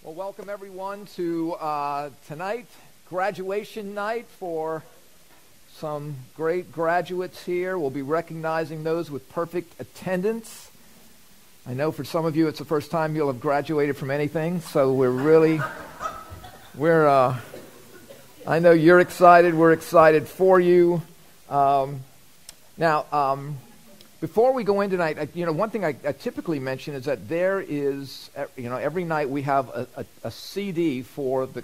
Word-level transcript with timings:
Well, 0.00 0.14
welcome 0.14 0.48
everyone 0.48 1.06
to 1.16 1.54
uh, 1.54 2.10
tonight, 2.28 2.68
graduation 3.08 3.96
night 3.96 4.26
for 4.38 4.84
some 5.72 6.14
great 6.36 6.70
graduates 6.70 7.44
here. 7.44 7.76
We'll 7.76 7.90
be 7.90 8.02
recognizing 8.02 8.84
those 8.84 9.10
with 9.10 9.28
perfect 9.32 9.74
attendance. 9.80 10.70
I 11.66 11.74
know 11.74 11.90
for 11.90 12.04
some 12.04 12.26
of 12.26 12.36
you 12.36 12.46
it's 12.46 12.60
the 12.60 12.64
first 12.64 12.92
time 12.92 13.16
you'll 13.16 13.26
have 13.26 13.40
graduated 13.40 13.96
from 13.96 14.12
anything, 14.12 14.60
so 14.60 14.92
we're 14.92 15.10
really, 15.10 15.60
we're, 16.76 17.08
uh, 17.08 17.36
I 18.46 18.60
know 18.60 18.70
you're 18.70 19.00
excited. 19.00 19.52
We're 19.52 19.72
excited 19.72 20.28
for 20.28 20.60
you. 20.60 21.02
Um, 21.50 22.02
now, 22.76 23.04
um, 23.10 23.58
before 24.20 24.52
we 24.52 24.64
go 24.64 24.80
in 24.80 24.90
tonight, 24.90 25.18
I, 25.18 25.28
you 25.34 25.46
know, 25.46 25.52
one 25.52 25.70
thing 25.70 25.84
I, 25.84 25.94
I, 26.04 26.12
typically 26.12 26.58
mention 26.58 26.94
is 26.94 27.04
that 27.04 27.28
there 27.28 27.60
is, 27.60 28.30
you 28.56 28.68
know, 28.68 28.76
every 28.76 29.04
night 29.04 29.30
we 29.30 29.42
have 29.42 29.68
a, 29.68 29.86
a, 29.96 30.04
a, 30.24 30.30
CD 30.30 31.02
for 31.02 31.46
the, 31.46 31.62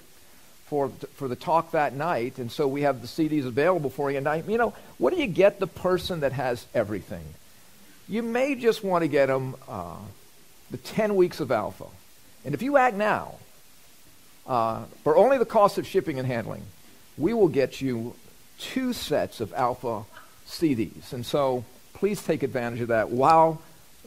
for, 0.65 0.89
for 1.15 1.27
the 1.27 1.35
talk 1.35 1.71
that 1.71 1.93
night, 1.93 2.37
and 2.37 2.49
so 2.49 2.67
we 2.67 2.83
have 2.83 3.01
the 3.01 3.07
CDs 3.07 3.45
available 3.45 3.89
for 3.89 4.09
you. 4.09 4.17
And 4.17 4.27
I, 4.27 4.37
you 4.47 4.57
know, 4.57 4.73
what 4.97 5.13
do 5.13 5.19
you 5.19 5.27
get 5.27 5.59
the 5.59 5.67
person 5.67 6.21
that 6.21 6.31
has 6.31 6.65
everything? 6.73 7.25
You 8.07 8.23
may 8.23 8.55
just 8.55 8.83
want 8.83 9.01
to 9.01 9.09
get 9.09 9.25
them 9.25 9.55
uh, 9.67 9.97
the 10.71 10.77
10 10.77 11.15
weeks 11.15 11.41
of 11.41 11.51
Alpha. 11.51 11.85
And 12.45 12.53
if 12.53 12.61
you 12.61 12.77
act 12.77 12.95
now, 12.95 13.35
uh, 14.47 14.85
for 15.03 15.17
only 15.17 15.37
the 15.37 15.45
cost 15.45 15.77
of 15.77 15.85
shipping 15.85 16.19
and 16.19 16.27
handling, 16.27 16.63
we 17.17 17.33
will 17.33 17.47
get 17.49 17.81
you 17.81 18.15
two 18.59 18.93
sets 18.93 19.41
of 19.41 19.53
Alpha 19.53 20.05
CDs. 20.47 21.11
And 21.11 21.25
so 21.25 21.65
please 21.95 22.21
take 22.23 22.43
advantage 22.43 22.81
of 22.81 22.89
that 22.89 23.09
while 23.09 23.61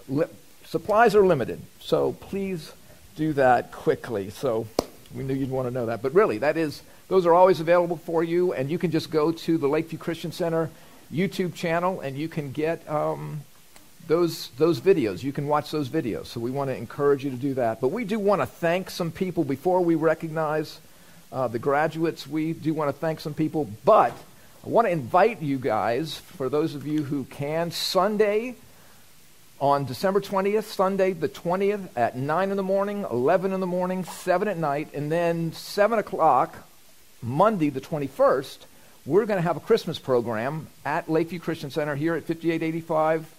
li- 0.08 0.26
supplies 0.64 1.14
are 1.14 1.26
limited. 1.26 1.60
So 1.80 2.12
please 2.12 2.72
do 3.16 3.32
that 3.34 3.72
quickly. 3.72 4.30
So 4.30 4.66
we 5.14 5.24
knew 5.24 5.34
you'd 5.34 5.50
want 5.50 5.66
to 5.66 5.74
know 5.74 5.86
that. 5.86 6.02
But 6.02 6.14
really, 6.14 6.38
that 6.38 6.56
is, 6.56 6.82
those 7.08 7.26
are 7.26 7.34
always 7.34 7.60
available 7.60 7.96
for 7.96 8.22
you, 8.22 8.52
and 8.52 8.70
you 8.70 8.78
can 8.78 8.90
just 8.90 9.10
go 9.10 9.32
to 9.32 9.58
the 9.58 9.66
Lakeview 9.66 9.98
Christian 9.98 10.30
Center 10.30 10.70
YouTube 11.12 11.54
channel 11.54 12.00
and 12.00 12.16
you 12.18 12.28
can 12.28 12.52
get 12.52 12.88
um, 12.88 13.40
those, 14.06 14.48
those 14.58 14.80
videos. 14.80 15.22
You 15.22 15.32
can 15.32 15.46
watch 15.46 15.70
those 15.70 15.88
videos. 15.88 16.26
So 16.26 16.40
we 16.40 16.50
want 16.50 16.70
to 16.70 16.76
encourage 16.76 17.24
you 17.24 17.30
to 17.30 17.36
do 17.36 17.54
that. 17.54 17.80
But 17.80 17.88
we 17.88 18.04
do 18.04 18.18
want 18.18 18.42
to 18.42 18.46
thank 18.46 18.90
some 18.90 19.10
people 19.10 19.44
before 19.44 19.80
we 19.80 19.94
recognize 19.94 20.80
uh, 21.32 21.48
the 21.48 21.58
graduates. 21.58 22.26
We 22.26 22.52
do 22.52 22.74
want 22.74 22.88
to 22.88 22.98
thank 22.98 23.20
some 23.20 23.34
people, 23.34 23.70
but 23.84 24.12
I 24.66 24.70
want 24.70 24.88
to 24.88 24.92
invite 24.92 25.40
you 25.40 25.56
guys, 25.56 26.16
for 26.16 26.48
those 26.48 26.74
of 26.74 26.84
you 26.84 27.04
who 27.04 27.22
can, 27.24 27.70
Sunday 27.70 28.56
on 29.60 29.84
December 29.84 30.20
20th, 30.20 30.64
Sunday 30.64 31.12
the 31.12 31.28
20th 31.28 31.88
at 31.94 32.16
9 32.16 32.50
in 32.50 32.56
the 32.56 32.62
morning, 32.64 33.06
11 33.08 33.52
in 33.52 33.60
the 33.60 33.68
morning, 33.68 34.02
7 34.02 34.48
at 34.48 34.58
night, 34.58 34.92
and 34.94 35.12
then 35.12 35.52
7 35.52 36.00
o'clock, 36.00 36.66
Monday 37.22 37.70
the 37.70 37.80
21st, 37.80 38.58
we're 39.06 39.26
going 39.26 39.36
to 39.38 39.42
have 39.42 39.56
a 39.56 39.60
Christmas 39.60 40.00
program 40.00 40.66
at 40.84 41.08
Lakeview 41.08 41.38
Christian 41.38 41.70
Center 41.70 41.94
here 41.94 42.16
at 42.16 42.24
5885 42.24 43.34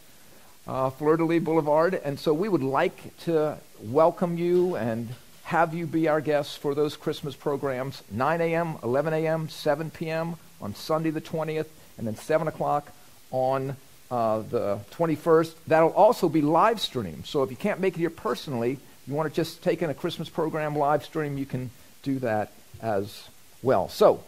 uh, 0.68 0.90
Fleur 0.90 1.18
de 1.18 1.26
Lis 1.26 1.44
Boulevard. 1.44 1.96
And 1.96 2.18
so 2.18 2.34
we 2.34 2.48
would 2.48 2.64
like 2.64 3.18
to 3.26 3.58
welcome 3.82 4.38
you 4.38 4.78
and 4.78 5.10
have 5.44 5.74
you 5.74 5.86
be 5.86 6.08
our 6.08 6.22
guests 6.22 6.56
for 6.56 6.74
those 6.74 6.96
Christmas 6.96 7.36
programs 7.36 8.04
9 8.10 8.40
a.m., 8.40 8.78
11 8.84 9.14
a.m., 9.14 9.50
7 9.50 9.92
p.m 9.92 10.38
on 10.62 10.76
Sunday 10.76 11.10
the 11.10 11.22
20th, 11.22 11.68
and 11.98 12.08
then 12.08 12.16
7 12.16 12.48
o'clock 12.48 12.92
on 13.32 13.76
uh, 14.12 14.40
the 14.42 14.80
21st. 14.92 15.54
That'll 15.68 15.90
also 15.90 16.30
be 16.30 16.42
live 16.42 16.80
streamed. 16.80 17.26
So 17.26 17.44
if 17.44 17.52
you 17.52 17.58
can't 17.58 17.80
make 17.80 17.96
it 17.96 18.00
here 18.00 18.10
personally, 18.10 18.80
you 19.08 19.14
want 19.14 19.30
to 19.30 19.36
just 19.36 19.64
take 19.64 19.82
in 19.82 19.90
a 19.90 19.94
Christmas 19.94 20.30
program 20.30 20.76
live 20.76 21.04
stream, 21.04 21.38
you 21.38 21.46
can 21.46 21.70
do 22.04 22.20
that 22.20 22.52
as 22.82 23.28
well. 23.62 23.90
So, 23.90 24.24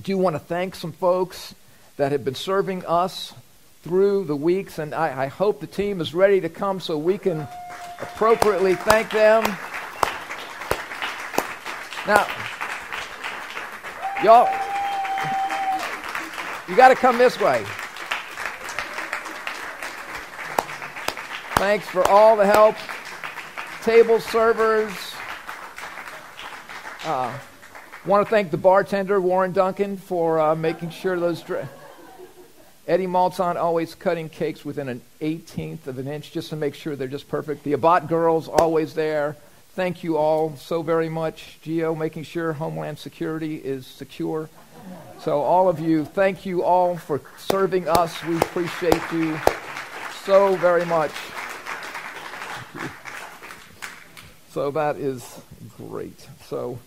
do 0.00 0.16
want 0.16 0.34
to 0.34 0.40
thank 0.40 0.74
some 0.74 0.92
folks 0.92 1.54
that 1.96 2.12
have 2.12 2.24
been 2.24 2.34
serving 2.34 2.84
us 2.86 3.34
through 3.82 4.24
the 4.24 4.36
weeks, 4.36 4.78
and 4.78 4.94
I, 4.94 5.24
I 5.24 5.26
hope 5.26 5.60
the 5.60 5.66
team 5.66 6.00
is 6.00 6.14
ready 6.14 6.40
to 6.40 6.48
come 6.48 6.80
so 6.80 6.96
we 6.96 7.18
can 7.18 7.46
appropriately 8.00 8.74
thank 8.74 9.10
them. 9.10 9.44
Now, 12.06 12.26
y'all, 14.24 14.71
you 16.68 16.76
got 16.76 16.88
to 16.88 16.94
come 16.94 17.18
this 17.18 17.40
way. 17.40 17.64
Thanks 21.56 21.86
for 21.86 22.06
all 22.08 22.36
the 22.36 22.46
help. 22.46 22.76
Table 23.82 24.20
servers. 24.20 24.92
Uh, 27.04 27.36
want 28.06 28.26
to 28.26 28.30
thank 28.30 28.50
the 28.50 28.56
bartender, 28.56 29.20
Warren 29.20 29.52
Duncan, 29.52 29.96
for 29.96 30.40
uh, 30.40 30.54
making 30.54 30.90
sure 30.90 31.18
those. 31.18 31.40
Dr- 31.42 31.68
Eddie 32.88 33.06
Maltzon 33.06 33.54
always 33.54 33.94
cutting 33.94 34.28
cakes 34.28 34.64
within 34.64 34.88
an 34.88 35.00
18th 35.20 35.86
of 35.86 35.98
an 35.98 36.08
inch 36.08 36.32
just 36.32 36.50
to 36.50 36.56
make 36.56 36.74
sure 36.74 36.96
they're 36.96 37.06
just 37.06 37.28
perfect. 37.28 37.62
The 37.62 37.74
Abbott 37.74 38.08
girls 38.08 38.48
always 38.48 38.94
there. 38.94 39.36
Thank 39.74 40.02
you 40.02 40.16
all 40.16 40.56
so 40.56 40.82
very 40.82 41.08
much. 41.08 41.58
Geo 41.62 41.94
making 41.94 42.24
sure 42.24 42.52
Homeland 42.54 42.98
Security 42.98 43.56
is 43.56 43.86
secure. 43.86 44.48
So, 45.20 45.40
all 45.40 45.68
of 45.68 45.78
you, 45.78 46.04
thank 46.04 46.44
you 46.44 46.64
all 46.64 46.96
for 46.96 47.20
serving 47.38 47.88
us. 47.88 48.24
We 48.24 48.36
appreciate 48.36 49.00
you 49.12 49.38
so 50.24 50.56
very 50.56 50.84
much. 50.84 51.12
So, 54.50 54.70
that 54.72 54.96
is 54.96 55.40
great. 55.78 56.26
So, 56.46 56.78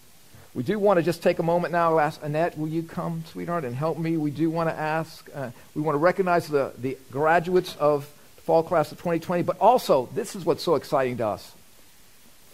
we 0.54 0.64
do 0.64 0.80
want 0.80 0.98
to 0.98 1.04
just 1.04 1.22
take 1.22 1.40
a 1.40 1.44
moment 1.44 1.72
now. 1.74 2.00
Ask 2.00 2.24
Annette, 2.24 2.58
will 2.58 2.68
you 2.68 2.84
come, 2.84 3.24
sweetheart, 3.32 3.66
and 3.66 3.76
help 3.76 3.98
me? 3.98 4.18
We 4.18 4.32
do 4.32 4.50
want 4.50 4.70
to 4.70 4.76
ask, 4.76 5.30
uh, 5.34 5.52
we 5.74 5.82
want 5.82 5.96
to 5.96 6.00
recognize 6.00 6.48
the, 6.48 6.74
the 6.78 6.98
graduates 7.12 7.76
of 7.78 8.10
the 8.36 8.42
fall 8.42 8.64
class 8.64 8.92
of 8.92 8.98
2020, 8.98 9.44
but 9.44 9.58
also, 9.60 10.08
this 10.14 10.36
is 10.36 10.46
what's 10.46 10.64
so 10.64 10.76
exciting 10.76 11.18
to 11.18 11.28
us. 11.28 11.54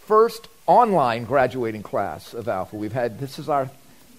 First 0.04 0.48
online 0.66 1.24
graduating 1.24 1.82
class 1.82 2.34
of 2.34 2.48
Alpha. 2.48 2.76
We've 2.76 2.92
had, 2.92 3.20
this 3.20 3.38
is 3.38 3.48
our 3.48 3.70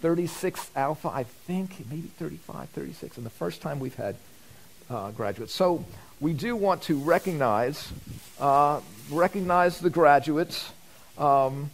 36 0.04 0.70
Alpha, 0.76 1.08
I 1.08 1.24
think, 1.24 1.86
maybe 1.90 2.10
35, 2.20 2.68
36, 2.72 3.16
and 3.16 3.26
the 3.26 3.30
first 3.30 3.62
time 3.62 3.80
we've 3.80 3.96
had 3.96 4.18
uh, 4.90 5.12
graduates. 5.12 5.54
So 5.54 5.86
we 6.20 6.34
do 6.34 6.58
want 6.58 6.82
to 6.84 7.00
recognize 7.00 7.90
uh, 8.38 8.82
recognize 9.10 9.80
the 9.80 9.90
graduates 9.90 10.70
um, 11.18 11.72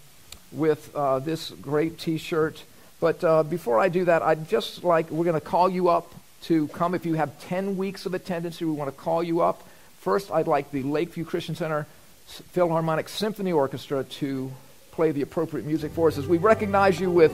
with 0.52 0.96
uh, 0.96 1.18
this 1.18 1.50
great 1.50 1.98
T-shirt. 1.98 2.64
But 3.00 3.24
uh, 3.24 3.42
before 3.42 3.80
I 3.80 3.90
do 3.90 4.06
that, 4.06 4.22
I'd 4.22 4.48
just 4.48 4.84
like 4.84 5.10
we're 5.10 5.26
going 5.26 5.34
to 5.34 5.42
call 5.42 5.68
you 5.68 5.90
up 5.90 6.14
to 6.44 6.68
come. 6.68 6.94
If 6.94 7.08
you 7.08 7.16
have 7.16 7.40
10 7.48 7.78
weeks 7.78 8.06
of 8.06 8.14
attendance, 8.14 8.62
we 8.62 8.68
want 8.68 8.96
to 8.96 8.96
call 8.96 9.24
you 9.24 9.42
up. 9.42 9.68
First, 10.02 10.30
I'd 10.30 10.46
like 10.46 10.70
the 10.70 10.84
Lakeview 10.84 11.26
Christian 11.26 11.56
Center 11.56 11.88
Philharmonic 12.28 13.10
Symphony 13.10 13.54
Orchestra 13.54 14.04
to 14.04 14.52
play 14.92 15.12
the 15.12 15.24
appropriate 15.24 15.66
music 15.66 15.94
for 15.94 16.10
us 16.10 16.20
as 16.20 16.28
we 16.28 16.38
recognize 16.38 17.00
you 17.00 17.10
with 17.10 17.34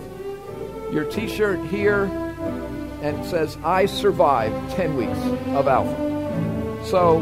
your 0.95 1.03
t 1.05 1.27
shirt 1.27 1.59
here 1.67 2.05
and 3.01 3.23
says, 3.25 3.57
I 3.63 3.85
survived 3.85 4.75
10 4.75 4.95
weeks 4.95 5.17
of 5.49 5.67
Alpha. 5.67 6.85
So, 6.85 7.21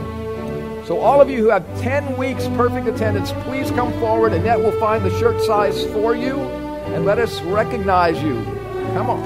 so 0.85 1.00
all 1.00 1.19
of 1.19 1.29
you 1.29 1.39
who 1.39 1.50
have 1.50 1.66
10 1.81 2.16
weeks 2.16 2.47
perfect 2.50 2.88
attendance, 2.88 3.31
please 3.44 3.72
come 3.72 3.91
forward. 4.00 4.33
Annette 4.33 4.59
will 4.59 4.79
find 4.79 5.03
the 5.03 5.09
shirt 5.19 5.41
size 5.41 5.85
for 5.88 6.16
you 6.16 6.39
and 6.39 7.03
let 7.03 7.17
us 7.17 7.41
recognize 7.41 8.22
you. 8.22 8.44
Come 8.94 9.09
on. 9.09 9.23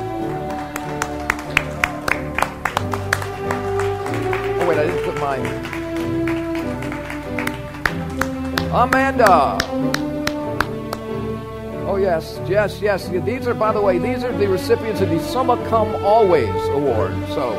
Oh, 4.61 4.67
wait, 4.69 4.79
I 4.79 4.85
didn't 4.85 5.03
put 5.03 5.19
mine. 5.19 5.45
Amanda. 8.71 9.96
Oh, 11.97 11.99
yes, 11.99 12.39
yes, 12.47 12.79
yes. 12.79 13.09
These 13.09 13.47
are, 13.47 13.55
by 13.55 13.71
the 13.71 13.81
way, 13.81 13.97
these 13.97 14.23
are 14.23 14.31
the 14.31 14.47
recipients 14.47 15.01
of 15.01 15.09
the 15.09 15.19
Summa 15.19 15.57
Cum 15.67 15.95
Always 16.05 16.47
Award. 16.67 17.11
So 17.29 17.55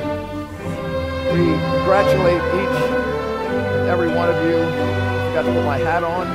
we 1.33 1.43
congratulate 1.75 2.37
each 2.37 2.77
and 2.79 3.89
every 3.89 4.07
one 4.07 4.29
of 4.29 4.37
you. 4.47 4.59
Got 5.35 5.43
to 5.43 5.53
put 5.53 5.65
my 5.65 5.79
hat 5.79 6.05
on. 6.05 6.29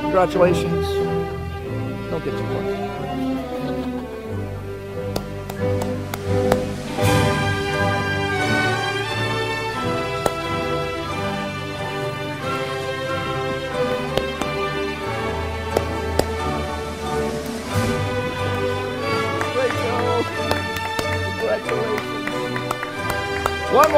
Congratulations. 0.00 0.86
Don't 2.08 2.24
get 2.24 2.30
too 2.30 2.46
close. 2.46 2.83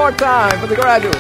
more 0.06 0.19
time 0.19 0.61
for 0.61 0.69
the 0.69 0.76
graduates. 0.76 1.19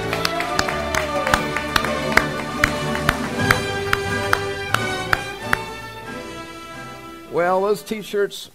Well, 7.32 7.62
those 7.62 7.82
t 7.82 8.00
shirts 8.02 8.48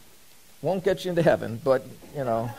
won't 0.62 0.86
get 0.86 1.04
you 1.04 1.10
into 1.10 1.22
heaven, 1.22 1.60
but, 1.62 1.86
you 2.16 2.24
know, 2.24 2.50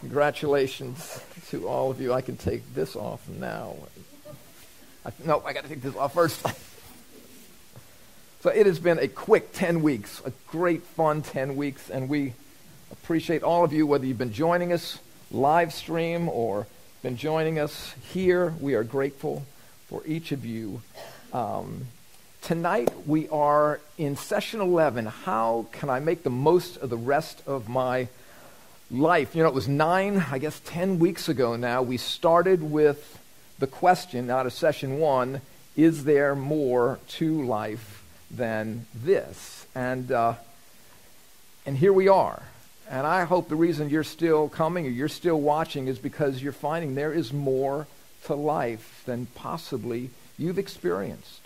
congratulations 0.00 1.20
to 1.50 1.68
all 1.68 1.92
of 1.92 2.00
you. 2.00 2.12
I 2.12 2.22
can 2.22 2.36
take 2.36 2.74
this 2.74 2.96
off 2.96 3.28
now. 3.28 3.76
I, 5.06 5.12
no, 5.24 5.40
I 5.46 5.52
got 5.52 5.62
to 5.62 5.68
take 5.68 5.82
this 5.82 5.94
off 5.94 6.14
first. 6.14 6.44
so 8.40 8.50
it 8.50 8.66
has 8.66 8.80
been 8.80 8.98
a 8.98 9.06
quick 9.06 9.52
10 9.52 9.80
weeks, 9.80 10.20
a 10.24 10.32
great 10.48 10.82
fun 10.82 11.22
10 11.22 11.54
weeks, 11.54 11.88
and 11.88 12.08
we 12.08 12.32
appreciate 12.90 13.44
all 13.44 13.62
of 13.62 13.72
you, 13.72 13.86
whether 13.86 14.04
you've 14.04 14.18
been 14.18 14.32
joining 14.32 14.72
us 14.72 14.98
live 15.30 15.74
stream 15.74 16.28
or 16.28 16.66
been 17.02 17.16
joining 17.16 17.58
us 17.58 17.94
here. 18.12 18.54
We 18.60 18.74
are 18.74 18.84
grateful 18.84 19.44
for 19.86 20.02
each 20.06 20.32
of 20.32 20.44
you. 20.44 20.80
Um, 21.32 21.88
tonight 22.40 22.90
we 23.06 23.28
are 23.28 23.80
in 23.98 24.16
session 24.16 24.60
11. 24.60 25.06
How 25.06 25.66
can 25.72 25.90
I 25.90 26.00
make 26.00 26.22
the 26.22 26.30
most 26.30 26.78
of 26.78 26.88
the 26.88 26.96
rest 26.96 27.42
of 27.46 27.68
my 27.68 28.08
life? 28.90 29.34
You 29.34 29.42
know, 29.42 29.48
it 29.48 29.54
was 29.54 29.68
nine, 29.68 30.24
I 30.30 30.38
guess 30.38 30.60
10 30.64 30.98
weeks 30.98 31.28
ago 31.28 31.56
now. 31.56 31.82
We 31.82 31.98
started 31.98 32.62
with 32.62 33.18
the 33.58 33.66
question 33.66 34.30
out 34.30 34.46
of 34.46 34.52
session 34.52 34.98
one 34.98 35.42
is 35.76 36.04
there 36.04 36.34
more 36.34 36.98
to 37.08 37.42
life 37.44 38.02
than 38.30 38.86
this? 38.94 39.66
And, 39.74 40.10
uh, 40.10 40.34
and 41.64 41.76
here 41.76 41.92
we 41.92 42.08
are. 42.08 42.42
And 42.90 43.06
I 43.06 43.24
hope 43.24 43.48
the 43.48 43.56
reason 43.56 43.90
you're 43.90 44.02
still 44.02 44.48
coming 44.48 44.86
or 44.86 44.90
you're 44.90 45.08
still 45.08 45.40
watching 45.40 45.88
is 45.88 45.98
because 45.98 46.42
you're 46.42 46.52
finding 46.52 46.94
there 46.94 47.12
is 47.12 47.32
more 47.32 47.86
to 48.24 48.34
life 48.34 49.02
than 49.04 49.26
possibly 49.34 50.10
you've 50.38 50.58
experienced. 50.58 51.40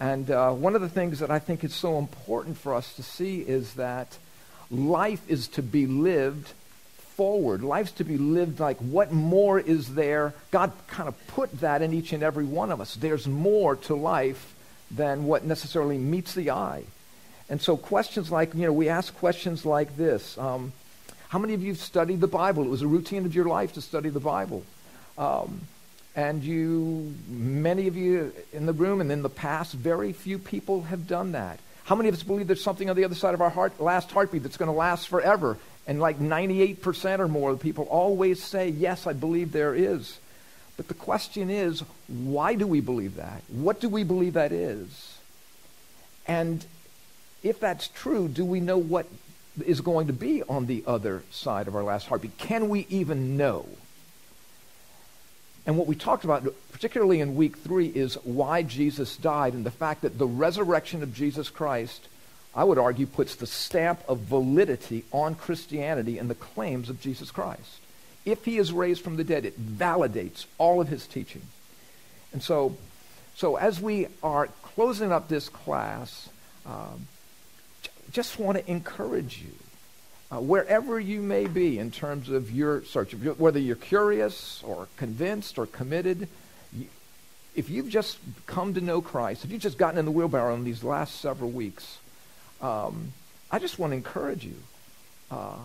And 0.00 0.30
uh, 0.30 0.50
one 0.50 0.74
of 0.74 0.80
the 0.80 0.88
things 0.88 1.20
that 1.20 1.30
I 1.30 1.38
think 1.38 1.62
is 1.62 1.74
so 1.74 1.98
important 1.98 2.58
for 2.58 2.74
us 2.74 2.94
to 2.96 3.04
see 3.04 3.40
is 3.40 3.74
that 3.74 4.18
life 4.70 5.22
is 5.28 5.46
to 5.48 5.62
be 5.62 5.86
lived 5.86 6.52
forward. 7.16 7.62
Life's 7.62 7.92
to 7.92 8.04
be 8.04 8.18
lived 8.18 8.58
like 8.58 8.78
what 8.78 9.12
more 9.12 9.60
is 9.60 9.94
there? 9.94 10.34
God 10.50 10.72
kind 10.88 11.08
of 11.08 11.26
put 11.28 11.60
that 11.60 11.82
in 11.82 11.92
each 11.94 12.12
and 12.12 12.22
every 12.22 12.44
one 12.44 12.72
of 12.72 12.80
us. 12.80 12.96
There's 12.96 13.28
more 13.28 13.76
to 13.76 13.94
life 13.94 14.54
than 14.90 15.24
what 15.24 15.44
necessarily 15.44 15.98
meets 15.98 16.34
the 16.34 16.50
eye. 16.50 16.82
And 17.52 17.60
so 17.60 17.76
questions 17.76 18.30
like, 18.30 18.54
you 18.54 18.62
know, 18.62 18.72
we 18.72 18.88
ask 18.88 19.14
questions 19.18 19.66
like 19.66 19.94
this. 19.94 20.38
Um, 20.38 20.72
how 21.28 21.38
many 21.38 21.52
of 21.52 21.62
you 21.62 21.72
have 21.72 21.80
studied 21.82 22.18
the 22.22 22.26
Bible? 22.26 22.64
It 22.64 22.70
was 22.70 22.80
a 22.80 22.86
routine 22.86 23.26
of 23.26 23.34
your 23.34 23.44
life 23.44 23.74
to 23.74 23.82
study 23.82 24.08
the 24.08 24.20
Bible. 24.20 24.64
Um, 25.18 25.60
and 26.16 26.42
you, 26.42 27.14
many 27.28 27.88
of 27.88 27.94
you 27.94 28.32
in 28.54 28.64
the 28.64 28.72
room 28.72 29.02
and 29.02 29.12
in 29.12 29.20
the 29.20 29.28
past, 29.28 29.74
very 29.74 30.14
few 30.14 30.38
people 30.38 30.84
have 30.84 31.06
done 31.06 31.32
that. 31.32 31.60
How 31.84 31.94
many 31.94 32.08
of 32.08 32.14
us 32.14 32.22
believe 32.22 32.46
there's 32.46 32.64
something 32.64 32.88
on 32.88 32.96
the 32.96 33.04
other 33.04 33.14
side 33.14 33.34
of 33.34 33.42
our 33.42 33.50
heart, 33.50 33.78
last 33.78 34.10
heartbeat 34.10 34.44
that's 34.44 34.56
going 34.56 34.70
to 34.70 34.72
last 34.72 35.08
forever? 35.08 35.58
And 35.86 36.00
like 36.00 36.18
98% 36.20 37.18
or 37.18 37.28
more 37.28 37.50
of 37.50 37.58
the 37.58 37.62
people 37.62 37.84
always 37.84 38.42
say, 38.42 38.70
yes, 38.70 39.06
I 39.06 39.12
believe 39.12 39.52
there 39.52 39.74
is. 39.74 40.18
But 40.78 40.88
the 40.88 40.94
question 40.94 41.50
is, 41.50 41.84
why 42.08 42.54
do 42.54 42.66
we 42.66 42.80
believe 42.80 43.16
that? 43.16 43.42
What 43.48 43.78
do 43.78 43.90
we 43.90 44.04
believe 44.04 44.32
that 44.32 44.52
is? 44.52 45.18
And 46.26 46.64
if 47.42 47.60
that's 47.60 47.88
true, 47.88 48.28
do 48.28 48.44
we 48.44 48.60
know 48.60 48.78
what 48.78 49.06
is 49.66 49.80
going 49.80 50.06
to 50.06 50.12
be 50.12 50.42
on 50.44 50.66
the 50.66 50.84
other 50.86 51.22
side 51.30 51.68
of 51.68 51.76
our 51.76 51.82
last 51.82 52.06
heartbeat? 52.06 52.38
Can 52.38 52.68
we 52.68 52.86
even 52.88 53.36
know? 53.36 53.66
And 55.66 55.76
what 55.76 55.86
we 55.86 55.94
talked 55.94 56.24
about, 56.24 56.46
particularly 56.72 57.20
in 57.20 57.36
week 57.36 57.58
three, 57.58 57.86
is 57.86 58.14
why 58.24 58.62
Jesus 58.62 59.16
died 59.16 59.52
and 59.52 59.64
the 59.64 59.70
fact 59.70 60.02
that 60.02 60.18
the 60.18 60.26
resurrection 60.26 61.02
of 61.02 61.14
Jesus 61.14 61.50
Christ, 61.50 62.08
I 62.54 62.64
would 62.64 62.78
argue, 62.78 63.06
puts 63.06 63.36
the 63.36 63.46
stamp 63.46 64.00
of 64.08 64.20
validity 64.20 65.04
on 65.12 65.34
Christianity 65.34 66.18
and 66.18 66.28
the 66.28 66.34
claims 66.34 66.88
of 66.88 67.00
Jesus 67.00 67.30
Christ. 67.30 67.78
If 68.24 68.44
he 68.44 68.58
is 68.58 68.72
raised 68.72 69.02
from 69.02 69.16
the 69.16 69.24
dead, 69.24 69.44
it 69.44 69.60
validates 69.60 70.46
all 70.58 70.80
of 70.80 70.88
his 70.88 71.06
teaching. 71.06 71.42
And 72.32 72.42
so, 72.42 72.76
so 73.36 73.56
as 73.56 73.80
we 73.80 74.08
are 74.22 74.48
closing 74.62 75.12
up 75.12 75.28
this 75.28 75.48
class, 75.48 76.28
um, 76.66 77.06
just 78.12 78.38
want 78.38 78.58
to 78.58 78.70
encourage 78.70 79.42
you, 79.42 79.52
uh, 80.30 80.40
wherever 80.40 81.00
you 81.00 81.20
may 81.20 81.46
be 81.46 81.78
in 81.78 81.90
terms 81.90 82.28
of 82.28 82.50
your 82.50 82.84
search, 82.84 83.12
whether 83.14 83.58
you're 83.58 83.76
curious 83.76 84.62
or 84.64 84.88
convinced 84.96 85.58
or 85.58 85.66
committed, 85.66 86.28
you, 86.76 86.86
if 87.54 87.68
you've 87.68 87.88
just 87.88 88.18
come 88.46 88.74
to 88.74 88.80
know 88.80 89.02
Christ, 89.02 89.44
if 89.44 89.50
you've 89.50 89.60
just 89.60 89.78
gotten 89.78 89.98
in 89.98 90.04
the 90.04 90.10
wheelbarrow 90.10 90.54
in 90.54 90.64
these 90.64 90.84
last 90.84 91.20
several 91.20 91.50
weeks, 91.50 91.98
um, 92.60 93.12
I 93.50 93.58
just 93.58 93.78
want 93.78 93.90
to 93.90 93.96
encourage 93.96 94.44
you. 94.44 94.56
Uh, 95.30 95.58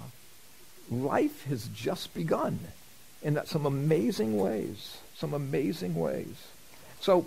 life 0.89 1.45
has 1.45 1.67
just 1.67 2.13
begun 2.13 2.59
in 3.21 3.39
some 3.45 3.65
amazing 3.65 4.37
ways. 4.37 4.97
Some 5.15 5.33
amazing 5.33 5.95
ways. 5.95 6.35
So, 6.99 7.25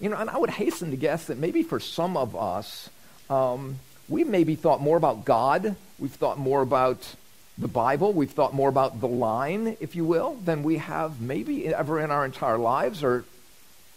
you 0.00 0.08
know, 0.08 0.16
and 0.16 0.30
I 0.30 0.38
would 0.38 0.50
hasten 0.50 0.90
to 0.90 0.96
guess 0.96 1.26
that 1.26 1.38
maybe 1.38 1.62
for 1.62 1.80
some 1.80 2.16
of 2.16 2.36
us, 2.36 2.90
um, 3.30 3.78
we've 4.08 4.28
maybe 4.28 4.54
thought 4.54 4.80
more 4.80 4.96
about 4.96 5.24
God, 5.24 5.76
we've 5.98 6.12
thought 6.12 6.38
more 6.38 6.62
about 6.62 7.14
the 7.58 7.68
Bible, 7.68 8.12
we've 8.12 8.30
thought 8.30 8.54
more 8.54 8.68
about 8.68 9.00
the 9.00 9.08
line, 9.08 9.76
if 9.80 9.96
you 9.96 10.04
will, 10.04 10.34
than 10.34 10.62
we 10.62 10.76
have 10.76 11.20
maybe 11.20 11.66
ever 11.74 12.00
in 12.00 12.10
our 12.10 12.24
entire 12.24 12.58
lives 12.58 13.02
or 13.02 13.24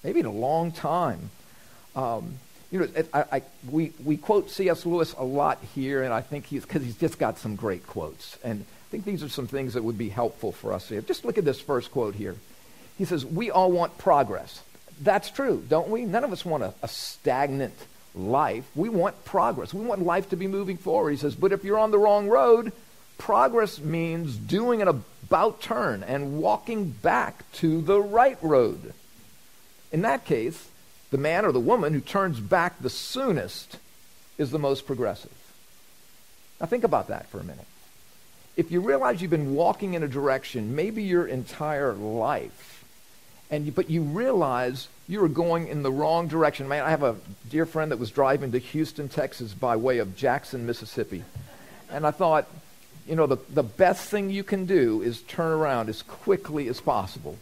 maybe 0.03 0.21
in 0.21 0.25
a 0.25 0.31
long 0.31 0.71
time. 0.71 1.29
Um, 1.95 2.35
you 2.71 2.79
know, 2.79 2.87
I, 3.13 3.25
I, 3.31 3.41
we, 3.69 3.91
we 4.03 4.17
quote 4.17 4.49
C.S. 4.49 4.85
Lewis 4.85 5.13
a 5.17 5.23
lot 5.23 5.61
here, 5.73 6.03
and 6.03 6.13
I 6.13 6.21
think 6.21 6.45
he's, 6.45 6.63
because 6.63 6.83
he's 6.83 6.97
just 6.97 7.17
got 7.17 7.37
some 7.37 7.55
great 7.55 7.85
quotes. 7.85 8.37
And 8.43 8.61
I 8.61 8.87
think 8.91 9.05
these 9.05 9.23
are 9.23 9.29
some 9.29 9.47
things 9.47 9.73
that 9.73 9.83
would 9.83 9.97
be 9.97 10.09
helpful 10.09 10.51
for 10.51 10.71
us 10.71 10.87
here. 10.87 11.01
Just 11.01 11.25
look 11.25 11.37
at 11.37 11.45
this 11.45 11.59
first 11.59 11.91
quote 11.91 12.15
here. 12.15 12.35
He 12.97 13.05
says, 13.05 13.25
We 13.25 13.49
all 13.49 13.71
want 13.71 13.97
progress. 13.97 14.63
That's 15.01 15.31
true, 15.31 15.63
don't 15.67 15.89
we? 15.89 16.05
None 16.05 16.23
of 16.23 16.31
us 16.31 16.45
want 16.45 16.63
a, 16.63 16.73
a 16.83 16.87
stagnant 16.87 17.73
life. 18.15 18.69
We 18.75 18.89
want 18.89 19.23
progress. 19.25 19.73
We 19.73 19.85
want 19.85 20.03
life 20.03 20.29
to 20.29 20.35
be 20.35 20.47
moving 20.47 20.77
forward. 20.77 21.11
He 21.11 21.17
says, 21.17 21.35
but 21.35 21.51
if 21.51 21.63
you're 21.63 21.79
on 21.79 21.91
the 21.91 21.99
wrong 21.99 22.27
road, 22.27 22.71
progress 23.17 23.79
means 23.79 24.35
doing 24.35 24.81
an 24.81 24.87
about 24.87 25.61
turn 25.61 26.03
and 26.03 26.41
walking 26.41 26.89
back 26.89 27.49
to 27.53 27.81
the 27.81 28.01
right 28.01 28.37
road. 28.41 28.93
In 29.91 30.01
that 30.01 30.25
case, 30.25 30.69
the 31.11 31.17
man 31.17 31.45
or 31.45 31.51
the 31.51 31.59
woman 31.59 31.93
who 31.93 32.01
turns 32.01 32.39
back 32.39 32.79
the 32.79 32.89
soonest 32.89 33.77
is 34.37 34.51
the 34.51 34.59
most 34.59 34.85
progressive. 34.85 35.31
Now 36.59 36.67
think 36.67 36.83
about 36.83 37.07
that 37.07 37.27
for 37.27 37.39
a 37.39 37.43
minute. 37.43 37.65
If 38.57 38.71
you 38.71 38.81
realize 38.81 39.21
you've 39.21 39.31
been 39.31 39.55
walking 39.55 39.93
in 39.93 40.03
a 40.03 40.07
direction 40.07 40.75
maybe 40.75 41.03
your 41.03 41.25
entire 41.25 41.93
life, 41.93 42.83
and 43.51 43.65
you, 43.65 43.71
but 43.71 43.89
you 43.89 44.01
realize 44.01 44.87
you 45.09 45.19
were 45.19 45.27
going 45.27 45.67
in 45.67 45.81
the 45.81 45.91
wrong 45.91 46.27
direction. 46.27 46.67
Man, 46.67 46.83
I 46.83 46.91
have 46.91 47.01
a 47.01 47.15
dear 47.49 47.65
friend 47.65 47.91
that 47.91 47.97
was 47.97 48.11
driving 48.11 48.51
to 48.51 48.59
Houston, 48.59 49.09
Texas 49.09 49.53
by 49.55 49.75
way 49.75 49.97
of 49.97 50.15
Jackson, 50.15 50.67
Mississippi. 50.67 51.23
And 51.91 52.05
I 52.05 52.11
thought, 52.11 52.47
you 53.07 53.15
know, 53.15 53.25
the, 53.25 53.37
the 53.49 53.63
best 53.63 54.07
thing 54.07 54.29
you 54.29 54.43
can 54.43 54.67
do 54.67 55.01
is 55.01 55.23
turn 55.23 55.51
around 55.51 55.89
as 55.89 56.03
quickly 56.03 56.67
as 56.67 56.79
possible 56.79 57.39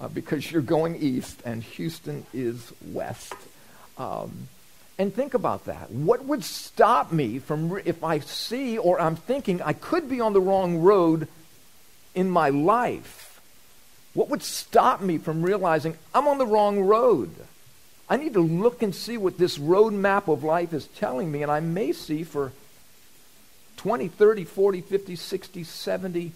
uh, 0.00 0.08
because 0.08 0.50
you're 0.50 0.62
going 0.62 0.96
east 0.96 1.42
and 1.44 1.62
Houston 1.62 2.24
is 2.32 2.72
west. 2.90 3.34
Um, 3.98 4.48
and 4.98 5.14
think 5.14 5.34
about 5.34 5.66
that. 5.66 5.90
What 5.90 6.24
would 6.24 6.42
stop 6.42 7.12
me 7.12 7.38
from, 7.38 7.68
re- 7.68 7.82
if 7.84 8.02
I 8.02 8.20
see 8.20 8.78
or 8.78 8.98
I'm 8.98 9.16
thinking 9.16 9.60
I 9.60 9.74
could 9.74 10.08
be 10.08 10.22
on 10.22 10.32
the 10.32 10.40
wrong 10.40 10.78
road 10.78 11.28
in 12.14 12.30
my 12.30 12.48
life? 12.48 13.29
What 14.14 14.28
would 14.28 14.42
stop 14.42 15.00
me 15.00 15.18
from 15.18 15.42
realizing 15.42 15.96
I'm 16.14 16.26
on 16.26 16.38
the 16.38 16.46
wrong 16.46 16.80
road? 16.80 17.30
I 18.08 18.16
need 18.16 18.34
to 18.34 18.40
look 18.40 18.82
and 18.82 18.94
see 18.94 19.16
what 19.16 19.38
this 19.38 19.58
road 19.58 19.92
map 19.92 20.26
of 20.26 20.42
life 20.42 20.72
is 20.72 20.86
telling 20.86 21.30
me, 21.30 21.42
and 21.42 21.52
I 21.52 21.60
may 21.60 21.92
see 21.92 22.24
for 22.24 22.52
20, 23.76 24.08
30, 24.08 24.44
40, 24.44 24.80
50, 24.80 25.16
60, 25.16 25.64
70 25.64 26.32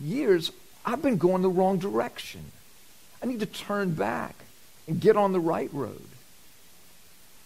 years, 0.00 0.52
I've 0.86 1.02
been 1.02 1.18
going 1.18 1.42
the 1.42 1.50
wrong 1.50 1.78
direction. 1.78 2.40
I 3.22 3.26
need 3.26 3.40
to 3.40 3.46
turn 3.46 3.94
back 3.94 4.36
and 4.86 5.00
get 5.00 5.16
on 5.16 5.32
the 5.32 5.40
right 5.40 5.72
road. 5.72 6.00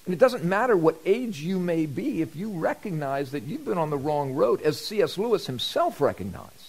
And 0.04 0.14
it 0.14 0.18
doesn't 0.18 0.44
matter 0.44 0.76
what 0.76 1.00
age 1.04 1.40
you 1.40 1.58
may 1.58 1.86
be 1.86 2.22
if 2.22 2.36
you 2.36 2.50
recognize 2.50 3.30
that 3.30 3.44
you've 3.44 3.64
been 3.64 3.78
on 3.78 3.90
the 3.90 3.96
wrong 3.96 4.34
road, 4.34 4.60
as 4.62 4.84
C.S. 4.84 5.16
Lewis 5.16 5.46
himself 5.46 6.00
recognized. 6.00 6.61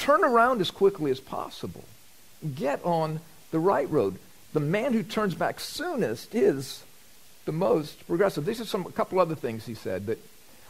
Turn 0.00 0.24
around 0.24 0.62
as 0.62 0.70
quickly 0.70 1.10
as 1.10 1.20
possible. 1.20 1.84
Get 2.54 2.82
on 2.84 3.20
the 3.50 3.58
right 3.58 3.88
road. 3.90 4.16
The 4.54 4.60
man 4.60 4.94
who 4.94 5.02
turns 5.02 5.34
back 5.34 5.60
soonest 5.60 6.34
is 6.34 6.82
the 7.44 7.52
most 7.52 8.06
progressive. 8.06 8.46
These 8.46 8.62
are 8.62 8.64
some 8.64 8.86
a 8.86 8.92
couple 8.92 9.20
other 9.20 9.34
things 9.34 9.66
he 9.66 9.74
said 9.74 10.06
that 10.06 10.18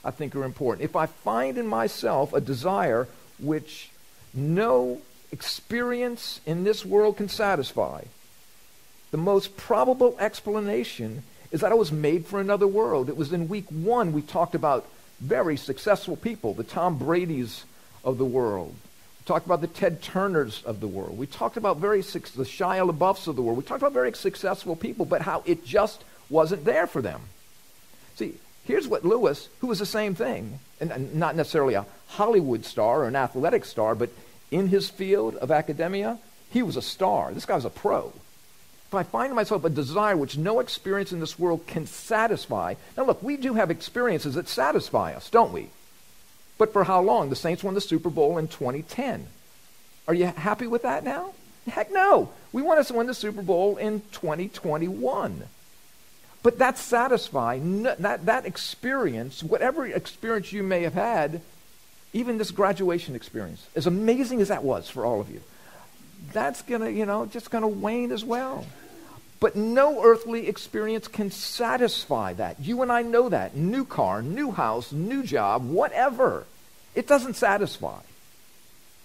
I 0.04 0.10
think 0.10 0.34
are 0.34 0.42
important. 0.42 0.84
If 0.84 0.96
I 0.96 1.06
find 1.06 1.58
in 1.58 1.68
myself 1.68 2.32
a 2.32 2.40
desire 2.40 3.06
which 3.38 3.90
no 4.34 5.00
experience 5.30 6.40
in 6.44 6.64
this 6.64 6.84
world 6.84 7.16
can 7.16 7.28
satisfy, 7.28 8.02
the 9.12 9.16
most 9.16 9.56
probable 9.56 10.16
explanation 10.18 11.22
is 11.52 11.60
that 11.60 11.70
I 11.70 11.76
was 11.76 11.92
made 11.92 12.26
for 12.26 12.40
another 12.40 12.66
world. 12.66 13.08
It 13.08 13.16
was 13.16 13.32
in 13.32 13.46
week 13.46 13.68
one 13.68 14.12
we 14.12 14.22
talked 14.22 14.56
about 14.56 14.88
very 15.20 15.56
successful 15.56 16.16
people, 16.16 16.52
the 16.52 16.64
Tom 16.64 16.99
Brady's 16.99 17.64
of 18.02 18.18
the 18.18 18.25
world. 18.25 18.75
Talked 19.26 19.46
about 19.46 19.60
the 19.60 19.68
Ted 19.68 20.02
Turners 20.02 20.62
of 20.64 20.80
the 20.80 20.88
world. 20.88 21.16
We 21.16 21.26
talked 21.26 21.56
about 21.56 21.76
very 21.76 22.00
the 22.00 22.08
Shia 22.08 22.90
LaBeoufs 22.90 23.28
of 23.28 23.36
the 23.36 23.42
world. 23.42 23.58
We 23.58 23.64
talked 23.64 23.82
about 23.82 23.92
very 23.92 24.12
successful 24.12 24.74
people, 24.74 25.04
but 25.04 25.22
how 25.22 25.42
it 25.46 25.64
just 25.64 26.02
wasn't 26.28 26.64
there 26.64 26.86
for 26.86 27.00
them. 27.00 27.20
See, 28.16 28.34
here's 28.64 28.88
what 28.88 29.04
Lewis, 29.04 29.48
who 29.60 29.68
was 29.68 29.78
the 29.78 29.86
same 29.86 30.14
thing, 30.14 30.58
and 30.80 31.14
not 31.14 31.36
necessarily 31.36 31.74
a 31.74 31.86
Hollywood 32.08 32.64
star 32.64 33.02
or 33.02 33.08
an 33.08 33.16
athletic 33.16 33.64
star, 33.64 33.94
but 33.94 34.10
in 34.50 34.68
his 34.68 34.90
field 34.90 35.36
of 35.36 35.50
academia, 35.50 36.18
he 36.50 36.62
was 36.62 36.76
a 36.76 36.82
star. 36.82 37.32
This 37.32 37.46
guy 37.46 37.54
was 37.54 37.64
a 37.64 37.70
pro. 37.70 38.12
If 38.88 38.94
I 38.94 39.04
find 39.04 39.32
myself 39.34 39.64
a 39.64 39.70
desire 39.70 40.16
which 40.16 40.36
no 40.36 40.58
experience 40.58 41.12
in 41.12 41.20
this 41.20 41.38
world 41.38 41.64
can 41.68 41.86
satisfy, 41.86 42.74
now 42.96 43.04
look, 43.04 43.22
we 43.22 43.36
do 43.36 43.54
have 43.54 43.70
experiences 43.70 44.34
that 44.34 44.48
satisfy 44.48 45.12
us, 45.12 45.30
don't 45.30 45.52
we? 45.52 45.68
But 46.60 46.74
for 46.74 46.84
how 46.84 47.00
long? 47.00 47.30
The 47.30 47.36
Saints 47.36 47.64
won 47.64 47.72
the 47.72 47.80
Super 47.80 48.10
Bowl 48.10 48.36
in 48.36 48.46
2010. 48.46 49.26
Are 50.06 50.12
you 50.12 50.26
happy 50.26 50.66
with 50.66 50.82
that 50.82 51.04
now? 51.04 51.32
Heck 51.66 51.90
no. 51.90 52.34
We 52.52 52.60
want 52.60 52.80
us 52.80 52.88
to 52.88 52.94
win 52.94 53.06
the 53.06 53.14
Super 53.14 53.40
Bowl 53.40 53.78
in 53.78 54.02
2021. 54.12 55.44
But 56.42 56.58
that 56.58 56.76
satisfying. 56.76 57.84
that, 57.84 58.26
that 58.26 58.44
experience, 58.44 59.42
whatever 59.42 59.86
experience 59.86 60.52
you 60.52 60.62
may 60.62 60.82
have 60.82 60.92
had, 60.92 61.40
even 62.12 62.36
this 62.36 62.50
graduation 62.50 63.16
experience, 63.16 63.66
as 63.74 63.86
amazing 63.86 64.42
as 64.42 64.48
that 64.48 64.62
was 64.62 64.90
for 64.90 65.06
all 65.06 65.18
of 65.18 65.30
you, 65.30 65.40
that's 66.34 66.60
going 66.60 66.82
to, 66.82 66.92
you 66.92 67.06
know, 67.06 67.24
just 67.24 67.50
going 67.50 67.62
to 67.62 67.68
wane 67.68 68.12
as 68.12 68.22
well. 68.22 68.66
But 69.40 69.56
no 69.56 70.04
earthly 70.04 70.49
experience 70.49 71.09
can 71.09 71.30
satisfy 71.30 72.35
that. 72.35 72.61
You 72.61 72.82
and 72.82 72.92
I 72.92 73.00
know 73.00 73.30
that. 73.30 73.56
New 73.56 73.87
car, 73.87 74.23
new 74.23 74.52
house, 74.52 74.92
new 74.92 75.23
job, 75.23 75.66
whatever. 75.68 76.44
It 76.94 77.06
doesn't 77.06 77.35
satisfy. 77.35 78.00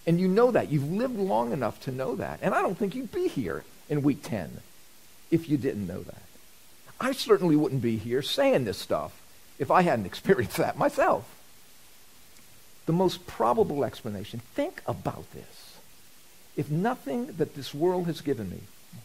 And 0.06 0.20
you 0.20 0.28
know 0.28 0.52
that. 0.52 0.70
You've 0.70 0.92
lived 0.92 1.18
long 1.18 1.54
enough 1.54 1.80
to 1.82 1.92
know 1.92 2.16
that. 2.18 2.40
And 2.42 2.54
I 2.54 2.62
don't 2.62 2.78
think 2.78 2.96
you'd 2.96 3.14
be 3.14 3.30
here 3.30 3.64
in 3.90 4.04
week 4.04 4.24
10 4.24 4.60
if 5.32 5.50
you 5.50 5.58
didn't 5.58 5.88
know 5.88 6.02
that. 6.02 6.22
I 7.00 7.14
certainly 7.14 7.56
wouldn't 7.56 7.82
be 7.82 7.98
here 7.98 8.22
saying 8.22 8.66
this 8.66 8.78
stuff 8.78 9.22
if 9.58 9.72
I 9.72 9.84
hadn't 9.84 10.06
experienced 10.14 10.58
that 10.58 10.78
myself. 10.78 11.32
The 12.88 12.94
most 12.94 13.26
probable 13.26 13.86
explanation, 13.86 14.42
think 14.54 14.82
about 14.86 15.32
this. 15.32 15.78
If 16.58 16.70
nothing 16.70 17.28
that 17.38 17.56
this 17.56 17.74
world 17.74 18.06
has 18.06 18.22
given 18.22 18.50
me, 18.50 18.60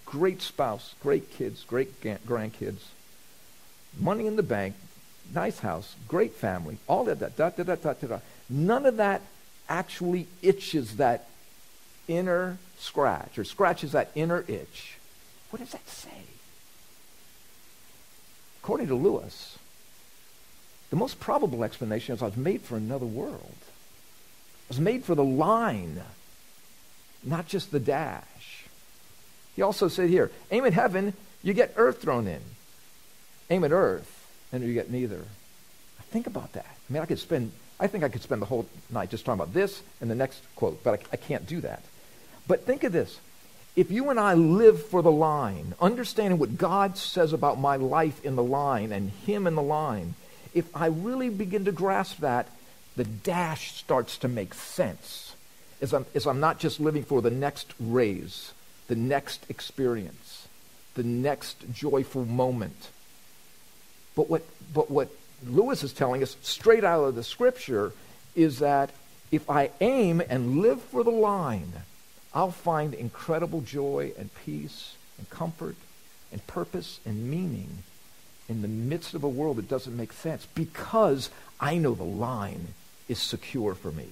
great 0.05 0.43
spouse, 0.43 0.95
great 1.03 1.31
kids, 1.31 1.65
great 1.65 2.01
grandkids, 2.03 2.81
money 3.99 4.27
in 4.27 4.37
the 4.37 4.43
bank, 4.43 4.75
nice 5.35 5.61
house, 5.61 5.95
great 6.09 6.33
family, 6.33 6.79
all 6.87 7.09
of 7.09 7.19
that, 7.19 7.37
da, 7.37 7.51
da, 7.51 7.63
da, 7.63 7.93
da. 7.93 8.19
None 8.49 8.87
of 8.87 8.97
that 8.97 9.23
actually 9.69 10.27
itches 10.43 10.97
that 10.97 11.29
inner 12.09 12.59
scratch 12.79 13.39
or 13.39 13.45
scratches 13.45 13.93
that 13.93 14.11
inner 14.15 14.45
itch. 14.49 14.99
What 15.51 15.61
does 15.61 15.73
that 15.73 15.89
say? 15.89 16.11
According 18.63 18.89
to 18.89 18.95
Lewis, 18.95 19.59
the 20.91 20.97
most 20.97 21.21
probable 21.21 21.65
explanation 21.65 22.15
is 22.15 22.23
I 22.23 22.27
was 22.27 22.37
made 22.37 22.63
for 22.63 22.77
another 22.77 23.07
world. 23.07 23.57
I 23.57 24.69
was 24.69 24.81
made 24.81 25.05
for 25.05 25.15
the 25.15 25.25
line, 25.25 26.03
not 27.23 27.47
just 27.47 27.71
the 27.71 27.81
dash. 27.81 28.25
He 29.61 29.63
also 29.63 29.89
said 29.89 30.09
here, 30.09 30.31
aim 30.51 30.65
at 30.65 30.73
heaven, 30.73 31.13
you 31.43 31.53
get 31.53 31.75
earth 31.77 32.01
thrown 32.01 32.27
in. 32.27 32.41
Aim 33.51 33.63
at 33.63 33.73
earth, 33.73 34.27
and 34.53 34.65
you 34.65 34.73
get 34.73 34.91
neither. 34.91 35.23
Think 36.05 36.27
about 36.27 36.55
that. 36.55 36.65
I 36.65 36.91
mean, 36.91 37.03
I 37.03 37.05
could 37.05 37.19
spend, 37.19 37.53
I 37.79 37.87
think 37.87 38.03
I 38.03 38.09
could 38.09 38.23
spend 38.23 38.41
the 38.41 38.47
whole 38.47 38.65
night 38.89 39.11
just 39.11 39.27
talking 39.27 39.39
about 39.39 39.53
this 39.53 39.83
and 40.01 40.11
the 40.11 40.15
next 40.15 40.43
quote, 40.57 40.83
but 40.83 40.95
I, 40.95 41.03
I 41.13 41.17
can't 41.17 41.47
do 41.47 41.61
that. 41.61 41.83
But 42.49 42.65
think 42.65 42.85
of 42.85 42.93
this. 42.93 43.21
If 43.77 43.91
you 43.91 44.09
and 44.09 44.19
I 44.19 44.33
live 44.33 44.87
for 44.87 45.03
the 45.03 45.13
line, 45.13 45.75
understanding 45.79 46.39
what 46.39 46.57
God 46.57 46.97
says 46.97 47.35
about 47.35 47.61
my 47.61 47.77
life 47.77 48.25
in 48.25 48.37
the 48.37 48.43
line 48.43 48.93
and 48.93 49.11
Him 49.11 49.47
in 49.47 49.57
the 49.57 49.63
line, 49.63 50.15
if 50.55 50.75
I 50.75 50.87
really 50.87 51.29
begin 51.29 51.67
to 51.67 51.73
grasp 51.73 52.21
that, 52.21 52.49
the 52.97 53.05
dash 53.05 53.75
starts 53.75 54.17
to 54.17 54.29
make 54.29 54.55
sense. 54.55 55.37
As 55.83 55.93
I'm, 55.93 56.07
as 56.15 56.27
I'm 56.27 56.41
not 56.41 56.59
just 56.59 56.81
living 56.81 57.03
for 57.03 57.21
the 57.21 57.29
next 57.31 57.75
raise, 57.79 58.55
the 58.91 58.97
next 58.97 59.47
experience, 59.49 60.49
the 60.95 61.05
next 61.05 61.63
joyful 61.73 62.25
moment. 62.25 62.91
But 64.17 64.29
what, 64.29 64.43
but 64.75 64.91
what 64.91 65.11
Lewis 65.47 65.85
is 65.85 65.93
telling 65.93 66.25
us 66.25 66.37
straight 66.43 66.83
out 66.83 67.05
of 67.05 67.15
the 67.15 67.23
scripture 67.23 67.93
is 68.35 68.59
that 68.59 68.91
if 69.31 69.49
I 69.49 69.71
aim 69.81 70.21
and 70.29 70.59
live 70.59 70.83
for 70.83 71.05
the 71.05 71.13
line, 71.13 71.73
I'll 72.35 72.51
find 72.51 72.93
incredible 72.93 73.61
joy 73.61 74.11
and 74.19 74.29
peace 74.45 74.97
and 75.19 75.31
comfort 75.31 75.77
and 76.33 76.45
purpose 76.49 76.99
and 77.07 77.31
meaning 77.31 77.85
in 78.49 78.61
the 78.61 78.69
midst 78.69 79.15
of 79.15 79.23
a 79.23 79.29
world 79.29 79.59
that 79.59 79.69
doesn't 79.69 79.97
make 79.97 80.13
sense 80.13 80.49
because 80.57 81.31
I 81.61 81.77
know 81.79 81.95
the 81.95 82.03
line 82.03 82.75
is 83.09 83.21
secure 83.21 83.77
for 83.77 83.93
me. 83.93 84.07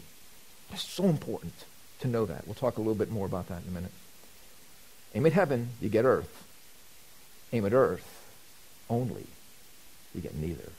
It's 0.71 0.89
so 0.89 1.07
important 1.07 1.55
to 1.99 2.07
know 2.07 2.27
that. 2.27 2.47
We'll 2.47 2.55
talk 2.55 2.77
a 2.77 2.81
little 2.81 2.95
bit 2.95 3.11
more 3.11 3.27
about 3.27 3.49
that 3.49 3.63
in 3.63 3.69
a 3.71 3.73
minute. 3.73 3.91
Aim 5.15 5.27
at 5.27 5.33
heaven, 5.33 5.71
you 5.81 5.89
get 5.89 6.05
earth. 6.05 6.45
Aim 7.53 7.65
at 7.67 7.73
earth 7.73 8.15
only, 8.91 9.27
you 10.15 10.21
get 10.21 10.35
neither. 10.35 10.71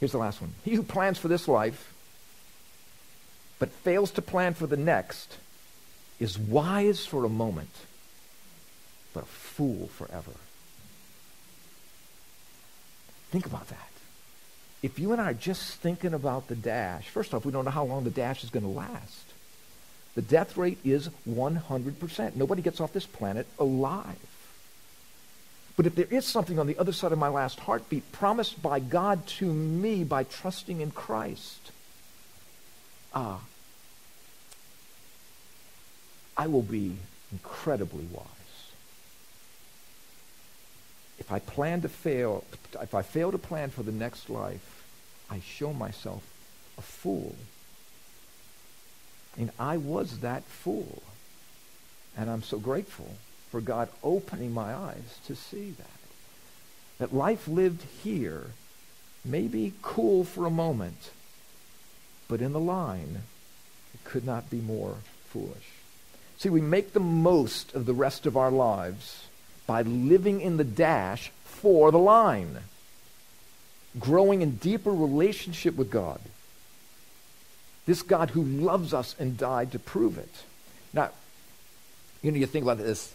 Here's 0.00 0.12
the 0.12 0.18
last 0.18 0.40
one. 0.40 0.52
He 0.64 0.74
who 0.74 0.82
plans 0.82 1.18
for 1.18 1.28
this 1.28 1.48
life 1.48 1.92
but 3.58 3.70
fails 3.70 4.10
to 4.12 4.22
plan 4.22 4.54
for 4.54 4.66
the 4.66 4.76
next 4.76 5.38
is 6.20 6.38
wise 6.38 7.06
for 7.06 7.24
a 7.24 7.28
moment, 7.28 7.70
but 9.12 9.22
a 9.22 9.26
fool 9.26 9.88
forever. 9.88 10.32
Think 13.30 13.46
about 13.46 13.68
that. 13.68 13.88
If 14.82 14.98
you 14.98 15.12
and 15.12 15.20
I 15.20 15.30
are 15.30 15.34
just 15.34 15.76
thinking 15.76 16.12
about 16.12 16.48
the 16.48 16.54
dash, 16.54 17.08
first 17.08 17.32
off, 17.32 17.44
we 17.44 17.52
don't 17.52 17.64
know 17.64 17.70
how 17.70 17.84
long 17.84 18.04
the 18.04 18.10
dash 18.10 18.44
is 18.44 18.50
going 18.50 18.64
to 18.64 18.68
last. 18.68 19.33
The 20.14 20.22
death 20.22 20.56
rate 20.56 20.78
is 20.84 21.08
100%. 21.28 22.36
Nobody 22.36 22.62
gets 22.62 22.80
off 22.80 22.92
this 22.92 23.06
planet 23.06 23.46
alive. 23.58 24.16
But 25.76 25.86
if 25.86 25.96
there 25.96 26.06
is 26.08 26.24
something 26.24 26.58
on 26.58 26.68
the 26.68 26.78
other 26.78 26.92
side 26.92 27.10
of 27.10 27.18
my 27.18 27.28
last 27.28 27.58
heartbeat 27.58 28.12
promised 28.12 28.62
by 28.62 28.78
God 28.78 29.26
to 29.38 29.52
me 29.52 30.04
by 30.04 30.22
trusting 30.22 30.80
in 30.80 30.92
Christ, 30.92 31.72
ah, 33.12 33.40
I 36.36 36.46
will 36.46 36.62
be 36.62 36.96
incredibly 37.32 38.04
wise. 38.04 38.26
If 41.18 41.32
I 41.32 41.40
plan 41.40 41.82
to 41.82 41.88
fail, 41.88 42.44
if 42.80 42.94
I 42.94 43.02
fail 43.02 43.32
to 43.32 43.38
plan 43.38 43.70
for 43.70 43.82
the 43.82 43.92
next 43.92 44.30
life, 44.30 44.84
I 45.28 45.40
show 45.40 45.72
myself 45.72 46.22
a 46.78 46.82
fool. 46.82 47.34
And 49.36 49.50
I 49.58 49.76
was 49.76 50.20
that 50.20 50.44
fool. 50.44 51.02
And 52.16 52.30
I'm 52.30 52.42
so 52.42 52.58
grateful 52.58 53.10
for 53.50 53.60
God 53.60 53.88
opening 54.02 54.52
my 54.52 54.74
eyes 54.74 55.18
to 55.26 55.34
see 55.34 55.70
that. 55.70 55.86
That 56.98 57.14
life 57.14 57.48
lived 57.48 57.82
here 58.02 58.46
may 59.24 59.42
be 59.42 59.74
cool 59.82 60.24
for 60.24 60.46
a 60.46 60.50
moment, 60.50 61.10
but 62.28 62.40
in 62.40 62.52
the 62.52 62.60
line, 62.60 63.22
it 63.92 64.04
could 64.04 64.24
not 64.24 64.50
be 64.50 64.60
more 64.60 64.96
foolish. 65.28 65.72
See, 66.36 66.48
we 66.48 66.60
make 66.60 66.92
the 66.92 67.00
most 67.00 67.74
of 67.74 67.86
the 67.86 67.94
rest 67.94 68.26
of 68.26 68.36
our 68.36 68.50
lives 68.50 69.26
by 69.66 69.82
living 69.82 70.40
in 70.40 70.56
the 70.56 70.64
dash 70.64 71.32
for 71.44 71.90
the 71.90 71.98
line, 71.98 72.58
growing 73.98 74.42
in 74.42 74.56
deeper 74.56 74.92
relationship 74.92 75.74
with 75.74 75.90
God 75.90 76.20
this 77.86 78.02
God 78.02 78.30
who 78.30 78.42
loves 78.42 78.94
us 78.94 79.14
and 79.18 79.36
died 79.36 79.72
to 79.72 79.78
prove 79.78 80.18
it. 80.18 80.32
Now, 80.92 81.10
you 82.22 82.32
know, 82.32 82.38
you 82.38 82.46
think 82.46 82.64
about 82.64 82.78
this. 82.78 83.14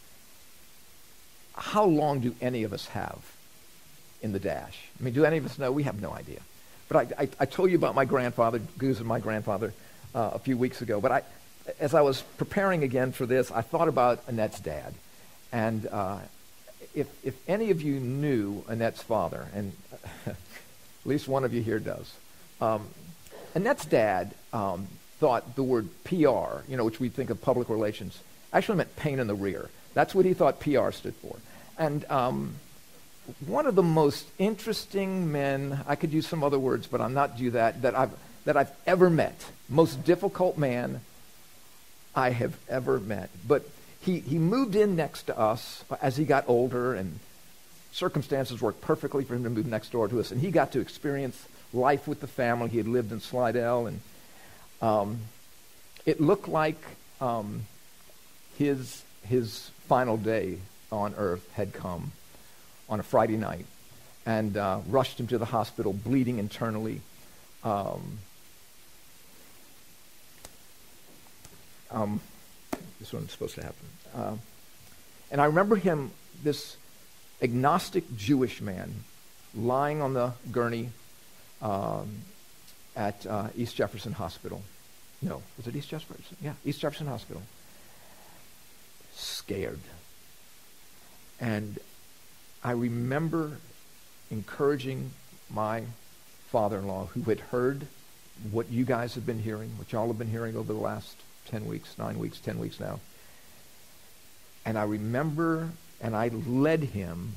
How 1.55 1.85
long 1.85 2.19
do 2.19 2.35
any 2.41 2.63
of 2.63 2.73
us 2.73 2.85
have 2.87 3.19
in 4.21 4.31
the 4.31 4.39
dash? 4.39 4.77
I 4.99 5.03
mean, 5.03 5.13
do 5.13 5.25
any 5.25 5.37
of 5.37 5.45
us 5.45 5.57
know? 5.57 5.71
We 5.71 5.83
have 5.83 6.01
no 6.01 6.11
idea. 6.11 6.39
But 6.87 7.13
I, 7.17 7.23
I, 7.23 7.29
I 7.41 7.45
told 7.45 7.71
you 7.71 7.77
about 7.77 7.95
my 7.95 8.05
grandfather, 8.05 8.59
Goose 8.77 8.99
and 8.99 9.07
my 9.07 9.19
grandfather, 9.19 9.73
uh, 10.13 10.31
a 10.33 10.39
few 10.39 10.57
weeks 10.57 10.81
ago. 10.81 11.01
But 11.01 11.11
I, 11.11 11.23
as 11.79 11.93
I 11.93 12.01
was 12.01 12.21
preparing 12.37 12.83
again 12.83 13.11
for 13.11 13.25
this, 13.25 13.51
I 13.51 13.61
thought 13.61 13.87
about 13.87 14.23
Annette's 14.27 14.59
dad. 14.59 14.93
And 15.51 15.87
uh, 15.87 16.19
if, 16.93 17.07
if 17.23 17.35
any 17.47 17.71
of 17.71 17.81
you 17.81 17.99
knew 17.99 18.63
Annette's 18.67 19.01
father, 19.01 19.47
and 19.53 19.73
at 20.27 20.35
least 21.05 21.27
one 21.27 21.43
of 21.43 21.53
you 21.53 21.61
here 21.61 21.79
does, 21.79 22.13
um, 22.61 22.87
Annette's 23.55 23.85
dad 23.85 24.33
um, 24.53 24.87
thought 25.19 25.55
the 25.55 25.63
word 25.63 25.89
PR, 26.03 26.63
you 26.67 26.77
know, 26.77 26.85
which 26.85 26.99
we 26.99 27.09
think 27.09 27.29
of 27.29 27.41
public 27.41 27.69
relations, 27.69 28.19
actually 28.53 28.77
meant 28.77 28.95
pain 28.95 29.19
in 29.19 29.27
the 29.27 29.35
rear. 29.35 29.69
That's 29.93 30.15
what 30.15 30.25
he 30.25 30.33
thought 30.33 30.59
PR 30.59 30.91
stood 30.91 31.15
for. 31.15 31.35
And 31.77 32.09
um, 32.09 32.55
one 33.45 33.65
of 33.67 33.75
the 33.75 33.83
most 33.83 34.27
interesting 34.37 35.31
men, 35.31 35.83
I 35.87 35.95
could 35.95 36.11
use 36.11 36.27
some 36.27 36.43
other 36.43 36.59
words, 36.59 36.87
but 36.87 37.01
I'm 37.01 37.13
not 37.13 37.37
do 37.37 37.51
that, 37.51 37.81
that 37.81 37.95
I've, 37.95 38.11
that 38.45 38.57
I've 38.57 38.71
ever 38.85 39.09
met. 39.09 39.45
Most 39.67 40.03
difficult 40.03 40.57
man 40.57 41.01
I 42.15 42.31
have 42.31 42.57
ever 42.67 42.99
met. 42.99 43.29
But 43.47 43.67
he, 44.01 44.19
he 44.19 44.37
moved 44.37 44.75
in 44.75 44.95
next 44.95 45.23
to 45.23 45.37
us 45.37 45.83
as 46.01 46.17
he 46.17 46.25
got 46.25 46.45
older, 46.47 46.93
and 46.93 47.19
circumstances 47.91 48.61
worked 48.61 48.81
perfectly 48.81 49.23
for 49.23 49.35
him 49.35 49.43
to 49.43 49.49
move 49.49 49.65
next 49.65 49.91
door 49.91 50.07
to 50.07 50.19
us. 50.19 50.31
And 50.31 50.41
he 50.41 50.51
got 50.51 50.71
to 50.73 50.79
experience 50.79 51.47
life 51.73 52.07
with 52.07 52.21
the 52.21 52.27
family. 52.27 52.69
He 52.69 52.77
had 52.77 52.87
lived 52.87 53.11
in 53.11 53.19
Slidell, 53.19 53.87
and 53.87 54.01
um, 54.81 55.19
it 56.05 56.21
looked 56.21 56.47
like 56.47 56.81
um, 57.21 57.65
his, 58.57 59.03
his 59.27 59.71
final 59.87 60.17
day 60.17 60.59
on 60.91 61.13
earth 61.17 61.47
had 61.53 61.73
come 61.73 62.11
on 62.89 62.99
a 62.99 63.03
Friday 63.03 63.37
night 63.37 63.65
and 64.25 64.57
uh, 64.57 64.79
rushed 64.87 65.19
him 65.19 65.27
to 65.27 65.37
the 65.37 65.45
hospital, 65.45 65.93
bleeding 65.93 66.39
internally. 66.39 67.01
Um, 67.63 68.19
um, 71.91 72.21
this 72.99 73.13
wasn't 73.13 73.31
supposed 73.31 73.55
to 73.55 73.63
happen. 73.63 73.87
Uh, 74.15 74.35
and 75.31 75.41
I 75.41 75.45
remember 75.45 75.75
him, 75.75 76.11
this 76.43 76.77
agnostic 77.41 78.03
Jewish 78.15 78.61
man, 78.61 78.93
lying 79.55 80.01
on 80.01 80.13
the 80.13 80.33
gurney 80.51 80.89
um, 81.61 82.09
at 82.99 83.25
uh, 83.25 83.47
East 83.55 83.77
Jefferson 83.77 84.11
Hospital. 84.11 84.61
No, 85.21 85.41
was 85.55 85.67
it 85.67 85.75
East 85.75 85.89
Jefferson? 85.89 86.35
Yeah, 86.41 86.53
East 86.65 86.81
Jefferson 86.81 87.07
Hospital. 87.07 87.41
Scared. 89.15 89.79
And 91.39 91.79
I 92.61 92.71
remember 92.71 93.57
encouraging 94.29 95.11
my 95.49 95.83
father 96.51 96.77
in 96.77 96.87
law, 96.87 97.05
who 97.13 97.21
had 97.23 97.39
heard 97.39 97.87
what 98.51 98.69
you 98.69 98.83
guys 98.83 99.15
have 99.15 99.25
been 99.25 99.39
hearing, 99.39 99.71
what 99.77 99.91
y'all 99.93 100.07
have 100.07 100.17
been 100.17 100.29
hearing 100.29 100.57
over 100.57 100.73
the 100.73 100.79
last 100.79 101.15
10 101.47 101.65
weeks, 101.65 101.97
9 101.97 102.19
weeks, 102.19 102.39
10 102.39 102.59
weeks 102.59 102.81
now. 102.81 102.99
And 104.65 104.77
I 104.77 104.83
remember, 104.83 105.69
and 106.01 106.15
I 106.15 106.27
led 106.27 106.83
him 106.83 107.33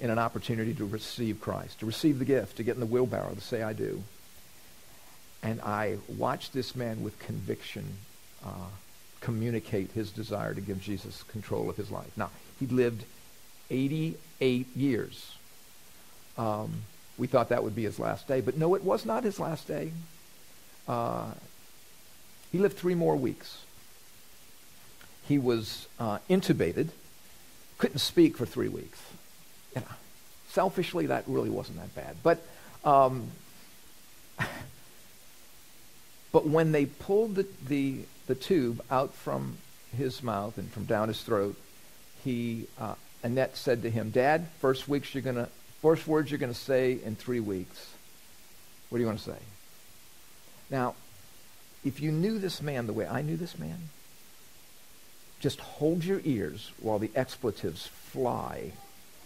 in 0.00 0.08
an 0.08 0.18
opportunity 0.18 0.72
to 0.74 0.86
receive 0.86 1.40
Christ, 1.40 1.80
to 1.80 1.86
receive 1.86 2.18
the 2.18 2.24
gift, 2.24 2.56
to 2.56 2.62
get 2.62 2.74
in 2.74 2.80
the 2.80 2.86
wheelbarrow, 2.86 3.34
to 3.34 3.40
say, 3.40 3.62
I 3.62 3.74
do. 3.74 4.02
And 5.44 5.60
I 5.60 5.98
watched 6.08 6.52
this 6.52 6.74
man 6.74 7.04
with 7.04 7.16
conviction 7.20 7.84
uh, 8.44 8.68
communicate 9.20 9.90
his 9.92 10.10
desire 10.10 10.52
to 10.52 10.60
give 10.60 10.80
Jesus 10.80 11.22
control 11.24 11.70
of 11.70 11.76
his 11.76 11.90
life. 11.90 12.10
Now, 12.16 12.30
he 12.60 12.66
lived 12.66 13.04
88 13.70 14.76
years. 14.76 15.36
Um, 16.36 16.82
we 17.16 17.26
thought 17.26 17.48
that 17.48 17.64
would 17.64 17.74
be 17.74 17.84
his 17.84 17.98
last 17.98 18.28
day, 18.28 18.40
but 18.42 18.58
no, 18.58 18.74
it 18.74 18.84
was 18.84 19.06
not 19.06 19.24
his 19.24 19.40
last 19.40 19.66
day. 19.66 19.92
Uh, 20.86 21.30
he 22.52 22.58
lived 22.58 22.76
three 22.76 22.94
more 22.94 23.16
weeks. 23.16 23.64
He 25.26 25.38
was 25.38 25.88
uh, 25.98 26.18
intubated, 26.28 26.88
couldn't 27.78 27.98
speak 27.98 28.36
for 28.36 28.44
three 28.44 28.68
weeks. 28.68 29.00
Selfishly, 30.48 31.06
that 31.06 31.24
really 31.26 31.50
wasn't 31.50 31.78
that 31.78 31.94
bad. 31.94 32.16
But, 32.22 32.44
um, 32.84 33.30
but 36.34 36.48
when 36.48 36.72
they 36.72 36.86
pulled 36.86 37.36
the, 37.36 37.46
the, 37.68 38.00
the, 38.26 38.34
tube 38.34 38.82
out 38.90 39.14
from 39.14 39.56
his 39.96 40.20
mouth 40.20 40.58
and 40.58 40.68
from 40.68 40.84
down 40.84 41.06
his 41.06 41.22
throat, 41.22 41.54
he 42.24 42.66
uh, 42.76 42.96
Annette 43.22 43.56
said 43.56 43.82
to 43.82 43.90
him, 43.90 44.10
Dad, 44.10 44.48
first 44.58 44.88
weeks 44.88 45.14
you're 45.14 45.22
gonna 45.22 45.48
first 45.80 46.08
words 46.08 46.32
you're 46.32 46.38
gonna 46.38 46.52
say 46.52 46.98
in 47.04 47.14
three 47.14 47.38
weeks. 47.38 47.88
What 48.88 48.98
do 48.98 49.02
you 49.02 49.06
want 49.06 49.20
to 49.20 49.30
say? 49.30 49.38
Now, 50.70 50.96
if 51.84 52.00
you 52.00 52.10
knew 52.10 52.40
this 52.40 52.60
man 52.60 52.88
the 52.88 52.92
way 52.92 53.06
I 53.06 53.22
knew 53.22 53.36
this 53.36 53.56
man, 53.56 53.90
just 55.38 55.60
hold 55.60 56.02
your 56.02 56.20
ears 56.24 56.72
while 56.80 56.98
the 56.98 57.12
expletives 57.14 57.86
fly 57.86 58.72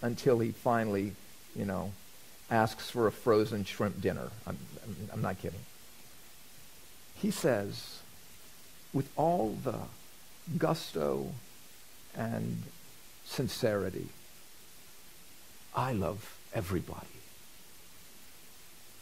until 0.03 0.41
he 0.41 0.51
finally, 0.51 1.13
you 1.57 1.65
know, 1.65 1.91
asks 2.51 2.91
for 2.91 3.07
a 3.07 3.13
frozen 3.13 3.65
shrimp 3.65 3.99
dinner. 3.99 4.29
I'm, 4.47 4.59
I'm 5.11 5.23
not 5.23 5.39
kidding. 5.39 5.61
He 7.21 7.31
says, 7.31 7.99
with 8.93 9.11
all 9.17 9.57
the 9.65 9.79
gusto 10.57 11.33
and 12.17 12.63
sincerity. 13.25 14.09
I 15.75 15.93
love 15.93 16.39
everybody. 16.55 17.07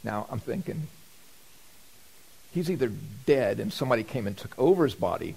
Now, 0.03 0.27
I'm 0.31 0.41
thinking, 0.41 0.89
he's 2.53 2.71
either 2.71 2.91
dead 3.27 3.61
and 3.61 3.73
somebody 3.73 4.03
came 4.03 4.27
and 4.27 4.37
took 4.37 4.59
over 4.59 4.85
his 4.85 4.95
body, 4.95 5.35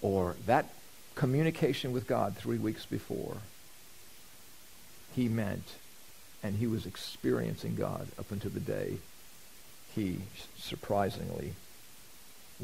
or 0.00 0.36
that 0.46 0.70
communication 1.14 1.92
with 1.92 2.06
God 2.06 2.36
three 2.36 2.58
weeks 2.58 2.86
before, 2.86 3.36
he 5.14 5.28
meant, 5.28 5.74
and 6.42 6.56
he 6.56 6.66
was 6.66 6.86
experiencing 6.86 7.76
God 7.76 8.08
up 8.18 8.30
until 8.30 8.50
the 8.50 8.60
day 8.60 8.98
he 9.94 10.18
surprisingly 10.58 11.54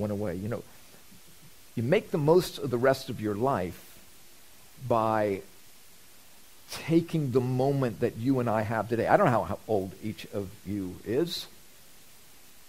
went 0.00 0.12
away. 0.12 0.34
You 0.36 0.48
know, 0.48 0.62
you 1.76 1.82
make 1.82 2.10
the 2.10 2.18
most 2.18 2.58
of 2.58 2.70
the 2.70 2.78
rest 2.78 3.10
of 3.10 3.20
your 3.20 3.34
life 3.34 3.98
by 4.88 5.42
taking 6.72 7.32
the 7.32 7.40
moment 7.40 8.00
that 8.00 8.16
you 8.16 8.40
and 8.40 8.48
I 8.48 8.62
have 8.62 8.88
today. 8.88 9.06
I 9.06 9.16
don't 9.16 9.30
know 9.30 9.44
how 9.44 9.58
old 9.68 9.92
each 10.02 10.26
of 10.32 10.48
you 10.66 10.96
is, 11.04 11.46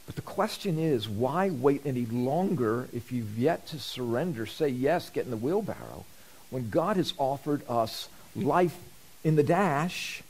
but 0.05 0.15
the 0.15 0.21
question 0.21 0.79
is 0.79 1.07
why 1.07 1.49
wait 1.49 1.81
any 1.85 2.05
longer 2.05 2.87
if 2.93 3.11
you've 3.11 3.37
yet 3.37 3.67
to 3.67 3.79
surrender, 3.79 4.45
say 4.45 4.69
yes, 4.69 5.09
get 5.09 5.25
in 5.25 5.31
the 5.31 5.37
wheelbarrow, 5.37 6.05
when 6.49 6.69
God 6.69 6.97
has 6.97 7.13
offered 7.17 7.61
us 7.69 8.09
life 8.35 8.77
in 9.23 9.35
the 9.35 9.43
dash 9.43 10.23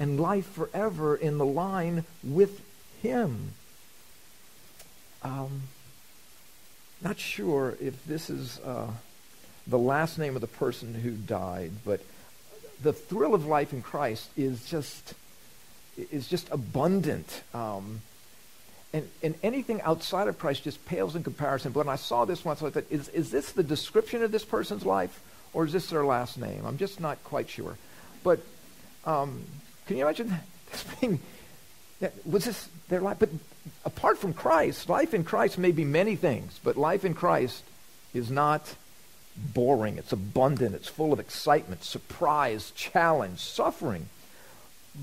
and 0.00 0.18
life 0.18 0.46
forever 0.52 1.14
in 1.14 1.38
the 1.38 1.46
line 1.46 2.04
with 2.24 2.60
Him? 3.02 3.52
Um, 5.22 5.62
not 7.02 7.18
sure 7.18 7.76
if 7.80 8.04
this 8.06 8.30
is. 8.30 8.58
Uh, 8.60 8.90
the 9.68 9.78
last 9.78 10.18
name 10.18 10.34
of 10.34 10.40
the 10.40 10.46
person 10.46 10.94
who 10.94 11.10
died, 11.10 11.70
but 11.84 12.00
the 12.82 12.92
thrill 12.92 13.34
of 13.34 13.44
life 13.44 13.72
in 13.72 13.82
Christ 13.82 14.30
is 14.36 14.64
just 14.64 15.14
is 16.10 16.26
just 16.28 16.48
abundant. 16.50 17.42
Um, 17.52 18.00
and, 18.92 19.06
and 19.22 19.34
anything 19.42 19.82
outside 19.82 20.28
of 20.28 20.38
Christ 20.38 20.64
just 20.64 20.84
pales 20.86 21.14
in 21.14 21.22
comparison. 21.22 21.72
But 21.72 21.86
when 21.86 21.92
I 21.92 21.96
saw 21.96 22.24
this 22.24 22.44
once, 22.44 22.62
I 22.62 22.70
thought, 22.70 22.84
is, 22.88 23.08
is 23.10 23.30
this 23.30 23.52
the 23.52 23.62
description 23.62 24.22
of 24.22 24.32
this 24.32 24.44
person's 24.44 24.86
life, 24.86 25.20
or 25.52 25.66
is 25.66 25.72
this 25.72 25.90
their 25.90 26.04
last 26.04 26.38
name? 26.38 26.64
I'm 26.64 26.78
just 26.78 26.98
not 26.98 27.22
quite 27.24 27.50
sure. 27.50 27.76
But 28.24 28.40
um, 29.04 29.42
can 29.86 29.98
you 29.98 30.04
imagine 30.04 30.34
this 30.70 30.84
being, 31.00 31.20
was 32.24 32.46
this 32.46 32.68
their 32.88 33.00
life? 33.00 33.18
But 33.18 33.30
apart 33.84 34.18
from 34.18 34.32
Christ, 34.32 34.88
life 34.88 35.14
in 35.14 35.24
Christ 35.24 35.58
may 35.58 35.72
be 35.72 35.84
many 35.84 36.16
things, 36.16 36.60
but 36.62 36.76
life 36.76 37.04
in 37.04 37.14
Christ 37.14 37.64
is 38.14 38.30
not 38.30 38.74
boring. 39.36 39.98
It's 39.98 40.12
abundant. 40.12 40.74
It's 40.74 40.88
full 40.88 41.12
of 41.12 41.20
excitement, 41.20 41.84
surprise, 41.84 42.72
challenge, 42.74 43.40
suffering. 43.40 44.08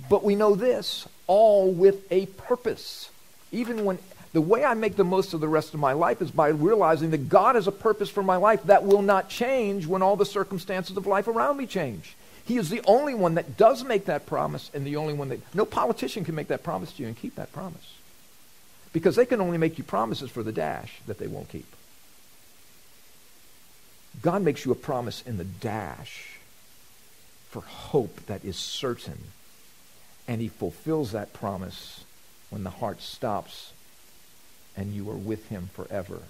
But 0.10 0.24
we 0.24 0.36
know 0.36 0.56
this 0.56 1.08
all 1.28 1.72
with 1.72 2.12
a 2.12 2.26
purpose. 2.26 3.10
Even 3.52 3.86
when 3.86 4.00
the 4.34 4.42
way 4.42 4.66
I 4.66 4.74
make 4.74 4.98
the 4.98 5.06
most 5.06 5.34
of 5.34 5.40
the 5.40 5.48
rest 5.48 5.74
of 5.74 5.80
my 5.80 5.94
life 5.94 6.22
is 6.22 6.30
by 6.30 6.50
realizing 6.50 7.12
that 7.12 7.30
God 7.30 7.56
has 7.56 7.68
a 7.68 7.72
purpose 7.72 8.10
for 8.10 8.22
my 8.22 8.36
life 8.36 8.64
that 8.64 8.84
will 8.84 9.02
not 9.02 9.30
change 9.30 9.88
when 9.88 10.02
all 10.02 10.18
the 10.18 10.26
circumstances 10.26 10.98
of 10.98 11.08
life 11.08 11.28
around 11.28 11.58
me 11.58 11.66
change. 11.66 12.16
He 12.44 12.58
is 12.58 12.70
the 12.70 12.82
only 12.86 13.16
one 13.16 13.36
that 13.36 13.58
does 13.58 13.84
make 13.84 14.06
that 14.06 14.26
promise 14.26 14.70
and 14.74 14.86
the 14.86 14.98
only 14.98 15.14
one 15.14 15.30
that 15.30 15.40
no 15.56 15.66
politician 15.66 16.26
can 16.26 16.36
make 16.36 16.50
that 16.50 16.64
promise 16.64 16.92
to 16.94 17.02
you 17.02 17.08
and 17.08 17.18
keep 17.18 17.36
that 17.36 17.54
promise. 17.54 17.95
Because 18.96 19.18
they 19.18 19.26
can 19.26 19.42
only 19.42 19.58
make 19.58 19.78
you 19.78 19.84
promises 19.84 20.32
for 20.32 20.42
the 20.42 20.54
dash 20.54 21.02
that 21.06 21.18
they 21.18 21.28
won't 21.28 21.50
keep. 21.50 21.66
God 24.22 24.42
makes 24.42 24.64
you 24.64 24.72
a 24.72 24.76
promise 24.76 25.22
in 25.26 25.36
the 25.36 25.44
dash 25.44 26.40
for 27.50 27.60
hope 27.60 28.26
that 28.28 28.46
is 28.46 28.56
certain. 28.56 29.22
And 30.30 30.40
he 30.40 30.48
fulfills 30.48 31.12
that 31.12 31.34
promise 31.34 32.06
when 32.50 32.64
the 32.64 32.70
heart 32.70 33.02
stops 33.02 33.74
and 34.78 34.94
you 34.94 35.10
are 35.10 35.18
with 35.18 35.50
him 35.50 35.70
forever. 35.74 36.22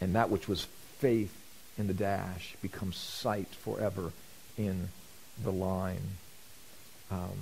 And 0.00 0.16
that 0.16 0.30
which 0.30 0.48
was 0.48 0.66
faith 0.98 1.36
in 1.78 1.86
the 1.86 1.94
dash 1.94 2.56
becomes 2.62 2.96
sight 2.96 3.46
forever 3.46 4.10
in 4.58 4.88
the 5.40 5.52
line. 5.52 6.18
Um, 7.12 7.38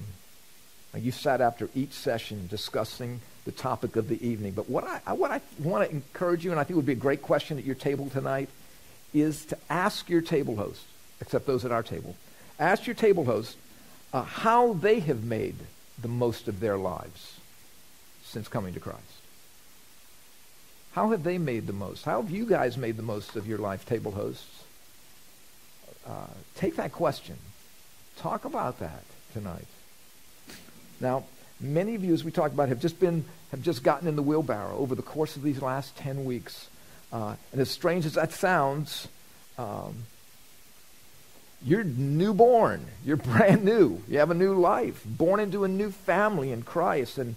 you 0.99 1.11
sat 1.11 1.41
after 1.41 1.71
each 1.75 1.93
session 1.93 2.47
discussing 2.49 3.21
the 3.45 3.53
topic 3.53 3.97
of 3.97 4.09
the 4.09 4.27
evening. 4.27 4.53
But 4.53 4.69
what 4.69 4.85
I, 4.85 5.15
what 5.15 5.31
I 5.31 5.41
want 5.59 5.89
to 5.89 5.95
encourage 5.95 6.45
you, 6.45 6.51
and 6.51 6.61
I 6.61 6.65
think 6.65 6.77
would 6.77 6.87
be 6.87 6.93
a 6.93 6.97
great 6.97 7.23
question 7.23 7.59
at 7.59 7.65
your 7.65 7.75
table 7.75 8.09
tonight, 8.11 8.49
is 9.15 9.47
to 9.47 9.59
ask 9.69 10.09
your 10.09 10.21
table 10.21 10.57
host, 10.57 10.85
except 11.21 11.47
those 11.47 11.65
at 11.65 11.73
our 11.73 11.83
table, 11.83 12.17
ask 12.59 12.87
your 12.87 12.95
table 12.95 13.25
host 13.25 13.57
uh, 14.13 14.23
how 14.23 14.75
they 14.75 15.01
have 15.01 15.25
made 15.25 15.57
the 16.01 16.09
most 16.09 16.49
of 16.49 16.61
their 16.61 16.77
lives 16.77 17.39
since 18.25 18.49
coming 18.49 18.75
to 18.75 18.81
Christ. 18.81 19.01
How 20.93 21.11
have 21.11 21.23
they 21.23 21.39
made 21.39 21.67
the 21.67 21.73
most? 21.73 22.05
How 22.05 22.21
have 22.21 22.31
you 22.31 22.45
guys 22.45 22.77
made 22.77 22.97
the 22.97 23.03
most 23.03 23.37
of 23.37 23.47
your 23.47 23.59
life, 23.59 23.87
table 23.87 24.13
hosts? 24.13 24.65
Uh, 26.07 26.27
take 26.55 26.77
that 26.77 26.93
question. 26.93 27.37
Talk 28.19 28.45
about 28.45 28.79
that 28.81 29.05
tonight. 29.33 29.67
Now, 31.03 31.25
many 31.61 31.95
of 31.97 32.05
you, 32.05 32.15
as 32.15 32.25
we 32.25 32.31
talked 32.31 32.55
about, 32.55 32.69
have 32.69 32.81
just 32.81 32.99
been 32.99 33.25
have 33.51 33.61
just 33.61 33.83
gotten 33.83 34.09
in 34.09 34.17
the 34.17 34.23
wheelbarrow 34.23 34.79
over 34.79 34.95
the 34.95 35.03
course 35.03 35.37
of 35.37 35.43
these 35.43 35.61
last 35.61 35.97
ten 35.97 36.25
weeks. 36.25 36.69
Uh, 37.13 37.35
and 37.51 37.61
as 37.61 37.71
strange 37.71 38.07
as 38.07 38.15
that 38.15 38.33
sounds, 38.33 39.09
um, 39.59 39.95
you're 41.63 41.85
newborn. 41.85 42.87
You're 43.05 43.17
brand 43.33 43.65
new. 43.65 44.01
You 44.09 44.21
have 44.21 44.31
a 44.31 44.35
new 44.35 44.55
life, 44.55 45.03
born 45.05 45.41
into 45.41 45.65
a 45.65 45.69
new 45.69 45.91
family 45.91 46.53
in 46.53 46.63
Christ. 46.63 47.19
And 47.19 47.37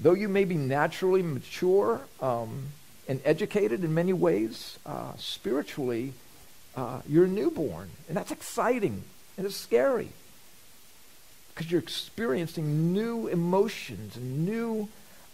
though 0.00 0.14
you 0.14 0.28
may 0.28 0.44
be 0.44 0.56
naturally 0.56 1.22
mature 1.22 2.00
um, 2.22 2.68
and 3.08 3.20
educated 3.24 3.84
in 3.84 3.92
many 3.92 4.12
ways, 4.12 4.78
uh, 4.86 5.12
spiritually, 5.18 6.14
uh, 6.76 7.00
you're 7.08 7.26
newborn. 7.26 7.90
And 8.08 8.16
that's 8.16 8.30
exciting 8.30 9.02
and 9.36 9.44
it's 9.44 9.56
scary 9.56 10.08
because 11.56 11.72
you're 11.72 11.80
experiencing 11.80 12.92
new 12.92 13.28
emotions 13.28 14.14
and 14.16 14.44
new 14.44 14.86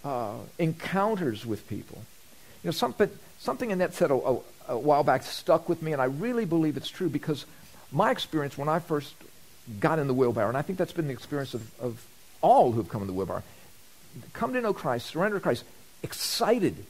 uh, 0.04 0.34
encounters 0.56 1.44
with 1.44 1.66
people. 1.68 2.00
You 2.62 2.68
know, 2.68 2.72
something, 2.72 3.10
something 3.40 3.72
Annette 3.72 3.92
said 3.94 4.12
a, 4.12 4.14
a, 4.14 4.38
a 4.68 4.78
while 4.78 5.02
back 5.02 5.24
stuck 5.24 5.68
with 5.68 5.82
me, 5.82 5.92
and 5.92 6.00
I 6.00 6.04
really 6.04 6.44
believe 6.44 6.76
it's 6.76 6.88
true 6.88 7.08
because 7.08 7.44
my 7.90 8.12
experience 8.12 8.56
when 8.56 8.68
I 8.68 8.78
first 8.78 9.14
got 9.80 9.98
in 9.98 10.06
the 10.06 10.14
wheelbarrow, 10.14 10.48
and 10.48 10.56
I 10.56 10.62
think 10.62 10.78
that's 10.78 10.92
been 10.92 11.08
the 11.08 11.12
experience 11.12 11.54
of, 11.54 11.68
of 11.80 12.06
all 12.40 12.70
who've 12.70 12.88
come 12.88 13.00
in 13.00 13.08
the 13.08 13.14
wheelbarrow, 13.14 13.42
come 14.32 14.52
to 14.52 14.60
know 14.60 14.72
Christ, 14.72 15.06
surrender 15.06 15.38
to 15.38 15.42
Christ, 15.42 15.64
excited. 16.04 16.86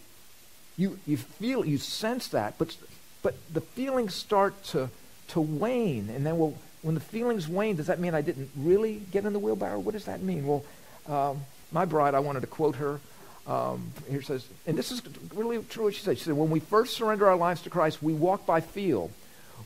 You, 0.77 0.99
you 1.07 1.17
feel, 1.17 1.65
you 1.65 1.79
sense 1.79 2.29
that, 2.29 2.59
but, 2.59 2.77
but 3.23 3.35
the 3.51 3.63
feelings 3.63 4.15
start 4.15 4.63
to, 4.65 4.91
to 5.29 5.41
wane. 5.41 6.11
And 6.11 6.27
then, 6.27 6.37
well, 6.37 6.55
when 6.83 6.95
the 6.95 7.01
feelings 7.01 7.49
wane, 7.49 7.77
does 7.77 7.87
that 7.87 8.01
mean 8.01 8.15
I 8.15 8.21
didn't 8.21 8.51
really 8.57 9.03
get 9.11 9.25
in 9.25 9.33
the 9.33 9.39
wheelbarrow? 9.39 9.79
What 9.79 9.93
does 9.93 10.05
that 10.07 10.21
mean? 10.21 10.47
Well, 10.47 10.65
um, 11.09 11.43
my 11.71 11.85
bride, 11.85 12.15
I 12.15 12.21
wanted 12.21 12.41
to 12.41 12.47
quote 12.47 12.77
her. 12.77 13.01
Um, 13.47 13.93
here 14.09 14.23
says, 14.23 14.47
and 14.67 14.77
this 14.77 14.93
is 14.93 15.03
really 15.35 15.63
true 15.65 15.85
what 15.85 15.95
she 15.95 16.03
said. 16.03 16.19
She 16.19 16.25
said, 16.25 16.35
when 16.35 16.51
we 16.51 16.61
first 16.61 16.95
surrender 16.95 17.29
our 17.29 17.37
lives 17.37 17.63
to 17.63 17.71
Christ, 17.71 18.03
we 18.03 18.13
walk 18.13 18.47
by 18.47 18.61
feel. 18.61 19.11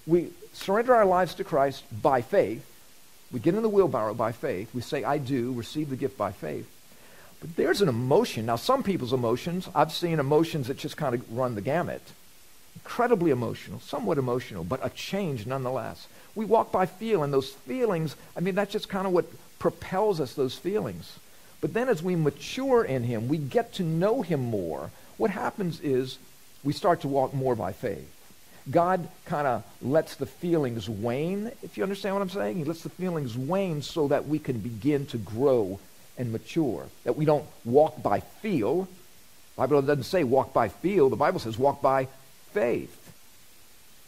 We 0.07 0.31
surrender 0.52 0.94
our 0.94 1.05
lives 1.05 1.35
to 1.35 1.44
Christ 1.44 1.85
by 2.02 2.22
faith. 2.22 2.64
We 3.33 3.40
get 3.40 3.55
in 3.55 3.62
the 3.62 3.68
wheelbarrow 3.68 4.14
by 4.14 4.33
faith. 4.33 4.74
We 4.74 4.81
say, 4.81 5.05
I 5.05 5.18
do, 5.18 5.52
receive 5.52 5.90
the 5.90 5.96
gift 5.96 6.16
by 6.16 6.33
faith. 6.33 6.70
But 7.40 7.57
there's 7.57 7.83
an 7.83 7.88
emotion. 7.88 8.46
Now, 8.46 8.57
some 8.57 8.83
people's 8.83 9.12
emotions, 9.12 9.68
I've 9.74 9.92
seen 9.92 10.20
emotions 10.20 10.68
that 10.68 10.79
just 10.79 10.96
kind 10.96 11.14
of 11.14 11.37
run 11.37 11.55
the 11.55 11.61
gamut. 11.61 12.02
Incredibly 12.76 13.31
emotional, 13.31 13.81
somewhat 13.81 14.16
emotional, 14.16 14.64
but 14.64 14.85
a 14.85 14.90
change 14.90 15.46
nonetheless. 15.46 16.07
We 16.37 16.44
walk 16.44 16.70
by 16.70 16.87
feel, 16.87 17.25
and 17.25 17.33
those 17.33 17.51
feelings, 17.51 18.14
I 18.37 18.40
mean, 18.40 18.55
that's 18.55 18.72
just 18.72 18.88
kind 18.88 19.07
of 19.07 19.12
what 19.12 19.27
propels 19.59 20.20
us, 20.20 20.35
those 20.35 20.55
feelings. 20.55 21.18
But 21.61 21.75
then 21.75 21.88
as 21.88 22.03
we 22.03 22.14
mature 22.14 22.85
in 22.85 23.03
Him, 23.03 23.27
we 23.27 23.38
get 23.38 23.72
to 23.75 23.83
know 23.83 24.22
Him 24.22 24.40
more. 24.40 24.90
What 25.16 25.31
happens 25.31 25.81
is 25.81 26.18
we 26.62 26.72
start 26.72 27.01
to 27.01 27.09
walk 27.09 27.33
more 27.33 27.57
by 27.57 27.72
faith. 27.72 28.12
God 28.70 29.09
kind 29.25 29.46
of 29.46 29.64
lets 29.81 30.16
the 30.16 30.27
feelings 30.27 30.88
wane, 30.88 31.53
if 31.62 31.77
you 31.77 31.83
understand 31.83 32.14
what 32.14 32.22
I'm 32.22 32.31
saying. 32.31 32.59
He 32.59 32.64
lets 32.64 32.83
the 32.83 32.90
feelings 32.90 33.37
wane 33.37 33.81
so 33.81 34.09
that 34.09 34.29
we 34.29 34.38
can 34.38 34.59
begin 34.59 35.07
to 35.07 35.18
grow 35.18 35.79
and 36.18 36.33
mature. 36.33 36.87
That 37.05 37.16
we 37.16 37.25
don't 37.25 37.46
walk 37.64 38.03
by 38.03 38.20
feel. 38.20 38.88
The 39.55 39.62
Bible 39.62 39.83
doesn't 39.83 40.05
say 40.05 40.25
walk 40.25 40.53
by 40.53 40.68
feel. 40.68 41.09
The 41.09 41.16
Bible 41.16 41.38
says 41.38 41.57
walk 41.57 41.81
by 41.81 42.09
faith. 42.53 43.06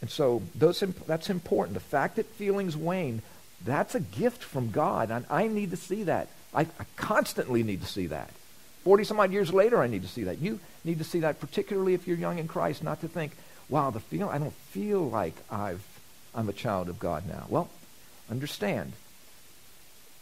And 0.01 0.11
so 0.11 0.43
those, 0.55 0.81
that's 0.81 1.31
important. 1.31 1.75
The 1.75 1.81
fact 1.81 2.17
that 2.17 2.27
feelings 2.27 2.77
wane, 2.77 3.23
that's 3.65 3.95
a 3.95 4.01
gift 4.01 4.43
from 4.43 4.71
God. 4.71 5.11
And 5.11 5.27
I 5.29 5.49
need 5.49 5.71
to 5.71 5.77
see 5.77 6.05
that. 6.05 6.29
I, 6.55 6.63
I 6.63 6.85
constantly 6.97 7.63
need 7.63 7.83
to 7.83 7.87
see 7.89 8.07
that. 8.07 8.31
40 8.85 9.05
some 9.05 9.21
odd 9.21 9.33
years 9.33 9.53
later, 9.53 9.83
I 9.83 9.87
need 9.87 10.03
to 10.03 10.09
see 10.09 10.25
that. 10.25 10.39
You 10.39 10.61
need 10.85 10.99
to 10.99 11.05
see 11.05 11.21
that, 11.21 11.41
particularly 11.41 11.95
if 11.95 12.07
you're 12.07 12.17
young 12.17 12.39
in 12.39 12.49
Christ, 12.49 12.83
not 12.83 13.01
to 13.01 13.09
think, 13.09 13.33
wow, 13.69 13.91
the 13.91 14.01
feel 14.01 14.29
I 14.29 14.39
don't 14.39 14.53
feel 14.53 15.09
like 15.09 15.35
I've 15.51 15.85
I'm 16.35 16.49
a 16.49 16.53
child 16.53 16.89
of 16.89 16.99
God 16.99 17.25
now. 17.29 17.47
Well, 17.49 17.69
understand. 18.31 18.93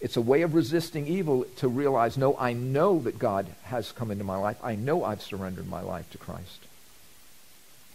It's 0.01 0.17
a 0.17 0.21
way 0.21 0.43
of 0.43 0.55
resisting 0.55 1.07
evil 1.07 1.45
to 1.57 1.69
realize, 1.69 2.17
no, 2.17 2.37
I 2.39 2.53
know 2.53 2.99
that 3.01 3.19
God 3.19 3.47
has 3.65 3.93
come 3.93 4.11
into 4.11 4.25
my 4.25 4.37
life. 4.37 4.59
I 4.63 4.77
know 4.77 5.05
I've 5.05 5.23
surrendered 5.23 5.69
my 5.69 5.81
life 5.81 6.11
to 6.11 6.19
Christ. 6.19 6.67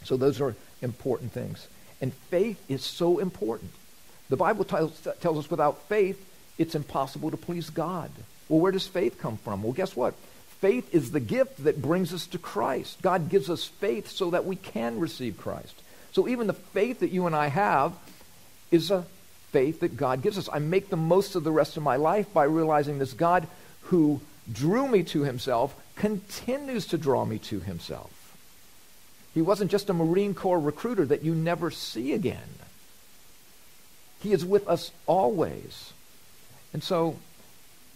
So 0.04 0.18
those 0.18 0.42
are 0.42 0.56
important 0.82 1.32
things. 1.32 1.68
And 2.02 2.14
faith 2.14 2.62
is 2.68 2.84
so 2.84 3.20
important. 3.20 3.72
The 4.30 4.38
Bible 4.38 4.64
tells, 4.66 5.08
tells 5.20 5.38
us 5.38 5.52
without 5.52 5.88
faith, 5.88 6.26
it's 6.58 6.76
impossible 6.76 7.32
to 7.32 7.38
please 7.38 7.70
God. 7.70 8.10
Well, 8.50 8.60
where 8.60 8.72
does 8.72 8.88
faith 8.88 9.20
come 9.20 9.38
from? 9.38 9.64
Well, 9.64 9.74
guess 9.74 9.96
what? 9.96 10.14
Faith 10.60 10.94
is 10.94 11.12
the 11.12 11.20
gift 11.20 11.64
that 11.64 11.82
brings 11.82 12.14
us 12.14 12.28
to 12.28 12.38
Christ. 12.38 13.02
God 13.02 13.30
gives 13.30 13.50
us 13.50 13.66
faith 13.66 14.10
so 14.10 14.30
that 14.32 14.46
we 14.46 14.56
can 14.56 15.00
receive 15.00 15.38
Christ. 15.38 15.82
So 16.12 16.28
even 16.28 16.48
the 16.48 16.54
faith 16.54 17.00
that 17.00 17.12
you 17.12 17.26
and 17.28 17.36
I 17.36 17.48
have 17.48 17.94
is 18.70 18.92
a 18.92 19.06
faith 19.52 19.82
that 19.82 19.98
God 19.98 20.22
gives 20.22 20.38
us. 20.38 20.50
I 20.52 20.60
make 20.60 20.90
the 20.90 20.98
most 20.98 21.36
of 21.36 21.44
the 21.44 21.52
rest 21.52 21.78
of 21.78 21.84
my 21.84 21.96
life 21.96 22.32
by 22.34 22.44
realizing 22.44 23.00
this 23.00 23.14
God 23.14 23.48
who 23.84 24.22
drew 24.52 24.88
me 24.88 25.04
to 25.04 25.24
himself 25.24 25.76
continues 25.96 26.88
to 26.88 26.98
draw 26.98 27.26
me 27.26 27.38
to 27.40 27.60
himself. 27.60 28.12
He 29.34 29.42
wasn't 29.42 29.72
just 29.72 29.90
a 29.90 29.94
Marine 29.94 30.34
Corps 30.34 30.60
recruiter 30.60 31.06
that 31.06 31.24
you 31.24 31.34
never 31.34 31.72
see 31.72 32.14
again. 32.14 32.50
He 34.22 34.34
is 34.34 34.46
with 34.46 34.68
us 34.68 34.92
always. 35.08 35.94
And 36.74 36.84
so 36.84 37.18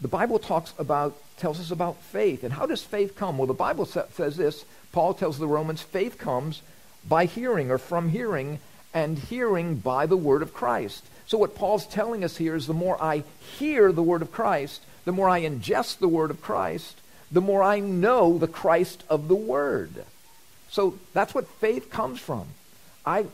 the 0.01 0.07
Bible 0.07 0.39
talks 0.39 0.73
about, 0.79 1.15
tells 1.37 1.59
us 1.59 1.71
about 1.71 2.01
faith. 2.01 2.43
And 2.43 2.53
how 2.53 2.65
does 2.65 2.83
faith 2.83 3.15
come? 3.15 3.37
Well, 3.37 3.47
the 3.47 3.53
Bible 3.53 3.85
says 3.85 4.37
this. 4.37 4.65
Paul 4.91 5.13
tells 5.13 5.37
the 5.37 5.47
Romans, 5.47 5.81
faith 5.81 6.17
comes 6.17 6.61
by 7.07 7.25
hearing 7.25 7.69
or 7.69 7.77
from 7.77 8.09
hearing, 8.09 8.59
and 8.93 9.19
hearing 9.19 9.75
by 9.75 10.05
the 10.05 10.17
word 10.17 10.41
of 10.41 10.53
Christ. 10.53 11.03
So 11.27 11.37
what 11.37 11.55
Paul's 11.55 11.85
telling 11.85 12.23
us 12.23 12.37
here 12.37 12.55
is 12.55 12.65
the 12.65 12.73
more 12.73 13.01
I 13.01 13.23
hear 13.59 13.91
the 13.91 14.01
word 14.01 14.21
of 14.21 14.31
Christ, 14.31 14.83
the 15.03 15.11
more 15.11 15.29
I 15.29 15.41
ingest 15.41 15.99
the 15.99 16.07
word 16.07 16.31
of 16.31 16.41
Christ, 16.41 16.97
the 17.31 17.41
more 17.41 17.61
I 17.61 17.79
know 17.79 18.37
the 18.37 18.47
Christ 18.47 19.03
of 19.09 19.27
the 19.27 19.35
word. 19.35 20.05
So 20.75 20.99
that's 21.13 21.33
what 21.33 21.47
faith 21.47 21.89
comes 21.89 22.19
from. 22.19 22.47
I 23.05 23.27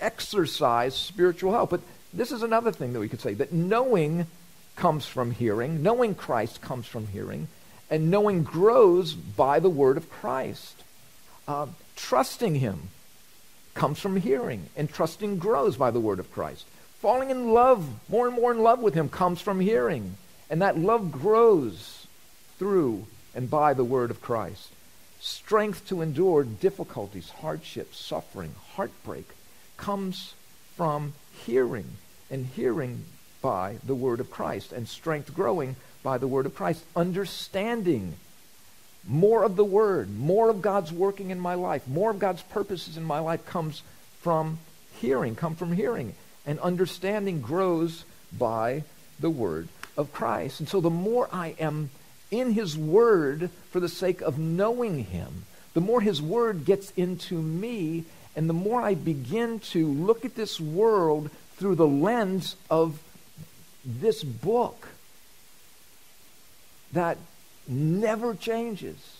exercise 0.00 0.94
spiritual 0.94 1.50
health. 1.50 1.70
But 1.70 1.80
this 2.12 2.30
is 2.30 2.44
another 2.44 2.70
thing 2.70 2.92
that 2.92 3.00
we 3.00 3.08
could 3.08 3.20
say 3.20 3.34
that 3.34 3.52
knowing 3.52 4.28
comes 4.76 5.04
from 5.04 5.32
hearing, 5.32 5.82
knowing 5.82 6.14
Christ 6.14 6.60
comes 6.60 6.86
from 6.86 7.08
hearing, 7.08 7.48
and 7.90 8.12
knowing 8.12 8.44
grows 8.44 9.12
by 9.12 9.58
the 9.58 9.68
word 9.68 9.96
of 9.96 10.08
Christ. 10.08 10.84
Uh, 11.48 11.66
trusting 11.96 12.54
Him 12.54 12.90
comes 13.74 13.98
from 13.98 14.14
hearing, 14.14 14.68
and 14.76 14.88
trusting 14.88 15.38
grows 15.38 15.76
by 15.76 15.90
the 15.90 15.98
word 15.98 16.20
of 16.20 16.30
Christ. 16.30 16.64
Falling 17.00 17.30
in 17.30 17.52
love, 17.52 17.84
more 18.08 18.28
and 18.28 18.36
more 18.36 18.52
in 18.52 18.60
love 18.62 18.78
with 18.78 18.94
Him, 18.94 19.08
comes 19.08 19.40
from 19.40 19.58
hearing, 19.58 20.16
and 20.48 20.62
that 20.62 20.78
love 20.78 21.10
grows 21.10 22.06
through 22.56 23.04
and 23.34 23.50
by 23.50 23.74
the 23.74 23.82
word 23.82 24.12
of 24.12 24.22
Christ. 24.22 24.70
Strength 25.24 25.88
to 25.88 26.02
endure 26.02 26.44
difficulties, 26.44 27.30
hardships, 27.30 27.98
suffering, 27.98 28.54
heartbreak 28.74 29.26
comes 29.78 30.34
from 30.76 31.14
hearing, 31.46 31.96
and 32.30 32.44
hearing 32.44 33.06
by 33.40 33.78
the 33.86 33.94
word 33.94 34.20
of 34.20 34.30
Christ, 34.30 34.70
and 34.70 34.86
strength 34.86 35.34
growing 35.34 35.76
by 36.02 36.18
the 36.18 36.26
word 36.26 36.44
of 36.44 36.54
Christ. 36.54 36.84
Understanding 36.94 38.16
more 39.08 39.44
of 39.44 39.56
the 39.56 39.64
word, 39.64 40.14
more 40.14 40.50
of 40.50 40.60
God's 40.60 40.92
working 40.92 41.30
in 41.30 41.40
my 41.40 41.54
life, 41.54 41.88
more 41.88 42.10
of 42.10 42.18
God's 42.18 42.42
purposes 42.42 42.98
in 42.98 43.02
my 43.02 43.20
life 43.20 43.46
comes 43.46 43.82
from 44.20 44.58
hearing, 45.00 45.36
come 45.36 45.54
from 45.54 45.72
hearing. 45.72 46.12
And 46.44 46.60
understanding 46.60 47.40
grows 47.40 48.04
by 48.30 48.84
the 49.18 49.30
word 49.30 49.68
of 49.96 50.12
Christ. 50.12 50.60
And 50.60 50.68
so 50.68 50.82
the 50.82 50.90
more 50.90 51.30
I 51.32 51.54
am 51.58 51.88
in 52.40 52.52
his 52.52 52.76
word 52.76 53.50
for 53.70 53.80
the 53.80 53.88
sake 53.88 54.20
of 54.20 54.38
knowing 54.38 55.04
him, 55.04 55.44
the 55.72 55.80
more 55.80 56.00
his 56.00 56.20
word 56.20 56.64
gets 56.64 56.92
into 56.96 57.40
me, 57.40 58.04
and 58.36 58.48
the 58.48 58.54
more 58.54 58.80
I 58.80 58.94
begin 58.94 59.60
to 59.60 59.86
look 59.86 60.24
at 60.24 60.34
this 60.34 60.60
world 60.60 61.30
through 61.56 61.76
the 61.76 61.86
lens 61.86 62.56
of 62.68 63.00
this 63.84 64.24
book 64.24 64.88
that 66.92 67.18
never 67.68 68.34
changes. 68.34 69.18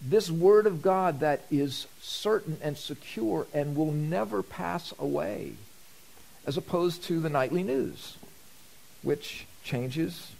This 0.00 0.30
Word 0.30 0.66
of 0.66 0.82
God 0.82 1.20
that 1.20 1.44
is 1.50 1.86
certain 2.00 2.58
and 2.62 2.76
secure 2.76 3.46
and 3.54 3.74
will 3.74 3.92
never 3.92 4.42
pass 4.42 4.92
away, 4.98 5.54
as 6.46 6.56
opposed 6.56 7.02
to 7.04 7.20
the 7.20 7.30
nightly 7.30 7.62
news. 7.62 8.16
which 9.02 9.46
changes 9.62 10.32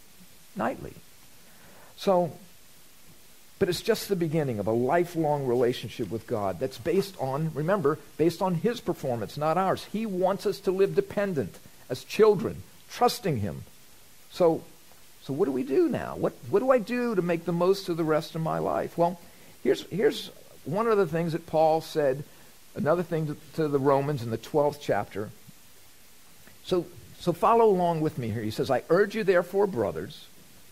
nightly. 0.55 0.93
So, 1.97 2.31
but 3.59 3.69
it's 3.69 3.81
just 3.81 4.07
the 4.07 4.15
beginning 4.15 4.59
of 4.59 4.67
a 4.67 4.71
lifelong 4.71 5.47
relationship 5.47 6.09
with 6.11 6.27
God 6.27 6.59
that's 6.59 6.77
based 6.77 7.15
on, 7.19 7.51
remember, 7.53 7.97
based 8.17 8.41
on 8.41 8.55
His 8.55 8.79
performance, 8.79 9.35
not 9.35 9.57
ours. 9.57 9.85
He 9.91 10.05
wants 10.05 10.45
us 10.45 10.59
to 10.61 10.71
live 10.71 10.95
dependent 10.95 11.57
as 11.89 12.03
children, 12.03 12.61
trusting 12.89 13.37
Him. 13.37 13.63
So, 14.31 14.63
so 15.23 15.33
what 15.33 15.45
do 15.45 15.51
we 15.51 15.63
do 15.63 15.89
now? 15.89 16.15
What, 16.15 16.33
what 16.49 16.59
do 16.59 16.71
I 16.71 16.77
do 16.77 17.15
to 17.15 17.21
make 17.21 17.45
the 17.45 17.51
most 17.51 17.89
of 17.89 17.97
the 17.97 18.03
rest 18.03 18.35
of 18.35 18.41
my 18.41 18.59
life? 18.59 18.97
Well, 18.97 19.19
here's, 19.63 19.81
here's 19.87 20.29
one 20.65 20.87
of 20.87 20.97
the 20.97 21.07
things 21.07 21.33
that 21.33 21.47
Paul 21.47 21.81
said, 21.81 22.23
another 22.75 23.03
thing 23.03 23.27
to, 23.27 23.37
to 23.55 23.67
the 23.67 23.79
Romans 23.79 24.21
in 24.21 24.29
the 24.29 24.37
12th 24.37 24.77
chapter. 24.79 25.31
So, 26.63 26.85
so 27.19 27.33
follow 27.33 27.65
along 27.65 28.01
with 28.01 28.19
me 28.19 28.29
here. 28.29 28.43
He 28.43 28.51
says, 28.51 28.69
I 28.69 28.83
urge 28.89 29.15
you, 29.15 29.23
therefore, 29.23 29.65
brothers 29.65 30.27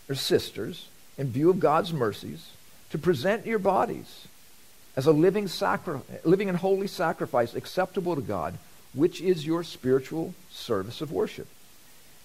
or 0.08 0.14
sisters, 0.14 0.88
in 1.18 1.32
view 1.32 1.50
of 1.50 1.60
God's 1.60 1.94
mercies, 1.94 2.52
to 2.92 2.98
present 2.98 3.46
your 3.46 3.60
bodies 3.60 4.28
as 4.96 5.06
a 5.06 5.12
living, 5.12 5.48
sacri- 5.48 6.00
living 6.24 6.50
and 6.50 6.58
holy 6.58 6.88
sacrifice 6.88 7.54
acceptable 7.54 8.16
to 8.16 8.22
God, 8.22 8.58
which 8.94 9.22
is 9.22 9.46
your 9.46 9.64
spiritual 9.64 10.34
service 10.50 11.02
of 11.02 11.12
worship. 11.12 11.48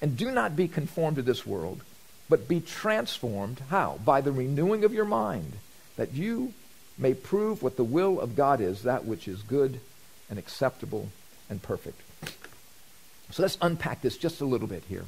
And 0.00 0.16
do 0.16 0.30
not 0.30 0.56
be 0.56 0.68
conformed 0.68 1.16
to 1.16 1.22
this 1.22 1.46
world, 1.46 1.82
but 2.28 2.48
be 2.48 2.60
transformed. 2.60 3.60
How? 3.70 3.98
By 4.04 4.20
the 4.20 4.32
renewing 4.32 4.84
of 4.84 4.94
your 4.94 5.04
mind, 5.04 5.52
that 5.96 6.14
you 6.14 6.54
may 6.96 7.14
prove 7.14 7.62
what 7.62 7.76
the 7.76 7.84
will 7.84 8.20
of 8.20 8.36
God 8.36 8.60
is, 8.60 8.82
that 8.82 9.04
which 9.04 9.26
is 9.26 9.42
good 9.42 9.80
and 10.28 10.38
acceptable 10.38 11.08
and 11.48 11.60
perfect. 11.60 12.00
So 13.32 13.42
let's 13.42 13.58
unpack 13.60 14.02
this 14.02 14.16
just 14.16 14.40
a 14.40 14.44
little 14.44 14.68
bit 14.68 14.84
here. 14.88 15.04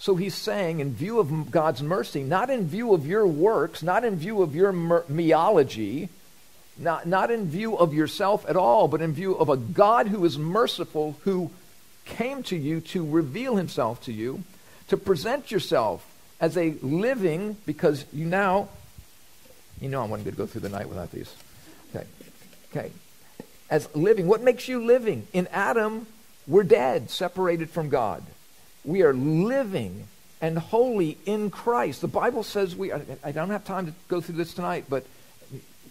So 0.00 0.16
he's 0.16 0.34
saying, 0.34 0.80
in 0.80 0.94
view 0.94 1.20
of 1.20 1.50
God's 1.50 1.82
mercy, 1.82 2.22
not 2.22 2.48
in 2.48 2.66
view 2.66 2.94
of 2.94 3.06
your 3.06 3.26
works, 3.26 3.82
not 3.82 4.02
in 4.02 4.16
view 4.16 4.40
of 4.40 4.54
your 4.54 4.72
meology, 4.72 6.08
not, 6.78 7.06
not 7.06 7.30
in 7.30 7.50
view 7.50 7.76
of 7.76 7.92
yourself 7.92 8.46
at 8.48 8.56
all, 8.56 8.88
but 8.88 9.02
in 9.02 9.12
view 9.12 9.34
of 9.34 9.50
a 9.50 9.58
God 9.58 10.08
who 10.08 10.24
is 10.24 10.38
merciful, 10.38 11.16
who 11.24 11.50
came 12.06 12.42
to 12.44 12.56
you 12.56 12.80
to 12.80 13.06
reveal 13.06 13.56
himself 13.56 14.02
to 14.04 14.12
you, 14.12 14.42
to 14.88 14.96
present 14.96 15.50
yourself 15.50 16.02
as 16.40 16.56
a 16.56 16.70
living, 16.80 17.58
because 17.66 18.06
you 18.10 18.24
now, 18.24 18.70
you 19.82 19.90
know, 19.90 20.02
I'm 20.02 20.08
not 20.08 20.16
going 20.16 20.30
to 20.30 20.32
go 20.32 20.46
through 20.46 20.62
the 20.62 20.70
night 20.70 20.88
without 20.88 21.10
these. 21.12 21.30
Okay. 21.94 22.06
Okay. 22.74 22.90
As 23.68 23.94
living, 23.94 24.26
what 24.26 24.42
makes 24.42 24.66
you 24.66 24.82
living? 24.82 25.26
In 25.34 25.46
Adam, 25.48 26.06
we're 26.46 26.64
dead, 26.64 27.10
separated 27.10 27.68
from 27.68 27.90
God. 27.90 28.22
We 28.84 29.02
are 29.02 29.12
living 29.12 30.06
and 30.40 30.58
holy 30.58 31.18
in 31.26 31.50
Christ. 31.50 32.00
The 32.00 32.08
Bible 32.08 32.42
says 32.42 32.74
we 32.74 32.92
are, 32.92 33.02
I 33.22 33.32
don't 33.32 33.50
have 33.50 33.64
time 33.64 33.86
to 33.86 33.92
go 34.08 34.20
through 34.20 34.36
this 34.36 34.54
tonight, 34.54 34.86
but 34.88 35.04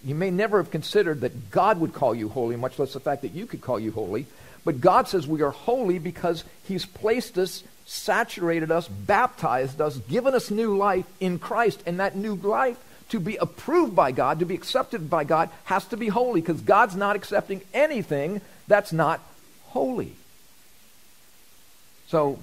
you 0.04 0.16
may 0.16 0.32
never 0.32 0.58
have 0.58 0.72
considered 0.72 1.22
that 1.22 1.52
God 1.52 1.80
would 1.80 1.94
call 1.94 2.16
you 2.16 2.30
holy, 2.30 2.56
much 2.56 2.80
less 2.80 2.94
the 2.94 3.00
fact 3.00 3.22
that 3.22 3.34
you 3.34 3.46
could 3.46 3.62
call 3.62 3.80
you 3.80 3.92
holy. 3.92 4.26
But 4.66 4.82
God 4.82 5.08
says 5.08 5.28
we 5.28 5.42
are 5.42 5.52
holy 5.52 6.00
because 6.00 6.44
He's 6.64 6.86
placed 6.86 7.38
us, 7.38 7.64
saturated 7.86 8.72
us, 8.72 8.88
baptized 8.88 9.82
us, 9.82 9.98
given 9.98 10.34
us 10.34 10.52
new 10.52 10.78
life 10.78 11.06
in 11.20 11.40
Christ. 11.40 11.84
And 11.86 12.00
that 12.00 12.16
new 12.16 12.36
life, 12.36 12.78
to 13.10 13.20
be 13.20 13.36
approved 13.38 13.96
by 13.96 14.12
God, 14.12 14.40
to 14.40 14.46
be 14.46 14.56
accepted 14.56 15.10
by 15.10 15.24
God, 15.24 15.50
has 15.66 15.86
to 15.88 15.98
be 15.98 16.08
holy 16.08 16.42
because 16.42 16.62
God's 16.62 16.96
not 16.96 17.16
accepting 17.16 17.62
anything 17.74 18.42
that's 18.68 18.94
not 18.94 19.20
holy. 19.68 20.14
So 22.08 22.40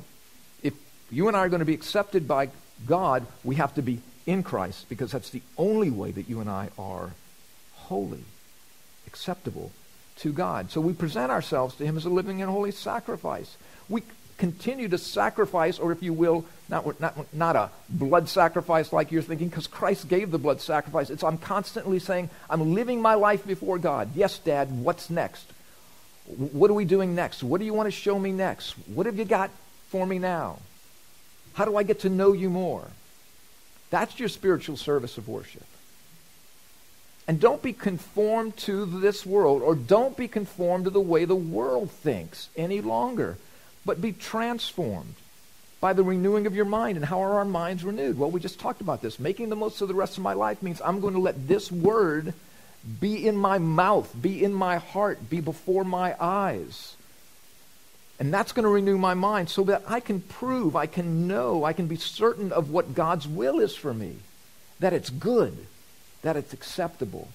you 1.11 1.29
and 1.29 1.37
I 1.37 1.41
are 1.41 1.49
going 1.49 1.61
to 1.61 1.67
be 1.67 1.75
accepted 1.75 2.27
by 2.27 2.51
God, 2.87 3.27
we 3.45 3.57
have 3.57 3.75
to 3.75 3.83
be 3.83 4.01
in 4.27 4.43
Christ 4.43 4.89
because 4.89 5.13
that's 5.13 5.31
the 5.31 5.43
only 5.57 5.91
way 5.91 6.11
that 6.11 6.29
you 6.29 6.41
and 6.41 6.51
I 6.51 6.71
are 6.79 7.13
holy, 7.75 8.25
acceptable 9.07 9.71
to 10.17 10.33
God. 10.33 10.71
So 10.71 10.81
we 10.81 10.93
present 10.93 11.31
ourselves 11.31 11.77
to 11.77 11.85
Him 11.85 11.97
as 11.97 12.05
a 12.05 12.11
living 12.11 12.43
and 12.43 12.51
holy 12.51 12.73
sacrifice. 12.73 13.57
We 13.89 14.03
continue 14.37 14.89
to 14.89 14.99
sacrifice, 14.99 15.79
or 15.79 15.93
if 15.93 16.03
you 16.03 16.13
will, 16.13 16.45
not, 16.69 17.01
not, 17.01 17.33
not 17.33 17.57
a 17.57 17.71
blood 17.89 18.29
sacrifice 18.29 18.93
like 18.93 19.13
you're 19.13 19.23
thinking, 19.23 19.49
because 19.49 19.67
Christ 19.67 20.09
gave 20.09 20.31
the 20.31 20.39
blood 20.39 20.61
sacrifice. 20.61 21.11
It's 21.11 21.25
I'm 21.25 21.39
constantly 21.39 21.99
saying, 21.99 22.31
I'm 22.51 22.75
living 22.75 23.01
my 23.01 23.15
life 23.15 23.47
before 23.47 23.79
God. 23.79 24.11
Yes, 24.15 24.39
Dad, 24.39 24.71
what's 24.83 25.09
next? 25.09 25.53
What 26.27 26.71
are 26.71 26.75
we 26.75 26.85
doing 26.85 27.15
next? 27.15 27.43
What 27.43 27.61
do 27.61 27.65
you 27.65 27.73
want 27.73 27.87
to 27.87 27.93
show 27.93 28.19
me 28.19 28.33
next? 28.33 28.73
What 28.89 29.07
have 29.07 29.17
you 29.17 29.25
got 29.25 29.51
for 29.89 30.05
me 30.05 30.19
now? 30.19 30.59
How 31.57 31.65
do 31.65 31.77
I 31.79 31.85
get 31.85 32.01
to 32.01 32.11
know 32.11 32.35
you 32.35 32.51
more? 32.51 32.85
That's 33.89 34.21
your 34.21 34.29
spiritual 34.29 34.77
service 34.77 35.17
of 35.17 35.27
worship. 35.27 35.65
And 37.27 37.41
don't 37.41 37.63
be 37.63 37.73
conformed 37.73 38.59
to 38.59 38.85
this 38.85 39.25
world, 39.25 39.63
or 39.63 39.75
don't 39.75 40.19
be 40.19 40.29
conformed 40.29 40.85
to 40.85 40.91
the 40.91 41.01
way 41.01 41.25
the 41.25 41.35
world 41.35 41.91
thinks 41.91 42.51
any 42.57 42.83
longer, 42.83 43.39
but 43.87 44.03
be 44.03 44.13
transformed 44.13 45.15
by 45.81 45.95
the 45.95 46.05
renewing 46.05 46.47
of 46.47 46.55
your 46.55 46.67
mind. 46.67 46.97
And 46.97 47.07
how 47.07 47.23
are 47.23 47.39
our 47.39 47.45
minds 47.47 47.85
renewed? 47.85 48.19
Well, 48.19 48.31
we 48.31 48.39
just 48.39 48.61
talked 48.61 48.83
about 48.83 49.01
this. 49.01 49.19
Making 49.19 49.49
the 49.49 49.57
most 49.57 49.81
of 49.81 49.89
the 49.89 49.95
rest 49.95 50.19
of 50.19 50.23
my 50.23 50.35
life 50.35 50.63
means 50.63 50.83
I'm 50.85 51.01
going 51.01 51.15
to 51.15 51.21
let 51.21 51.49
this 51.49 51.73
word 51.73 52.35
be 53.01 53.27
in 53.27 53.35
my 53.35 53.57
mouth, 53.57 54.15
be 54.21 54.45
in 54.45 54.53
my 54.53 54.77
heart, 54.77 55.31
be 55.31 55.41
before 55.41 55.85
my 55.85 56.15
eyes. 56.21 56.97
And 58.19 58.33
that's 58.33 58.53
going 58.53 58.65
to 58.65 58.71
renew 58.71 58.97
my 58.97 59.15
mind 59.15 59.51
so 59.51 59.65
that 59.65 59.83
I 59.87 60.01
can 60.01 60.21
prove, 60.21 60.75
I 60.75 60.87
can 60.87 61.29
know, 61.29 61.65
I 61.65 61.73
can 61.73 61.87
be 61.87 61.97
certain 61.97 62.51
of 62.51 62.71
what 62.71 62.95
God's 62.95 63.29
will 63.29 63.61
is 63.61 63.77
for 63.77 63.93
me. 63.93 64.17
That 64.81 64.93
it's 64.93 65.11
good, 65.11 65.67
that 66.23 66.37
it's 66.37 66.53
acceptable, 66.53 67.29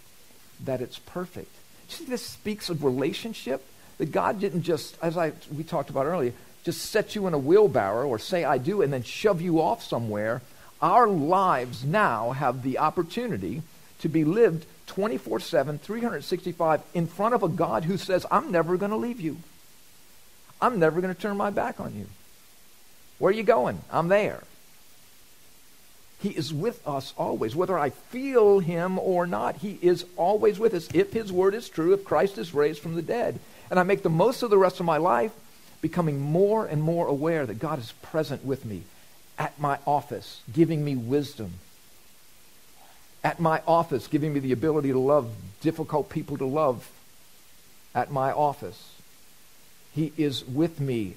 that 0.63 0.81
it's 0.81 0.97
perfect. 0.99 1.53
See, 1.87 2.05
this 2.05 2.25
speaks 2.25 2.69
of 2.69 2.83
relationship. 2.83 3.63
That 3.97 4.11
God 4.11 4.39
didn't 4.39 4.63
just, 4.63 4.97
as 5.01 5.17
I 5.17 5.33
we 5.55 5.63
talked 5.63 5.91
about 5.91 6.07
earlier, 6.07 6.33
just 6.63 6.81
set 6.89 7.15
you 7.15 7.27
in 7.27 7.33
a 7.33 7.37
wheelbarrow 7.37 8.07
or 8.07 8.17
say 8.17 8.43
I 8.43 8.57
do 8.57 8.81
and 8.81 8.91
then 8.91 9.03
shove 9.03 9.41
you 9.41 9.61
off 9.61 9.83
somewhere. 9.83 10.41
Our 10.81 11.07
lives 11.07 11.83
now 11.83 12.31
have 12.31 12.63
the 12.63 12.79
opportunity 12.79 13.61
to 13.99 14.09
be 14.09 14.23
lived 14.23 14.65
24 14.87 15.39
7, 15.39 15.77
365 15.77 16.81
in 16.93 17.05
front 17.05 17.35
of 17.35 17.43
a 17.43 17.49
God 17.49 17.83
who 17.83 17.97
says, 17.97 18.25
I'm 18.31 18.51
never 18.51 18.77
going 18.77 18.91
to 18.91 18.97
leave 18.97 19.21
you. 19.21 19.37
I'm 20.61 20.79
never 20.79 21.01
going 21.01 21.13
to 21.13 21.19
turn 21.19 21.37
my 21.37 21.49
back 21.49 21.79
on 21.79 21.95
you. 21.95 22.07
Where 23.17 23.29
are 23.29 23.35
you 23.35 23.43
going? 23.43 23.81
I'm 23.91 24.07
there. 24.07 24.43
He 26.19 26.29
is 26.29 26.53
with 26.53 26.87
us 26.87 27.13
always. 27.17 27.55
Whether 27.55 27.77
I 27.77 27.89
feel 27.89 28.59
him 28.59 28.99
or 28.99 29.25
not, 29.25 29.57
he 29.57 29.79
is 29.81 30.05
always 30.17 30.59
with 30.59 30.75
us. 30.75 30.87
If 30.93 31.13
his 31.13 31.31
word 31.31 31.55
is 31.55 31.67
true, 31.67 31.93
if 31.93 32.03
Christ 32.03 32.37
is 32.37 32.53
raised 32.53 32.79
from 32.79 32.93
the 32.93 33.01
dead. 33.01 33.39
And 33.71 33.79
I 33.79 33.83
make 33.83 34.03
the 34.03 34.09
most 34.09 34.43
of 34.43 34.51
the 34.51 34.57
rest 34.57 34.79
of 34.79 34.85
my 34.85 34.97
life 34.97 35.31
becoming 35.81 36.19
more 36.19 36.67
and 36.67 36.83
more 36.83 37.07
aware 37.07 37.47
that 37.47 37.57
God 37.57 37.79
is 37.79 37.93
present 38.03 38.45
with 38.45 38.65
me 38.65 38.83
at 39.39 39.59
my 39.59 39.79
office, 39.87 40.41
giving 40.53 40.85
me 40.85 40.95
wisdom. 40.95 41.53
At 43.23 43.39
my 43.39 43.61
office, 43.67 44.07
giving 44.07 44.33
me 44.33 44.39
the 44.39 44.51
ability 44.51 44.91
to 44.91 44.99
love 44.99 45.31
difficult 45.61 46.09
people 46.09 46.37
to 46.37 46.45
love. 46.45 46.87
At 47.95 48.11
my 48.11 48.31
office 48.31 49.00
he 49.93 50.13
is 50.17 50.45
with 50.45 50.79
me 50.79 51.15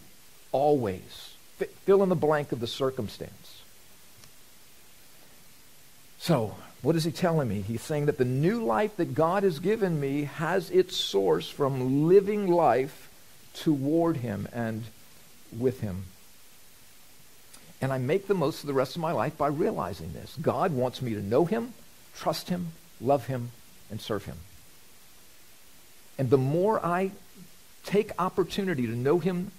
always. 0.53 1.35
F- 1.61 1.69
fill 1.85 2.03
in 2.03 2.09
the 2.09 2.15
blank 2.15 2.53
of 2.53 2.61
the 2.61 2.67
circumstance. 2.67 3.63
So, 6.19 6.57
what 6.83 6.97
is 6.97 7.05
he 7.05 7.13
telling 7.13 7.49
me? 7.49 7.61
He's 7.61 7.83
saying 7.83 8.07
that 8.07 8.19
the 8.19 8.25
new 8.25 8.63
life 8.65 8.97
that 8.97 9.15
God 9.15 9.43
has 9.43 9.59
given 9.59 10.01
me 10.01 10.25
has 10.25 10.71
its 10.71 10.97
source 10.97 11.49
from 11.49 12.07
living 12.09 12.47
life 12.47 13.11
toward 13.55 14.19
him 14.19 14.49
and 14.53 14.85
with 15.57 15.81
him. 15.81 16.05
And 17.81 17.93
I 17.93 17.99
make 17.99 18.27
the 18.27 18.35
most 18.35 18.63
of 18.63 18.67
the 18.67 18.75
rest 18.75 18.97
of 18.97 19.03
my 19.03 19.13
life 19.13 19.37
by 19.37 19.49
realizing 19.49 20.13
this. 20.13 20.37
God 20.41 20.73
wants 20.73 21.03
me 21.03 21.15
to 21.15 21.23
know 21.23 21.45
him, 21.45 21.75
trust 22.15 22.49
him, 22.49 22.69
love 23.01 23.27
him, 23.27 23.51
and 23.91 24.01
serve 24.01 24.25
him. 24.25 24.37
And 26.19 26.31
the 26.31 26.39
more 26.39 26.85
I 26.85 27.13
take 27.85 28.11
opportunity 28.19 28.87
to 28.87 28.95
know 28.95 29.19
him, 29.19 29.53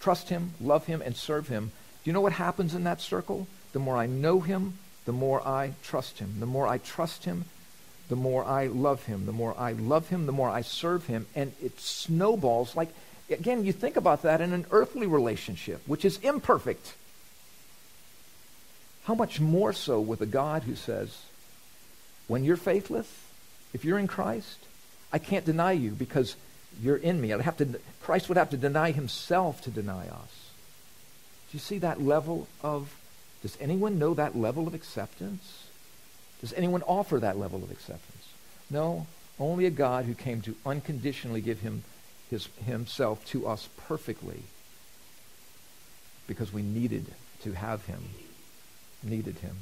trust 0.00 0.28
him, 0.28 0.52
love 0.60 0.86
him, 0.86 1.02
and 1.02 1.16
serve 1.16 1.48
him, 1.48 1.72
do 2.06 2.10
you 2.10 2.12
know 2.12 2.20
what 2.20 2.34
happens 2.34 2.72
in 2.72 2.84
that 2.84 3.00
circle? 3.00 3.48
The 3.72 3.80
more 3.80 3.96
I 3.96 4.06
know 4.06 4.38
him, 4.38 4.78
the 5.06 5.12
more 5.12 5.44
I 5.44 5.72
trust 5.82 6.20
him. 6.20 6.36
The 6.38 6.46
more 6.46 6.68
I 6.68 6.78
trust 6.78 7.24
him, 7.24 7.46
the 8.08 8.14
more 8.14 8.44
I 8.44 8.68
love 8.68 9.06
him. 9.06 9.26
The 9.26 9.32
more 9.32 9.58
I 9.58 9.72
love 9.72 10.08
him, 10.08 10.26
the 10.26 10.32
more 10.32 10.48
I 10.48 10.60
serve 10.60 11.06
him. 11.06 11.26
And 11.34 11.52
it 11.60 11.80
snowballs 11.80 12.76
like, 12.76 12.90
again, 13.28 13.64
you 13.64 13.72
think 13.72 13.96
about 13.96 14.22
that 14.22 14.40
in 14.40 14.52
an 14.52 14.66
earthly 14.70 15.08
relationship, 15.08 15.82
which 15.86 16.04
is 16.04 16.18
imperfect. 16.18 16.94
How 19.06 19.16
much 19.16 19.40
more 19.40 19.72
so 19.72 20.00
with 20.00 20.20
a 20.20 20.26
God 20.26 20.62
who 20.62 20.76
says, 20.76 21.24
when 22.28 22.44
you're 22.44 22.56
faithless, 22.56 23.12
if 23.72 23.84
you're 23.84 23.98
in 23.98 24.06
Christ, 24.06 24.58
I 25.12 25.18
can't 25.18 25.44
deny 25.44 25.72
you 25.72 25.90
because 25.90 26.36
you're 26.82 26.96
in 26.96 27.20
me. 27.20 27.32
I'd 27.32 27.40
have 27.40 27.56
to, 27.58 27.80
Christ 28.02 28.28
would 28.28 28.38
have 28.38 28.50
to 28.50 28.56
deny 28.56 28.90
himself 28.90 29.62
to 29.62 29.70
deny 29.70 30.08
us. 30.08 30.50
Do 31.50 31.56
you 31.56 31.58
see 31.58 31.78
that 31.78 32.02
level 32.02 32.48
of, 32.62 32.94
does 33.42 33.56
anyone 33.60 33.98
know 33.98 34.14
that 34.14 34.36
level 34.36 34.66
of 34.66 34.74
acceptance? 34.74 35.68
Does 36.40 36.52
anyone 36.52 36.82
offer 36.82 37.18
that 37.20 37.38
level 37.38 37.62
of 37.62 37.70
acceptance? 37.70 38.28
No, 38.70 39.06
only 39.38 39.66
a 39.66 39.70
God 39.70 40.04
who 40.04 40.14
came 40.14 40.40
to 40.42 40.56
unconditionally 40.64 41.40
give 41.40 41.60
him, 41.60 41.84
his, 42.30 42.48
himself 42.64 43.24
to 43.26 43.46
us 43.46 43.68
perfectly 43.86 44.42
because 46.26 46.52
we 46.52 46.62
needed 46.62 47.06
to 47.42 47.52
have 47.52 47.86
him. 47.86 48.02
Needed 49.02 49.38
him. 49.38 49.56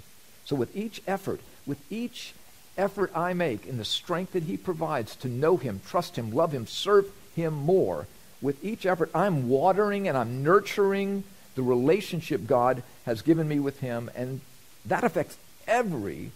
So 0.44 0.56
with 0.56 0.74
each 0.76 1.02
effort, 1.06 1.40
with 1.66 1.78
each 1.90 2.34
effort 2.76 3.10
I 3.16 3.32
make 3.34 3.66
in 3.66 3.78
the 3.78 3.84
strength 3.84 4.32
that 4.32 4.44
he 4.44 4.56
provides 4.56 5.16
to 5.16 5.28
know 5.28 5.56
him, 5.56 5.80
trust 5.86 6.16
him, 6.16 6.32
love 6.32 6.52
him, 6.52 6.66
serve 6.66 7.06
him 7.34 7.54
more, 7.54 8.06
with 8.40 8.62
each 8.64 8.84
effort 8.86 9.10
I'm 9.14 9.48
watering 9.48 10.08
and 10.08 10.16
I'm 10.16 10.42
nurturing 10.42 11.24
the 11.54 11.62
relationship 11.62 12.46
God 12.46 12.82
has 13.06 13.22
given 13.22 13.48
me 13.48 13.58
with 13.58 13.80
him, 13.80 14.10
and 14.14 14.40
that 14.86 15.04
affects 15.04 15.38
every 15.66 16.30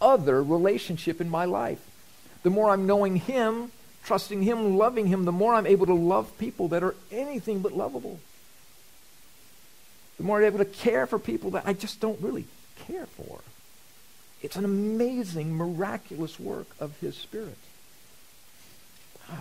other 0.00 0.42
relationship 0.42 1.20
in 1.20 1.28
my 1.28 1.44
life. 1.44 1.84
The 2.42 2.50
more 2.50 2.70
I'm 2.70 2.86
knowing 2.86 3.16
him, 3.16 3.72
trusting 4.04 4.42
him, 4.42 4.78
loving 4.78 5.06
him, 5.06 5.24
the 5.24 5.32
more 5.32 5.54
I'm 5.54 5.66
able 5.66 5.86
to 5.86 5.94
love 5.94 6.38
people 6.38 6.68
that 6.68 6.82
are 6.82 6.94
anything 7.10 7.60
but 7.60 7.72
lovable. 7.72 8.18
The 10.16 10.24
more 10.24 10.38
I'm 10.38 10.44
able 10.44 10.58
to 10.58 10.64
care 10.64 11.06
for 11.06 11.18
people 11.18 11.50
that 11.52 11.66
I 11.66 11.72
just 11.72 12.00
don't 12.00 12.20
really 12.20 12.46
care 12.86 13.06
for. 13.06 13.40
It's 14.42 14.56
an 14.56 14.64
amazing, 14.64 15.54
miraculous 15.54 16.40
work 16.40 16.66
of 16.78 16.98
his 17.00 17.16
Spirit. 17.16 17.58
Wow. 19.28 19.36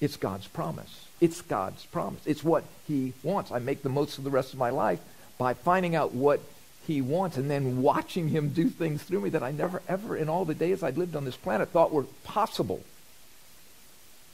It's 0.00 0.16
God's 0.16 0.48
promise. 0.48 1.06
It's 1.20 1.42
God's 1.42 1.86
promise. 1.86 2.20
It's 2.26 2.42
what 2.42 2.64
he 2.88 3.12
wants. 3.22 3.52
I 3.52 3.60
make 3.60 3.82
the 3.82 3.88
most 3.88 4.18
of 4.18 4.24
the 4.24 4.30
rest 4.30 4.52
of 4.52 4.58
my 4.58 4.70
life 4.70 4.98
by 5.38 5.54
finding 5.54 5.94
out 5.94 6.12
what 6.12 6.40
he 6.86 7.00
wants 7.00 7.36
and 7.36 7.48
then 7.48 7.82
watching 7.82 8.28
him 8.28 8.48
do 8.48 8.68
things 8.68 9.02
through 9.02 9.20
me 9.20 9.30
that 9.30 9.44
I 9.44 9.52
never, 9.52 9.80
ever, 9.88 10.16
in 10.16 10.28
all 10.28 10.44
the 10.44 10.54
days 10.54 10.82
I'd 10.82 10.98
lived 10.98 11.14
on 11.14 11.24
this 11.24 11.36
planet, 11.36 11.68
thought 11.68 11.92
were 11.92 12.06
possible. 12.24 12.82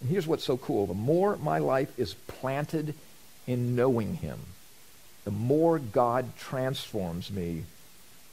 And 0.01 0.09
here's 0.09 0.27
what's 0.27 0.45
so 0.45 0.57
cool. 0.57 0.87
The 0.87 0.95
more 0.95 1.37
my 1.37 1.59
life 1.59 1.99
is 1.99 2.15
planted 2.15 2.95
in 3.47 3.77
knowing 3.77 4.17
him, 4.17 4.39
the 5.25 5.31
more 5.31 5.79
God 5.79 6.37
transforms 6.39 7.31
me 7.31 7.65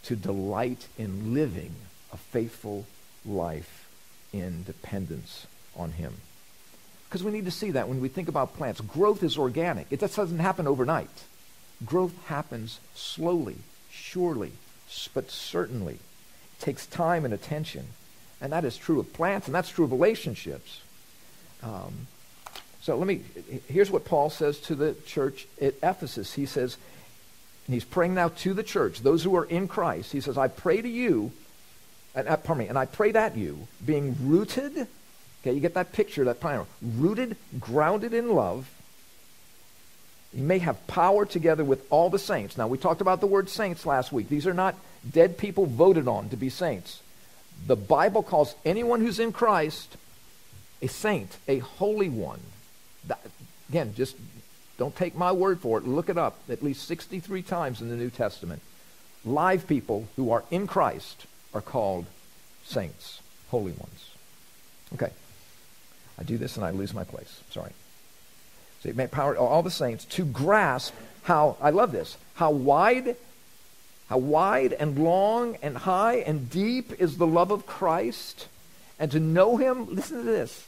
to 0.05 0.15
delight 0.15 0.87
in 0.97 1.33
living 1.33 1.75
a 2.11 2.17
faithful 2.17 2.85
life 3.25 3.87
in 4.31 4.63
dependence 4.63 5.47
on 5.75 5.91
him. 5.91 6.13
Because 7.07 7.23
we 7.23 7.31
need 7.31 7.45
to 7.45 7.51
see 7.51 7.71
that 7.71 7.87
when 7.87 8.01
we 8.01 8.09
think 8.09 8.27
about 8.27 8.55
plants. 8.57 8.81
Growth 8.81 9.23
is 9.23 9.37
organic. 9.37 9.87
It 9.89 9.99
just 9.99 10.15
doesn't 10.15 10.39
happen 10.39 10.67
overnight. 10.67 11.23
Growth 11.85 12.13
happens 12.25 12.79
slowly, 12.93 13.57
surely, 13.89 14.51
but 15.13 15.31
certainly. 15.31 15.95
It 15.95 16.59
takes 16.59 16.85
time 16.85 17.25
and 17.25 17.33
attention. 17.33 17.87
And 18.41 18.51
that 18.51 18.65
is 18.65 18.77
true 18.77 18.99
of 18.99 19.13
plants, 19.13 19.47
and 19.47 19.55
that's 19.55 19.69
true 19.69 19.85
of 19.85 19.91
relationships. 19.91 20.81
Um, 21.63 22.07
so 22.81 22.97
let 22.97 23.07
me, 23.07 23.21
here's 23.67 23.89
what 23.89 24.05
Paul 24.05 24.29
says 24.29 24.59
to 24.61 24.75
the 24.75 24.95
church 25.05 25.47
at 25.59 25.73
Ephesus. 25.81 26.33
He 26.33 26.45
says, 26.45 26.77
and 27.65 27.73
he's 27.73 27.83
praying 27.83 28.13
now 28.13 28.29
to 28.29 28.53
the 28.53 28.63
church, 28.63 29.01
those 29.01 29.23
who 29.23 29.35
are 29.35 29.45
in 29.45 29.67
Christ. 29.67 30.11
He 30.11 30.21
says, 30.21 30.37
I 30.37 30.47
pray 30.47 30.81
to 30.81 30.89
you, 30.89 31.31
and, 32.13 32.27
uh, 32.27 32.37
pardon 32.37 32.65
me, 32.65 32.69
and 32.69 32.77
I 32.77 32.85
pray 32.85 33.11
that 33.11 33.35
you, 33.35 33.67
being 33.83 34.15
rooted, 34.21 34.87
okay, 35.41 35.53
you 35.53 35.59
get 35.59 35.73
that 35.73 35.91
picture, 35.91 36.25
that 36.25 36.39
plan, 36.39 36.65
rooted, 36.81 37.37
grounded 37.59 38.13
in 38.13 38.33
love, 38.33 38.69
you 40.33 40.43
may 40.43 40.59
have 40.59 40.85
power 40.87 41.25
together 41.25 41.63
with 41.63 41.85
all 41.89 42.09
the 42.09 42.19
saints. 42.19 42.57
Now, 42.57 42.67
we 42.67 42.77
talked 42.77 43.01
about 43.01 43.21
the 43.21 43.27
word 43.27 43.49
saints 43.49 43.85
last 43.85 44.11
week. 44.11 44.27
These 44.27 44.45
are 44.45 44.53
not 44.53 44.75
dead 45.09 45.37
people 45.37 45.65
voted 45.65 46.07
on 46.07 46.29
to 46.29 46.35
be 46.35 46.49
saints. 46.49 47.01
The 47.67 47.77
Bible 47.77 48.21
calls 48.21 48.53
anyone 48.65 48.99
who's 48.99 49.19
in 49.19 49.31
Christ 49.31 49.95
a 50.81 50.87
saint, 50.87 51.37
a 51.47 51.59
holy 51.59 52.09
one. 52.09 52.41
That, 53.07 53.21
again, 53.69 53.93
just 53.95 54.17
don't 54.77 54.95
take 54.95 55.15
my 55.15 55.31
word 55.31 55.59
for 55.61 55.77
it. 55.77 55.87
Look 55.87 56.09
it 56.09 56.17
up 56.17 56.37
at 56.49 56.63
least 56.63 56.87
63 56.87 57.41
times 57.41 57.81
in 57.81 57.89
the 57.89 57.95
New 57.95 58.09
Testament. 58.09 58.61
Live 59.23 59.67
people 59.67 60.07
who 60.15 60.31
are 60.31 60.43
in 60.51 60.67
Christ 60.67 61.25
are 61.53 61.61
called 61.61 62.05
saints, 62.63 63.21
holy 63.49 63.71
ones. 63.71 64.11
Okay. 64.93 65.11
I 66.19 66.23
do 66.23 66.37
this 66.37 66.57
and 66.57 66.65
I 66.65 66.71
lose 66.71 66.93
my 66.93 67.03
place. 67.03 67.41
Sorry. 67.49 67.71
So 68.81 68.89
it 68.89 68.95
may 68.95 69.07
power 69.07 69.35
all 69.35 69.63
the 69.63 69.71
saints 69.71 70.05
to 70.05 70.25
grasp 70.25 70.93
how 71.23 71.57
I 71.61 71.71
love 71.71 71.91
this. 71.91 72.17
How 72.35 72.51
wide 72.51 73.15
how 74.07 74.19
wide 74.19 74.73
and 74.73 74.99
long 74.99 75.57
and 75.63 75.75
high 75.75 76.17
and 76.17 76.47
deep 76.47 77.01
is 77.01 77.17
the 77.17 77.25
love 77.25 77.49
of 77.49 77.65
Christ 77.65 78.47
and 78.99 79.11
to 79.11 79.19
know 79.19 79.57
him, 79.57 79.93
listen 79.93 80.17
to 80.17 80.23
this. 80.23 80.67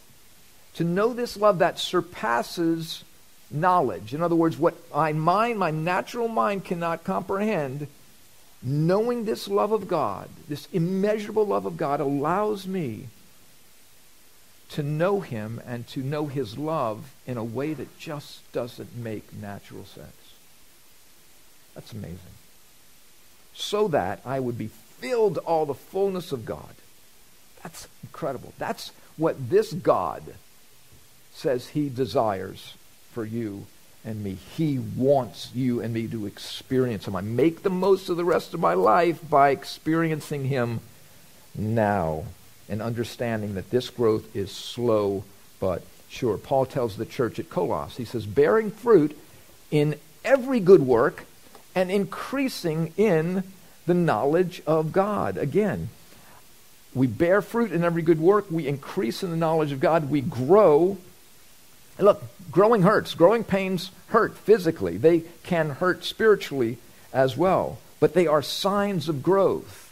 To 0.76 0.84
know 0.84 1.14
this 1.14 1.38
love 1.38 1.60
that 1.60 1.80
surpasses 1.80 3.04
knowledge. 3.50 4.14
In 4.14 4.22
other 4.22 4.36
words, 4.36 4.58
what 4.58 4.76
my 4.94 5.14
mind, 5.14 5.60
my 5.60 5.72
natural 5.72 6.28
mind 6.28 6.66
cannot 6.66 7.04
comprehend, 7.04 7.88
knowing 8.62 9.26
this 9.26 9.48
love 9.48 9.72
of 9.72 9.88
God, 9.88 10.30
this 10.48 10.68
immeasurable 10.74 11.46
love 11.46 11.66
of 11.66 11.78
God, 11.78 12.00
allows 12.00 12.68
me 12.68 13.08
to 14.70 14.84
know 14.84 15.22
Him 15.22 15.62
and 15.66 15.88
to 15.90 16.02
know 16.02 16.28
His 16.28 16.58
love 16.58 17.14
in 17.26 17.38
a 17.38 17.44
way 17.44 17.74
that 17.74 17.98
just 17.98 18.52
doesn't 18.52 18.96
make 18.96 19.34
natural 19.34 19.86
sense. 19.86 20.36
That's 21.74 21.94
amazing. 21.94 22.18
So 23.54 23.88
that 23.90 24.22
I 24.26 24.40
would 24.40 24.58
be 24.58 24.68
filled 24.68 25.38
all 25.40 25.66
the 25.66 25.74
fullness 25.74 26.32
of 26.32 26.46
God. 26.46 26.76
That's 27.64 27.88
incredible. 28.04 28.54
That's 28.58 28.92
what 29.16 29.50
this 29.50 29.74
God 29.74 30.24
says 31.34 31.70
He 31.70 31.90
desires 31.90 32.74
for 33.18 33.26
you 33.26 33.66
and 34.06 34.24
me. 34.24 34.38
He 34.56 34.78
wants 34.78 35.50
you 35.56 35.82
and 35.82 35.92
me 35.92 36.08
to 36.10 36.28
experience 36.28 37.08
Him. 37.08 37.16
I 37.16 37.22
make 37.22 37.64
the 37.64 37.72
most 37.72 38.10
of 38.10 38.18
the 38.18 38.24
rest 38.24 38.54
of 38.54 38.60
my 38.60 38.76
life 38.76 39.28
by 39.28 39.50
experiencing 39.50 40.46
Him 40.46 40.82
now 41.56 42.26
and 42.70 42.80
understanding 42.80 43.56
that 43.56 43.72
this 43.72 43.90
growth 43.90 44.36
is 44.36 44.52
slow 44.52 45.24
but 45.60 45.82
sure. 46.08 46.38
Paul 46.38 46.68
tells 46.68 46.96
the 46.96 47.08
church 47.08 47.40
at 47.40 47.50
Colossae, 47.50 48.04
he 48.04 48.06
says, 48.06 48.28
bearing 48.28 48.70
fruit 48.70 49.18
in 49.72 49.96
every 50.24 50.60
good 50.60 50.84
work 50.84 51.26
and 51.74 51.90
increasing 51.90 52.94
in 52.98 53.42
the 53.88 53.96
knowledge 53.96 54.62
of 54.68 54.92
God. 54.92 55.40
Again, 55.40 55.90
we 56.94 57.08
bear 57.08 57.42
fruit 57.42 57.72
in 57.72 57.84
every 57.84 58.04
good 58.04 58.20
work, 58.20 58.46
we 58.52 58.68
increase 58.68 59.24
in 59.24 59.32
the 59.32 59.38
knowledge 59.38 59.72
of 59.72 59.80
God, 59.80 60.12
we 60.12 60.22
grow 60.22 61.00
and 61.98 62.06
look, 62.06 62.24
growing 62.52 62.84
hurts. 62.84 63.14
Growing 63.14 63.44
pains 63.44 63.92
hurt 64.08 64.38
physically. 64.38 64.98
They 64.98 65.22
can 65.44 65.72
hurt 65.72 66.06
spiritually 66.06 66.78
as 67.12 67.36
well. 67.36 67.80
But 68.00 68.14
they 68.14 68.28
are 68.28 68.42
signs 68.42 69.10
of 69.10 69.24
growth. 69.24 69.92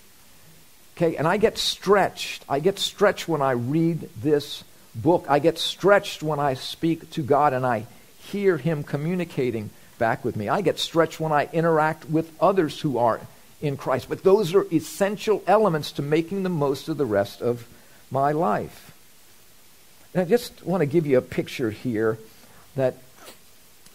Okay, 0.96 1.18
and 1.18 1.28
I 1.28 1.38
get 1.38 1.58
stretched. 1.58 2.46
I 2.48 2.60
get 2.60 2.80
stretched 2.80 3.28
when 3.28 3.42
I 3.42 3.52
read 3.52 4.10
this 4.22 4.64
book. 4.94 5.26
I 5.28 5.40
get 5.40 5.58
stretched 5.58 6.24
when 6.24 6.40
I 6.40 6.54
speak 6.54 7.10
to 7.12 7.22
God 7.22 7.52
and 7.54 7.66
I 7.66 7.86
hear 8.20 8.58
Him 8.58 8.84
communicating 8.84 9.72
back 9.98 10.24
with 10.24 10.36
me. 10.36 10.48
I 10.48 10.62
get 10.62 10.80
stretched 10.80 11.20
when 11.20 11.32
I 11.32 11.50
interact 11.52 12.10
with 12.10 12.32
others 12.42 12.80
who 12.80 12.98
are 12.98 13.20
in 13.62 13.78
Christ. 13.78 14.08
But 14.08 14.24
those 14.24 14.54
are 14.54 14.66
essential 14.72 15.44
elements 15.48 15.92
to 15.94 16.02
making 16.02 16.44
the 16.44 16.50
most 16.50 16.88
of 16.88 16.98
the 16.98 17.06
rest 17.06 17.42
of 17.42 17.68
my 18.12 18.32
life. 18.32 18.85
And 20.16 20.22
I 20.22 20.26
just 20.26 20.66
want 20.66 20.80
to 20.80 20.86
give 20.86 21.06
you 21.06 21.18
a 21.18 21.22
picture 21.22 21.70
here 21.70 22.18
that, 22.78 22.96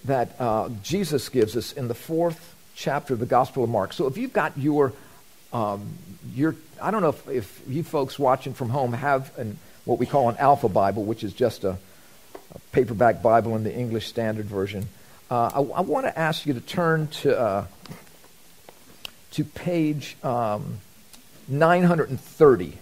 that 0.05 0.39
uh, 0.39 0.69
Jesus 0.83 1.31
gives 1.31 1.57
us 1.57 1.73
in 1.73 1.89
the 1.89 1.95
fourth 1.95 2.55
chapter 2.75 3.15
of 3.15 3.21
the 3.21 3.27
Gospel 3.27 3.65
of 3.65 3.71
Mark. 3.71 3.95
So 3.95 4.07
if 4.07 4.19
you've 4.19 4.35
got 4.35 4.59
your, 4.59 4.93
um, 5.51 5.97
your 6.35 6.57
I 6.81 6.91
don't 6.91 7.01
know 7.01 7.09
if, 7.09 7.27
if 7.27 7.63
you 7.67 7.83
folks 7.83 8.19
watching 8.19 8.53
from 8.53 8.69
home 8.69 8.93
have 8.93 9.37
an, 9.39 9.59
what 9.87 9.99
we 9.99 10.05
call 10.05 10.29
an 10.29 10.37
Alpha 10.37 10.69
Bible, 10.69 11.05
which 11.05 11.25
is 11.25 11.33
just 11.33 11.65
a, 11.65 11.79
a 12.55 12.59
paperback 12.71 13.23
Bible 13.23 13.57
in 13.57 13.65
the 13.65 13.75
English 13.75 14.07
Standard 14.07 14.45
Version. 14.45 14.89
Uh, 15.31 15.51
I, 15.55 15.79
I 15.79 15.81
want 15.81 16.05
to 16.05 16.19
ask 16.19 16.45
you 16.45 16.53
to 16.53 16.61
turn 16.61 17.07
to, 17.23 17.41
uh, 17.41 17.67
to 19.31 19.43
page 19.43 20.19
um, 20.23 20.81
930. 21.49 22.77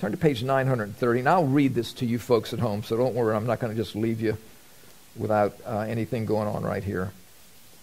Turn 0.00 0.12
to 0.12 0.16
page 0.16 0.42
930, 0.42 1.20
and 1.20 1.28
I'll 1.28 1.44
read 1.44 1.74
this 1.74 1.92
to 1.94 2.06
you 2.06 2.18
folks 2.18 2.54
at 2.54 2.58
home, 2.58 2.82
so 2.82 2.96
don't 2.96 3.14
worry, 3.14 3.36
I'm 3.36 3.46
not 3.46 3.60
going 3.60 3.76
to 3.76 3.78
just 3.78 3.94
leave 3.94 4.22
you 4.22 4.38
without 5.14 5.54
uh, 5.66 5.80
anything 5.80 6.24
going 6.24 6.48
on 6.48 6.62
right 6.62 6.82
here. 6.82 7.12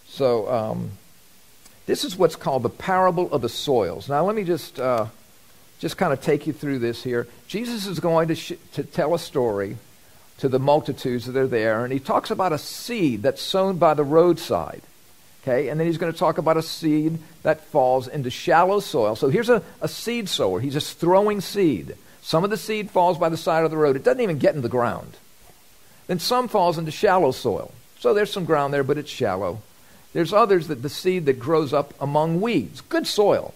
So, 0.08 0.52
um, 0.52 0.94
this 1.86 2.04
is 2.04 2.18
what's 2.18 2.36
called 2.36 2.64
the 2.64 2.72
parable 2.72 3.32
of 3.32 3.44
the 3.44 3.50
soils. 3.50 4.10
Now, 4.10 4.26
let 4.26 4.36
me 4.36 4.44
just, 4.46 4.80
uh, 4.80 5.06
just 5.78 5.98
kind 5.98 6.12
of 6.12 6.20
take 6.20 6.48
you 6.48 6.54
through 6.54 6.80
this 6.80 7.04
here. 7.04 7.28
Jesus 7.48 7.86
is 7.86 8.00
going 8.00 8.30
to, 8.30 8.36
sh- 8.36 8.54
to 8.74 8.84
tell 8.84 9.14
a 9.14 9.20
story 9.20 9.78
to 10.40 10.50
the 10.50 10.58
multitudes 10.58 11.28
that 11.28 11.36
are 11.36 11.46
there, 11.46 11.84
and 11.84 11.94
he 11.94 12.00
talks 12.00 12.32
about 12.32 12.52
a 12.52 12.58
seed 12.58 13.22
that's 13.22 13.44
sown 13.44 13.78
by 13.78 13.94
the 13.94 14.04
roadside. 14.04 14.82
Okay, 15.44 15.68
and 15.68 15.80
then 15.80 15.86
he's 15.86 16.00
going 16.00 16.12
to 16.12 16.18
talk 16.18 16.40
about 16.40 16.58
a 16.58 16.64
seed 16.64 17.20
that 17.44 17.64
falls 17.66 18.08
into 18.08 18.32
shallow 18.32 18.80
soil. 18.80 19.16
So 19.16 19.30
here's 19.30 19.50
a, 19.50 19.62
a 19.82 19.88
seed 19.88 20.30
sower. 20.30 20.60
He's 20.60 20.74
just 20.74 20.98
throwing 20.98 21.42
seed. 21.42 21.96
Some 22.28 22.44
of 22.44 22.50
the 22.50 22.58
seed 22.58 22.92
falls 22.92 23.18
by 23.18 23.30
the 23.30 23.38
side 23.38 23.64
of 23.64 23.72
the 23.72 23.78
road. 23.78 23.96
It 23.96 24.04
doesn't 24.04 24.20
even 24.20 24.38
get 24.38 24.54
in 24.54 24.62
the 24.62 24.68
ground. 24.68 25.16
Then 26.08 26.20
some 26.20 26.50
falls 26.50 26.78
into 26.78 26.92
shallow 26.92 27.32
soil. 27.32 27.72
So 28.00 28.14
there's 28.14 28.34
some 28.34 28.44
ground 28.44 28.74
there, 28.74 28.84
but 28.84 28.98
it's 28.98 29.10
shallow. 29.10 29.62
There's 30.12 30.34
others 30.34 30.68
that 30.68 30.82
the 30.82 30.90
seed 30.90 31.26
that 31.28 31.40
grows 31.40 31.72
up 31.72 31.94
among 32.02 32.42
weeds. 32.42 32.82
Good 32.82 33.08
soil, 33.08 33.54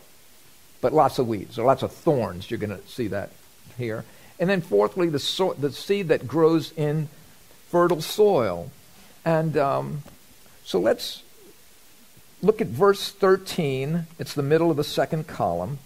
but 0.80 0.94
lots 0.94 1.20
of 1.20 1.28
weeds 1.28 1.60
or 1.60 1.66
lots 1.66 1.84
of 1.84 1.92
thorns. 1.92 2.50
You're 2.50 2.62
going 2.62 2.70
to 2.70 2.88
see 2.88 3.08
that 3.08 3.32
here. 3.78 4.06
And 4.40 4.50
then 4.50 4.62
fourthly, 4.62 5.10
the, 5.10 5.20
so- 5.20 5.52
the 5.52 5.74
seed 5.74 6.08
that 6.08 6.26
grows 6.26 6.72
in 6.78 7.10
fertile 7.68 8.00
soil. 8.00 8.72
And 9.26 9.58
um, 9.58 10.04
so 10.64 10.80
let's 10.80 11.24
look 12.42 12.62
at 12.62 12.68
verse 12.68 13.12
13. 13.12 14.08
It's 14.18 14.34
the 14.34 14.42
middle 14.42 14.72
of 14.72 14.78
the 14.78 14.86
second 14.86 15.28
column. 15.28 15.80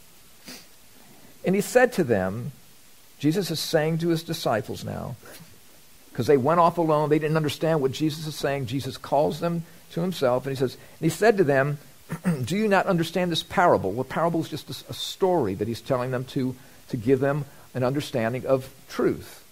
And 1.43 1.55
he 1.55 1.61
said 1.61 1.91
to 1.93 2.03
them, 2.03 2.51
Jesus 3.20 3.51
is 3.51 3.59
saying 3.59 3.99
to 3.99 4.09
his 4.09 4.24
disciples 4.24 4.84
now, 4.84 5.16
because 6.16 6.28
they 6.28 6.38
went 6.38 6.61
off 6.61 6.78
alone. 6.78 7.09
They 7.09 7.20
didn't 7.20 7.36
understand 7.36 7.82
what 7.82 7.91
Jesus 7.91 8.26
is 8.26 8.36
saying. 8.36 8.68
Jesus 8.68 8.95
calls 8.95 9.41
them 9.41 9.63
to 9.91 10.01
himself, 10.01 10.45
and 10.45 10.55
he 10.55 10.59
says, 10.59 10.76
and 10.76 11.01
he 11.01 11.09
said 11.09 11.38
to 11.38 11.43
them, 11.43 11.78
Do 12.45 12.55
you 12.55 12.70
not 12.70 12.86
understand 12.86 13.34
this 13.34 13.43
parable? 13.43 13.91
Well, 13.91 14.05
parable 14.05 14.39
is 14.39 14.47
just 14.47 14.70
a, 14.70 14.91
a 14.91 14.93
story 14.93 15.55
that 15.55 15.68
he's 15.68 15.82
telling 15.82 16.11
them 16.11 16.24
to, 16.26 16.55
to 16.89 16.97
give 16.97 17.20
them 17.20 17.43
an 17.74 17.84
understanding 17.84 18.45
of 18.45 18.74
truth. 18.88 19.43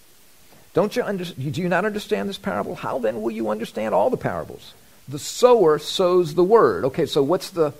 Don't 0.72 0.96
you 0.96 1.02
under, 1.02 1.24
do 1.24 1.60
you 1.60 1.68
not 1.68 1.84
understand 1.84 2.30
this 2.30 2.38
parable? 2.38 2.74
How 2.76 2.98
then 2.98 3.20
will 3.20 3.30
you 3.30 3.50
understand 3.50 3.94
all 3.94 4.08
the 4.08 4.16
parables? 4.16 4.72
The 5.06 5.18
sower 5.18 5.78
sows 5.78 6.34
the 6.34 6.42
word. 6.42 6.86
Okay, 6.86 7.04
so 7.04 7.22
what's 7.22 7.50
the 7.50 7.74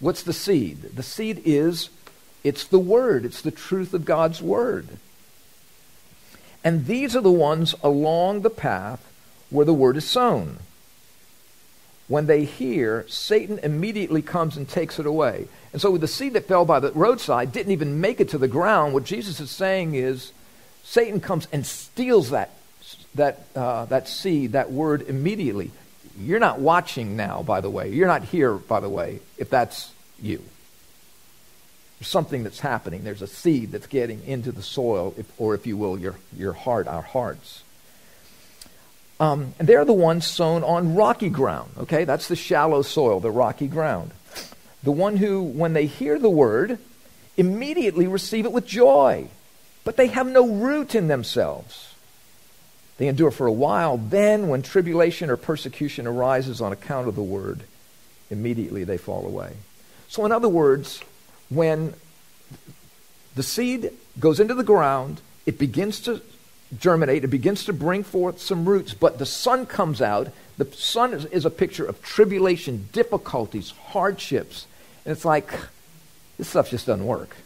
what's 0.00 0.22
the 0.22 0.32
seed? 0.32 0.80
The 0.80 1.02
seed 1.02 1.42
is 1.44 1.90
it's 2.44 2.64
the 2.64 2.78
word. 2.78 3.24
It's 3.24 3.42
the 3.42 3.50
truth 3.50 3.94
of 3.94 4.04
God's 4.04 4.40
word. 4.40 4.88
And 6.64 6.86
these 6.86 7.14
are 7.16 7.20
the 7.20 7.30
ones 7.30 7.74
along 7.82 8.40
the 8.40 8.50
path 8.50 9.04
where 9.50 9.66
the 9.66 9.74
word 9.74 9.96
is 9.96 10.04
sown. 10.04 10.58
When 12.08 12.26
they 12.26 12.44
hear, 12.44 13.04
Satan 13.08 13.58
immediately 13.62 14.22
comes 14.22 14.56
and 14.56 14.68
takes 14.68 14.98
it 14.98 15.06
away. 15.06 15.48
And 15.72 15.82
so 15.82 15.90
with 15.90 16.00
the 16.00 16.08
seed 16.08 16.32
that 16.32 16.48
fell 16.48 16.64
by 16.64 16.80
the 16.80 16.92
roadside 16.92 17.52
didn't 17.52 17.72
even 17.72 18.00
make 18.00 18.20
it 18.20 18.30
to 18.30 18.38
the 18.38 18.48
ground. 18.48 18.94
What 18.94 19.04
Jesus 19.04 19.40
is 19.40 19.50
saying 19.50 19.94
is 19.94 20.32
Satan 20.82 21.20
comes 21.20 21.46
and 21.52 21.66
steals 21.66 22.30
that, 22.30 22.50
that, 23.14 23.44
uh, 23.54 23.84
that 23.86 24.08
seed, 24.08 24.52
that 24.52 24.72
word 24.72 25.02
immediately. 25.02 25.70
You're 26.18 26.40
not 26.40 26.60
watching 26.60 27.14
now, 27.14 27.42
by 27.42 27.60
the 27.60 27.70
way. 27.70 27.90
You're 27.90 28.08
not 28.08 28.24
here, 28.24 28.54
by 28.54 28.80
the 28.80 28.88
way, 28.88 29.20
if 29.36 29.50
that's 29.50 29.92
you. 30.20 30.42
There's 31.98 32.08
something 32.08 32.44
that's 32.44 32.60
happening. 32.60 33.04
There's 33.04 33.22
a 33.22 33.26
seed 33.26 33.72
that's 33.72 33.86
getting 33.86 34.24
into 34.24 34.52
the 34.52 34.62
soil, 34.62 35.14
if, 35.16 35.26
or 35.40 35.54
if 35.54 35.66
you 35.66 35.76
will, 35.76 35.98
your, 35.98 36.14
your 36.36 36.52
heart, 36.52 36.86
our 36.86 37.02
hearts. 37.02 37.62
Um, 39.20 39.54
and 39.58 39.68
they're 39.68 39.84
the 39.84 39.92
ones 39.92 40.26
sown 40.26 40.62
on 40.62 40.94
rocky 40.94 41.28
ground. 41.28 41.72
Okay, 41.78 42.04
that's 42.04 42.28
the 42.28 42.36
shallow 42.36 42.82
soil, 42.82 43.18
the 43.18 43.30
rocky 43.30 43.66
ground. 43.66 44.12
The 44.84 44.92
one 44.92 45.16
who, 45.16 45.42
when 45.42 45.72
they 45.72 45.86
hear 45.86 46.18
the 46.20 46.30
word, 46.30 46.78
immediately 47.36 48.06
receive 48.06 48.44
it 48.44 48.52
with 48.52 48.66
joy 48.66 49.28
but 49.88 49.96
they 49.96 50.08
have 50.08 50.26
no 50.26 50.46
root 50.46 50.94
in 50.94 51.08
themselves. 51.08 51.94
They 52.98 53.08
endure 53.08 53.30
for 53.30 53.46
a 53.46 53.52
while. 53.52 53.96
Then, 53.96 54.48
when 54.48 54.60
tribulation 54.60 55.30
or 55.30 55.38
persecution 55.38 56.06
arises 56.06 56.60
on 56.60 56.72
account 56.72 57.08
of 57.08 57.14
the 57.14 57.22
word, 57.22 57.62
immediately 58.28 58.84
they 58.84 58.98
fall 58.98 59.24
away. 59.24 59.54
So, 60.06 60.26
in 60.26 60.32
other 60.32 60.46
words, 60.50 61.00
when 61.48 61.94
the 63.34 63.42
seed 63.42 63.92
goes 64.18 64.40
into 64.40 64.54
the 64.54 64.64
ground, 64.64 65.20
it 65.46 65.58
begins 65.58 66.00
to 66.00 66.20
germinate, 66.76 67.24
it 67.24 67.28
begins 67.28 67.64
to 67.64 67.72
bring 67.72 68.02
forth 68.02 68.40
some 68.40 68.68
roots, 68.68 68.92
but 68.94 69.18
the 69.18 69.26
sun 69.26 69.66
comes 69.66 70.02
out. 70.02 70.28
The 70.58 70.70
sun 70.72 71.14
is, 71.14 71.24
is 71.26 71.44
a 71.44 71.50
picture 71.50 71.84
of 71.84 72.02
tribulation, 72.02 72.88
difficulties, 72.92 73.70
hardships. 73.70 74.66
And 75.04 75.12
it's 75.12 75.24
like, 75.24 75.50
this 76.36 76.48
stuff 76.48 76.70
just 76.70 76.86
doesn't 76.86 77.06
work. 77.06 77.36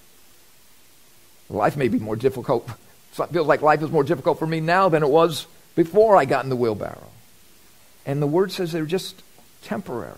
Life 1.48 1.76
may 1.76 1.88
be 1.88 1.98
more 1.98 2.16
difficult. 2.16 2.68
It 3.18 3.26
feels 3.26 3.46
like 3.46 3.60
life 3.60 3.82
is 3.82 3.90
more 3.90 4.04
difficult 4.04 4.38
for 4.38 4.46
me 4.46 4.60
now 4.60 4.88
than 4.88 5.02
it 5.02 5.08
was 5.10 5.46
before 5.74 6.16
I 6.16 6.24
got 6.24 6.44
in 6.44 6.48
the 6.48 6.56
wheelbarrow. 6.56 7.10
And 8.06 8.22
the 8.22 8.26
word 8.26 8.50
says 8.52 8.72
they're 8.72 8.86
just 8.86 9.22
temporary. 9.60 10.16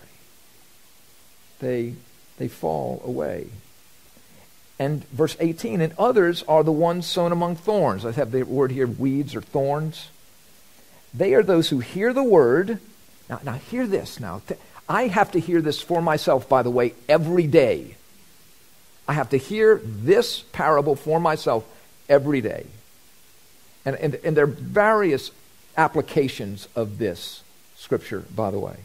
They, 1.59 1.95
they 2.37 2.47
fall 2.47 3.01
away. 3.03 3.47
And 4.77 5.07
verse 5.09 5.37
18, 5.39 5.79
and 5.79 5.93
others 5.97 6.43
are 6.47 6.63
the 6.63 6.71
ones 6.71 7.05
sown 7.05 7.31
among 7.31 7.55
thorns. 7.55 8.05
I 8.05 8.11
have 8.11 8.31
the 8.31 8.43
word 8.43 8.71
here, 8.71 8.87
weeds 8.87 9.35
or 9.35 9.41
thorns. 9.41 10.09
They 11.13 11.33
are 11.33 11.43
those 11.43 11.69
who 11.69 11.79
hear 11.79 12.11
the 12.11 12.23
word. 12.23 12.79
Now, 13.29 13.39
now 13.43 13.53
hear 13.53 13.87
this 13.87 14.19
now. 14.19 14.41
I 14.87 15.07
have 15.07 15.31
to 15.31 15.39
hear 15.39 15.61
this 15.61 15.81
for 15.81 16.01
myself, 16.01 16.49
by 16.49 16.61
the 16.61 16.69
way, 16.69 16.93
every 17.07 17.47
day. 17.47 17.95
I 19.07 19.13
have 19.13 19.29
to 19.29 19.37
hear 19.37 19.79
this 19.83 20.41
parable 20.41 20.95
for 20.95 21.19
myself 21.19 21.65
every 22.09 22.41
day. 22.41 22.65
And, 23.85 23.95
and, 23.95 24.15
and 24.15 24.35
there 24.35 24.45
are 24.45 24.47
various 24.47 25.31
applications 25.77 26.67
of 26.75 26.97
this 26.97 27.43
scripture, 27.77 28.25
by 28.35 28.51
the 28.51 28.59
way. 28.59 28.77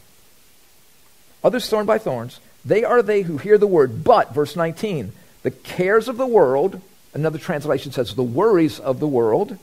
Others 1.43 1.69
thorn 1.69 1.85
by 1.85 1.97
thorns. 1.97 2.39
They 2.63 2.83
are 2.83 3.01
they 3.01 3.23
who 3.23 3.37
hear 3.37 3.57
the 3.57 3.67
word, 3.67 4.03
but, 4.03 4.33
verse 4.33 4.55
19, 4.55 5.11
the 5.43 5.51
cares 5.51 6.07
of 6.07 6.17
the 6.17 6.27
world, 6.27 6.81
another 7.13 7.37
translation 7.37 7.91
says 7.91 8.15
the 8.15 8.23
worries 8.23 8.79
of 8.79 8.99
the 8.99 9.07
world, 9.07 9.57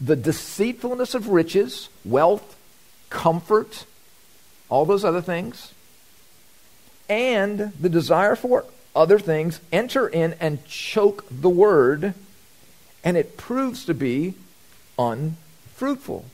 the 0.00 0.16
deceitfulness 0.16 1.14
of 1.14 1.28
riches, 1.28 1.88
wealth, 2.04 2.56
comfort, 3.10 3.84
all 4.68 4.86
those 4.86 5.04
other 5.04 5.20
things, 5.20 5.74
and 7.08 7.72
the 7.80 7.88
desire 7.88 8.36
for 8.36 8.64
other 8.94 9.18
things 9.18 9.60
enter 9.72 10.08
in 10.08 10.34
and 10.40 10.64
choke 10.66 11.24
the 11.30 11.50
word, 11.50 12.14
and 13.04 13.16
it 13.16 13.36
proves 13.36 13.84
to 13.84 13.94
be 13.94 14.34
unfruitful. 14.98 16.24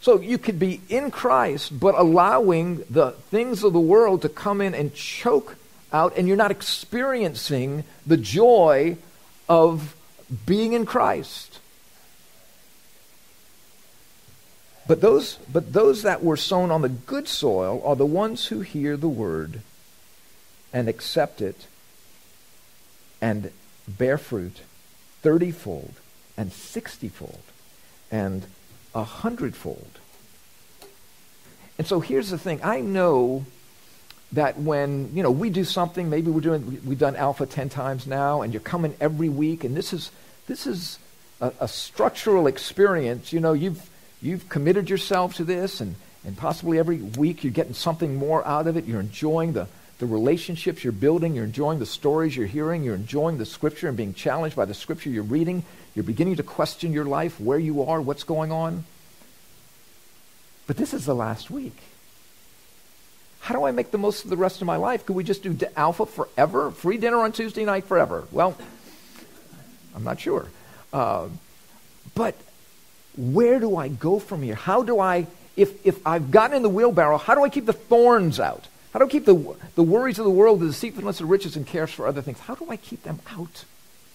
So 0.00 0.20
you 0.20 0.38
could 0.38 0.58
be 0.58 0.80
in 0.88 1.10
Christ, 1.10 1.80
but 1.80 1.96
allowing 1.96 2.84
the 2.88 3.12
things 3.12 3.64
of 3.64 3.72
the 3.72 3.80
world 3.80 4.22
to 4.22 4.28
come 4.28 4.60
in 4.60 4.74
and 4.74 4.94
choke 4.94 5.56
out, 5.96 6.16
and 6.16 6.28
you're 6.28 6.36
not 6.36 6.50
experiencing 6.50 7.84
the 8.06 8.18
joy 8.18 8.98
of 9.48 9.96
being 10.44 10.74
in 10.74 10.84
Christ. 10.84 11.58
But 14.86 15.00
those, 15.00 15.38
but 15.52 15.72
those 15.72 16.02
that 16.02 16.22
were 16.22 16.36
sown 16.36 16.70
on 16.70 16.82
the 16.82 16.88
good 16.88 17.26
soil 17.26 17.82
are 17.84 17.96
the 17.96 18.06
ones 18.06 18.46
who 18.46 18.60
hear 18.60 18.96
the 18.96 19.08
word 19.08 19.62
and 20.72 20.88
accept 20.88 21.40
it 21.40 21.66
and 23.20 23.50
bear 23.88 24.18
fruit 24.18 24.60
thirtyfold 25.24 25.94
and 26.36 26.52
sixtyfold 26.52 27.42
and 28.12 28.44
a 28.94 29.02
hundredfold. 29.02 29.98
And 31.78 31.86
so 31.86 32.00
here's 32.00 32.30
the 32.30 32.38
thing 32.38 32.60
I 32.62 32.80
know 32.80 33.46
that 34.32 34.58
when 34.58 35.14
you 35.14 35.22
know 35.22 35.30
we 35.30 35.50
do 35.50 35.64
something 35.64 36.10
maybe 36.10 36.30
we're 36.30 36.40
doing 36.40 36.80
we've 36.84 36.98
done 36.98 37.14
alpha 37.14 37.46
10 37.46 37.68
times 37.68 38.06
now 38.06 38.42
and 38.42 38.52
you're 38.52 38.60
coming 38.60 38.94
every 39.00 39.28
week 39.28 39.62
and 39.62 39.76
this 39.76 39.92
is 39.92 40.10
this 40.46 40.66
is 40.66 40.98
a, 41.40 41.52
a 41.60 41.68
structural 41.68 42.46
experience. 42.46 43.32
You 43.32 43.40
know 43.40 43.52
you've 43.52 43.88
you've 44.22 44.48
committed 44.48 44.88
yourself 44.88 45.34
to 45.34 45.44
this 45.44 45.80
and 45.80 45.96
and 46.24 46.36
possibly 46.36 46.78
every 46.78 46.96
week 46.96 47.44
you're 47.44 47.52
getting 47.52 47.74
something 47.74 48.16
more 48.16 48.46
out 48.46 48.66
of 48.66 48.76
it. 48.76 48.84
You're 48.84 49.00
enjoying 49.00 49.52
the 49.52 49.68
the 49.98 50.06
relationships 50.06 50.84
you're 50.84 50.92
building, 50.92 51.34
you're 51.34 51.44
enjoying 51.44 51.78
the 51.78 51.86
stories 51.86 52.36
you're 52.36 52.46
hearing, 52.46 52.84
you're 52.84 52.94
enjoying 52.94 53.38
the 53.38 53.46
scripture 53.46 53.88
and 53.88 53.96
being 53.96 54.12
challenged 54.12 54.54
by 54.54 54.66
the 54.66 54.74
scripture 54.74 55.08
you're 55.08 55.22
reading, 55.22 55.64
you're 55.94 56.04
beginning 56.04 56.36
to 56.36 56.42
question 56.42 56.92
your 56.92 57.06
life, 57.06 57.40
where 57.40 57.58
you 57.58 57.82
are, 57.82 57.98
what's 57.98 58.22
going 58.22 58.52
on. 58.52 58.84
But 60.66 60.76
this 60.76 60.92
is 60.92 61.06
the 61.06 61.14
last 61.14 61.50
week. 61.50 61.78
How 63.46 63.54
do 63.54 63.62
I 63.62 63.70
make 63.70 63.92
the 63.92 63.98
most 63.98 64.24
of 64.24 64.30
the 64.30 64.36
rest 64.36 64.60
of 64.60 64.66
my 64.66 64.74
life? 64.74 65.06
Could 65.06 65.14
we 65.14 65.22
just 65.22 65.44
do 65.44 65.56
Alpha 65.76 66.04
forever? 66.04 66.72
Free 66.72 66.98
dinner 66.98 67.18
on 67.18 67.30
Tuesday 67.30 67.64
night 67.64 67.84
forever? 67.84 68.24
Well, 68.32 68.58
I'm 69.94 70.02
not 70.02 70.18
sure. 70.18 70.48
Uh, 70.92 71.28
but 72.16 72.34
where 73.16 73.60
do 73.60 73.76
I 73.76 73.86
go 73.86 74.18
from 74.18 74.42
here? 74.42 74.56
How 74.56 74.82
do 74.82 74.98
I, 74.98 75.28
if, 75.56 75.86
if 75.86 76.04
I've 76.04 76.32
gotten 76.32 76.56
in 76.56 76.64
the 76.64 76.68
wheelbarrow, 76.68 77.18
how 77.18 77.36
do 77.36 77.44
I 77.44 77.48
keep 77.48 77.66
the 77.66 77.72
thorns 77.72 78.40
out? 78.40 78.66
How 78.92 78.98
do 78.98 79.04
I 79.04 79.08
keep 79.08 79.26
the, 79.26 79.54
the 79.76 79.82
worries 79.84 80.18
of 80.18 80.24
the 80.24 80.30
world, 80.32 80.58
the 80.58 80.66
deceitfulness 80.66 81.20
of 81.20 81.30
riches, 81.30 81.54
and 81.54 81.64
cares 81.64 81.92
for 81.92 82.08
other 82.08 82.22
things? 82.22 82.40
How 82.40 82.56
do 82.56 82.66
I 82.68 82.76
keep 82.76 83.04
them 83.04 83.20
out 83.30 83.64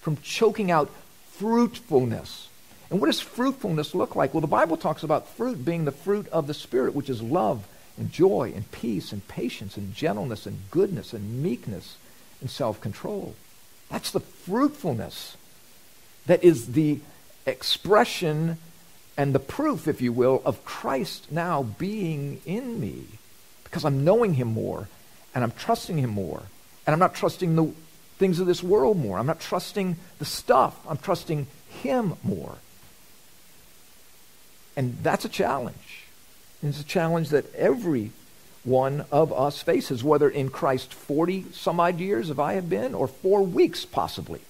from 0.01 0.17
choking 0.17 0.71
out 0.71 0.89
fruitfulness? 1.37 2.49
And 2.89 2.99
what 2.99 3.07
does 3.07 3.21
fruitfulness 3.21 3.95
look 3.95 4.13
like? 4.13 4.33
Well, 4.33 4.41
the 4.41 4.47
Bible 4.47 4.75
talks 4.75 5.03
about 5.03 5.29
fruit 5.29 5.63
being 5.63 5.85
the 5.85 5.93
fruit 5.93 6.27
of 6.33 6.47
the 6.47 6.53
Spirit, 6.53 6.93
which 6.93 7.09
is 7.09 7.21
love 7.21 7.65
and 8.01 8.11
joy 8.11 8.51
and 8.55 8.69
peace 8.71 9.11
and 9.11 9.25
patience 9.27 9.77
and 9.77 9.93
gentleness 9.93 10.47
and 10.47 10.57
goodness 10.71 11.13
and 11.13 11.43
meekness 11.43 11.97
and 12.41 12.49
self-control. 12.49 13.35
That's 13.91 14.09
the 14.09 14.19
fruitfulness 14.19 15.37
that 16.25 16.43
is 16.43 16.71
the 16.73 16.99
expression 17.45 18.57
and 19.17 19.35
the 19.35 19.39
proof, 19.39 19.87
if 19.87 20.01
you 20.01 20.11
will, 20.11 20.41
of 20.45 20.65
Christ 20.65 21.31
now 21.31 21.61
being 21.61 22.41
in 22.43 22.79
me 22.79 23.03
because 23.63 23.85
I'm 23.85 24.03
knowing 24.03 24.33
him 24.33 24.47
more 24.47 24.87
and 25.35 25.43
I'm 25.43 25.51
trusting 25.51 25.99
him 25.99 26.09
more 26.09 26.41
and 26.87 26.93
I'm 26.93 26.99
not 26.99 27.13
trusting 27.13 27.55
the 27.55 27.71
things 28.17 28.39
of 28.39 28.47
this 28.47 28.63
world 28.63 28.97
more. 28.97 29.19
I'm 29.19 29.27
not 29.27 29.39
trusting 29.39 29.97
the 30.17 30.25
stuff. 30.25 30.75
I'm 30.89 30.97
trusting 30.97 31.45
him 31.69 32.15
more. 32.23 32.55
And 34.75 34.97
that's 35.03 35.23
a 35.23 35.29
challenge. 35.29 36.07
It's 36.63 36.81
a 36.81 36.85
challenge 36.85 37.29
that 37.29 37.53
every 37.55 38.11
one 38.63 39.05
of 39.11 39.33
us 39.33 39.61
faces, 39.61 40.03
whether 40.03 40.29
in 40.29 40.49
Christ 40.49 40.93
40 40.93 41.47
some 41.53 41.79
odd 41.79 41.99
years, 41.99 42.29
if 42.29 42.39
I 42.39 42.53
have 42.53 42.69
been, 42.69 42.93
or 42.93 43.07
four 43.07 43.41
weeks 43.41 43.85
possibly. 43.85 44.41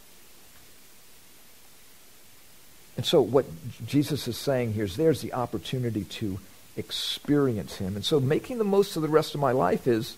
And 2.98 3.06
so, 3.06 3.22
what 3.22 3.46
Jesus 3.88 4.28
is 4.28 4.38
saying 4.38 4.74
here 4.74 4.84
is 4.84 4.98
there's 4.98 5.22
the 5.22 5.34
opportunity 5.34 6.04
to 6.04 6.40
experience 6.76 7.78
Him. 7.78 7.96
And 7.96 8.04
so, 8.04 8.20
making 8.20 8.58
the 8.58 8.66
most 8.66 8.96
of 8.96 9.02
the 9.02 9.08
rest 9.08 9.34
of 9.34 9.40
my 9.40 9.54
life 9.54 9.88
is 9.88 10.18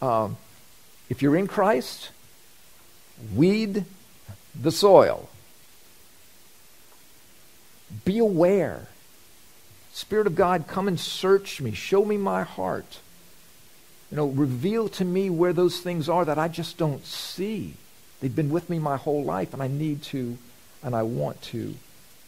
um, 0.00 0.38
if 1.10 1.20
you're 1.20 1.36
in 1.36 1.46
Christ, 1.46 2.10
weed 3.34 3.84
the 4.58 4.72
soil. 4.72 5.28
Be 8.04 8.18
aware. 8.18 8.88
Spirit 9.94 10.26
of 10.26 10.34
God, 10.34 10.66
come 10.66 10.88
and 10.88 10.98
search 10.98 11.60
me. 11.60 11.70
Show 11.70 12.04
me 12.04 12.16
my 12.16 12.42
heart. 12.42 12.98
You 14.10 14.16
know, 14.16 14.26
reveal 14.26 14.88
to 14.88 15.04
me 15.04 15.30
where 15.30 15.52
those 15.52 15.78
things 15.78 16.08
are 16.08 16.24
that 16.24 16.36
I 16.36 16.48
just 16.48 16.76
don't 16.76 17.06
see. 17.06 17.74
They've 18.20 18.34
been 18.34 18.50
with 18.50 18.68
me 18.68 18.80
my 18.80 18.96
whole 18.96 19.22
life, 19.22 19.54
and 19.54 19.62
I 19.62 19.68
need 19.68 20.02
to, 20.04 20.36
and 20.82 20.96
I 20.96 21.04
want 21.04 21.40
to 21.42 21.76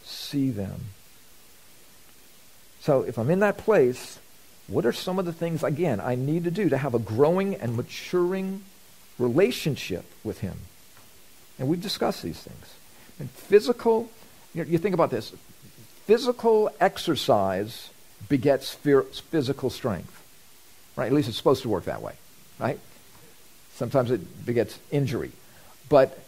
see 0.04 0.50
them. 0.50 0.80
So 2.82 3.02
if 3.02 3.18
I'm 3.18 3.30
in 3.30 3.40
that 3.40 3.58
place, 3.58 4.20
what 4.68 4.86
are 4.86 4.92
some 4.92 5.18
of 5.18 5.24
the 5.24 5.32
things, 5.32 5.64
again, 5.64 6.00
I 6.00 6.14
need 6.14 6.44
to 6.44 6.52
do 6.52 6.68
to 6.68 6.78
have 6.78 6.94
a 6.94 7.00
growing 7.00 7.56
and 7.56 7.76
maturing 7.76 8.62
relationship 9.18 10.04
with 10.22 10.38
Him? 10.38 10.54
And 11.58 11.66
we've 11.66 11.82
discussed 11.82 12.22
these 12.22 12.38
things. 12.38 12.74
And 13.18 13.28
physical, 13.28 14.08
you, 14.54 14.62
know, 14.62 14.70
you 14.70 14.78
think 14.78 14.94
about 14.94 15.10
this 15.10 15.32
physical 16.06 16.70
exercise 16.80 17.90
begets 18.28 18.72
physical 18.72 19.70
strength. 19.70 20.22
Right? 20.96 21.06
At 21.06 21.12
least 21.12 21.28
it's 21.28 21.36
supposed 21.36 21.62
to 21.62 21.68
work 21.68 21.84
that 21.84 22.02
way. 22.02 22.14
Right? 22.58 22.78
Sometimes 23.74 24.10
it 24.10 24.46
begets 24.46 24.78
injury. 24.90 25.32
But 25.88 26.18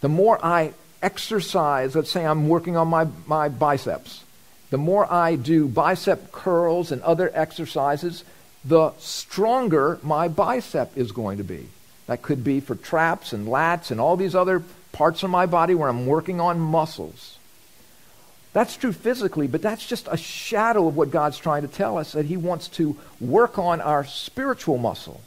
the 0.00 0.08
more 0.08 0.44
I 0.44 0.72
exercise, 1.02 1.94
let's 1.94 2.10
say 2.10 2.24
I'm 2.24 2.48
working 2.48 2.76
on 2.76 2.88
my, 2.88 3.06
my 3.26 3.48
biceps, 3.48 4.24
the 4.70 4.78
more 4.78 5.10
I 5.12 5.36
do 5.36 5.68
bicep 5.68 6.32
curls 6.32 6.90
and 6.90 7.02
other 7.02 7.30
exercises, 7.34 8.24
the 8.64 8.92
stronger 8.98 9.98
my 10.02 10.28
bicep 10.28 10.96
is 10.96 11.12
going 11.12 11.38
to 11.38 11.44
be. 11.44 11.68
That 12.06 12.22
could 12.22 12.42
be 12.42 12.60
for 12.60 12.74
traps 12.74 13.32
and 13.32 13.46
lats 13.46 13.90
and 13.90 14.00
all 14.00 14.16
these 14.16 14.34
other 14.34 14.62
parts 14.92 15.22
of 15.22 15.30
my 15.30 15.46
body 15.46 15.74
where 15.74 15.88
I'm 15.88 16.06
working 16.06 16.40
on 16.40 16.58
muscles. 16.58 17.38
That's 18.56 18.74
true 18.74 18.94
physically, 18.94 19.48
but 19.48 19.60
that's 19.60 19.86
just 19.86 20.08
a 20.10 20.16
shadow 20.16 20.88
of 20.88 20.96
what 20.96 21.10
God's 21.10 21.36
trying 21.36 21.60
to 21.60 21.68
tell 21.68 21.98
us 21.98 22.12
that 22.12 22.24
He 22.24 22.38
wants 22.38 22.68
to 22.68 22.96
work 23.20 23.58
on 23.58 23.82
our 23.82 24.06
spiritual 24.06 24.78
muscle. 24.78 25.20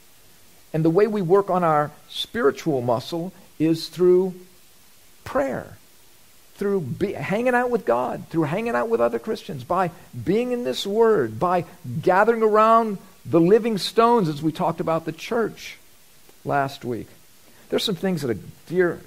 And 0.73 0.83
the 0.83 0.89
way 0.89 1.05
we 1.05 1.21
work 1.21 1.51
on 1.51 1.63
our 1.63 1.91
spiritual 2.09 2.81
muscle 2.81 3.31
is 3.59 3.87
through 3.87 4.33
prayer, 5.25 5.77
through 6.55 6.81
be, 6.81 7.13
hanging 7.13 7.53
out 7.53 7.69
with 7.69 7.85
God, 7.85 8.23
through 8.31 8.45
hanging 8.45 8.73
out 8.73 8.89
with 8.89 8.99
other 8.99 9.19
Christians, 9.19 9.63
by 9.63 9.91
being 10.25 10.51
in 10.51 10.63
this 10.63 10.87
Word, 10.87 11.39
by 11.39 11.65
gathering 12.01 12.41
around 12.41 12.97
the 13.27 13.39
living 13.39 13.77
stones 13.77 14.27
as 14.27 14.41
we 14.41 14.51
talked 14.51 14.79
about 14.79 15.05
the 15.05 15.11
church 15.11 15.77
last 16.43 16.83
week. 16.83 17.07
There's 17.69 17.83
some 17.83 17.93
things 17.93 18.23
that 18.23 18.31
a 18.31 18.39
dear, 18.67 18.99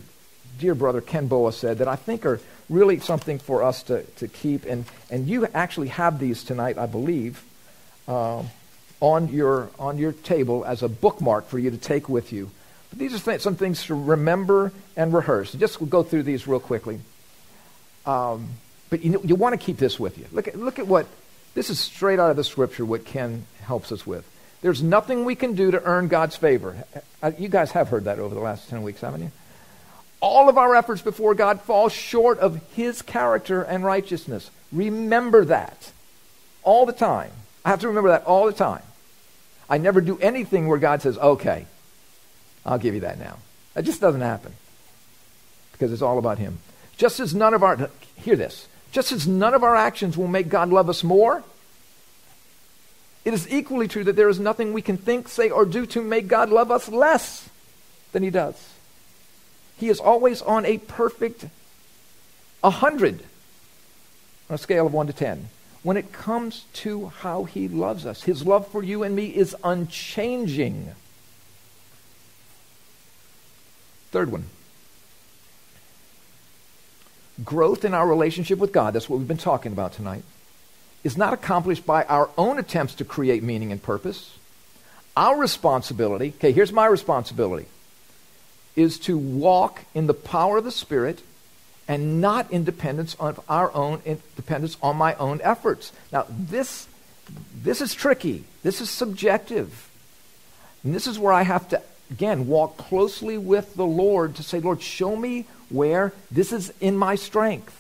dear 0.61 0.77
brother 0.77 1.01
Ken 1.01 1.27
Boa 1.27 1.53
said 1.53 1.79
that 1.79 1.89
I 1.89 1.97
think 1.97 2.25
are 2.25 2.39
really 2.73 2.99
something 2.99 3.39
for 3.39 3.63
us 3.63 3.83
to, 3.85 4.03
to 4.03 4.27
keep. 4.27 4.65
And, 4.65 4.85
and 5.11 5.27
you 5.27 5.47
actually 5.47 5.89
have 5.89 6.19
these 6.19 6.43
tonight, 6.43 6.79
I 6.79 6.87
believe, 6.87 7.45
uh, 8.09 8.43
on, 9.01 9.29
your, 9.29 9.71
on 9.79 9.99
your 9.99 10.13
table 10.13 10.65
as 10.65 10.83
a 10.83 10.89
bookmark 10.89 11.49
for 11.49 11.59
you 11.59 11.71
to 11.71 11.77
take 11.77 12.09
with 12.09 12.33
you. 12.33 12.51
But 12.91 12.99
these 12.99 13.15
are 13.15 13.19
th- 13.19 13.41
some 13.41 13.57
things 13.57 13.85
to 13.85 13.95
remember 13.95 14.73
and 14.97 15.13
rehearse. 15.13 15.53
Just 15.53 15.81
we'll 15.81 15.91
go 15.91 16.03
through 16.03 16.25
these 16.25 16.47
real 16.47 16.61
quickly. 16.61 17.01
Um, 18.07 18.49
but 18.91 19.05
you, 19.05 19.21
you 19.25 19.35
want 19.35 19.59
to 19.59 19.65
keep 19.65 19.77
this 19.77 19.99
with 20.01 20.19
you. 20.19 20.27
Look 20.33 20.49
at, 20.49 20.59
look 20.59 20.79
at 20.79 20.87
what, 20.87 21.07
this 21.55 21.71
is 21.71 21.79
straight 21.79 22.19
out 22.19 22.31
of 22.31 22.37
the 22.37 22.45
scripture, 22.45 22.85
what 22.85 23.05
Ken 23.05 23.47
helps 23.63 23.93
us 23.93 24.07
with. 24.07 24.29
There's 24.61 24.83
nothing 24.83 25.25
we 25.25 25.35
can 25.35 25.55
do 25.55 25.73
to 25.73 25.83
earn 25.83 26.09
God's 26.09 26.37
favor. 26.37 26.85
Uh, 27.23 27.33
you 27.39 27.49
guys 27.49 27.73
have 27.73 27.89
heard 27.89 28.05
that 28.05 28.19
over 28.19 28.35
the 28.35 28.41
last 28.41 28.69
10 28.69 28.83
weeks, 28.83 29.01
haven't 29.01 29.23
you? 29.23 29.33
All 30.23 30.49
of 30.49 30.57
our 30.57 30.77
efforts 30.77 31.03
before 31.03 31.35
God 31.35 31.61
fall 31.61 31.89
short 31.89 32.39
of 32.39 32.63
His 32.75 33.03
character 33.03 33.61
and 33.61 33.85
righteousness. 33.85 34.51
Remember 34.71 35.45
that 35.45 35.93
all 36.63 36.87
the 36.87 36.93
time. 36.93 37.33
I 37.65 37.71
have 37.71 37.81
to 37.81 37.89
remember 37.89 38.11
that 38.11 38.25
all 38.25 38.47
the 38.47 38.53
time. 38.53 38.83
I 39.69 39.79
never 39.79 40.01
do 40.01 40.19
anything 40.21 40.69
where 40.69 40.79
God 40.79 41.03
says, 41.03 41.19
okay, 41.19 41.67
I'll 42.65 42.79
give 42.79 42.95
you 42.95 43.01
that 43.01 43.19
now. 43.19 43.39
That 43.75 43.85
just 43.85 44.01
doesn't 44.01 44.21
happen 44.21 44.53
because 45.73 45.93
it's 45.93 46.03
all 46.03 46.19
about 46.19 46.39
Him. 46.39 46.59
Just 46.97 47.19
as 47.19 47.35
none 47.35 47.53
of 47.53 47.65
our, 47.65 47.91
hear 48.15 48.37
this, 48.37 48.69
just 48.93 49.11
as 49.11 49.27
none 49.27 49.55
of 49.55 49.65
our 49.65 49.75
actions 49.75 50.17
will 50.17 50.29
make 50.29 50.49
God 50.49 50.69
love 50.69 50.89
us 50.89 51.03
more, 51.03 51.43
it 53.25 53.35
is 53.35 53.51
equally 53.53 53.89
true 53.89 54.05
that 54.05 54.15
there 54.15 54.29
is 54.29 54.39
nothing 54.39 54.73
we 54.73 54.83
can 54.83 54.97
think, 54.97 55.29
say, 55.29 55.51
or 55.51 55.65
do 55.65 55.85
to 55.87 56.01
make 56.01 56.29
God 56.29 56.51
love 56.51 56.71
us 56.71 56.89
less 56.89 57.49
than 58.13 58.23
He 58.23 58.31
does. 58.31 58.72
He 59.77 59.89
is 59.89 60.01
always 60.01 60.43
on 60.43 60.65
a 60.65 60.79
perfect 60.79 61.47
100 62.61 63.23
on 64.49 64.55
a 64.55 64.59
scale 64.59 64.87
of 64.87 64.93
1 64.93 65.07
to 65.09 65.13
10. 65.13 65.49
When 65.83 65.97
it 65.97 66.13
comes 66.13 66.65
to 66.75 67.07
how 67.09 67.45
He 67.45 67.69
loves 67.69 68.07
us, 68.07 68.23
His 68.23 68.47
love 68.47 68.69
for 68.69 68.83
you 68.83 69.03
and 69.03 69.17
me 69.17 69.27
is 69.27 69.57
unchanging. 69.65 70.95
Third 74.11 74.31
one 74.31 74.45
growth 77.45 77.85
in 77.85 77.95
our 77.95 78.07
relationship 78.07 78.59
with 78.59 78.73
God, 78.73 78.95
that's 78.95 79.09
what 79.09 79.19
we've 79.19 79.29
been 79.29 79.37
talking 79.37 79.73
about 79.73 79.93
tonight, 79.93 80.23
is 81.03 81.17
not 81.17 81.33
accomplished 81.33 81.85
by 81.87 82.05
our 82.05 82.31
own 82.37 82.59
attempts 82.59 82.95
to 82.97 83.05
create 83.05 83.43
meaning 83.43 83.73
and 83.73 83.83
purpose. 83.83 84.37
Our 85.17 85.39
responsibility, 85.39 86.35
okay, 86.37 86.53
here's 86.53 86.73
my 86.73 86.87
responsibility, 86.87 87.67
is 88.77 88.99
to 89.01 89.19
walk 89.19 89.83
in 89.95 90.07
the 90.07 90.15
power 90.15 90.59
of 90.59 90.65
the 90.65 90.71
Spirit 90.71 91.23
and 91.89 92.21
not 92.21 92.51
in 92.51 92.65
dependence 92.65 93.17
on 93.19 93.37
our 93.49 93.73
own 93.75 94.01
dependence 94.37 94.77
on 94.83 94.97
my 94.97 95.15
own 95.17 95.41
efforts. 95.43 95.93
Now, 96.13 96.27
this 96.29 96.87
this 97.55 97.81
is 97.81 97.95
tricky. 97.95 98.45
This 98.63 98.81
is 98.81 98.91
subjective. 98.91 99.89
And 100.85 100.95
this 100.95 101.07
is 101.07 101.19
where 101.19 101.33
I 101.33 101.43
have 101.43 101.69
to 101.71 101.83
again 102.11 102.47
walk 102.47 102.77
closely 102.77 103.39
with 103.39 103.75
the 103.75 103.87
Lord 103.87 104.37
to 104.37 104.43
say, 104.43 104.61
Lord, 104.61 104.83
show 104.83 105.17
me 105.17 105.47
where 105.69 106.13
this 106.31 106.53
is 106.53 106.73
in 106.81 106.97
my 106.97 107.15
strength 107.15 107.79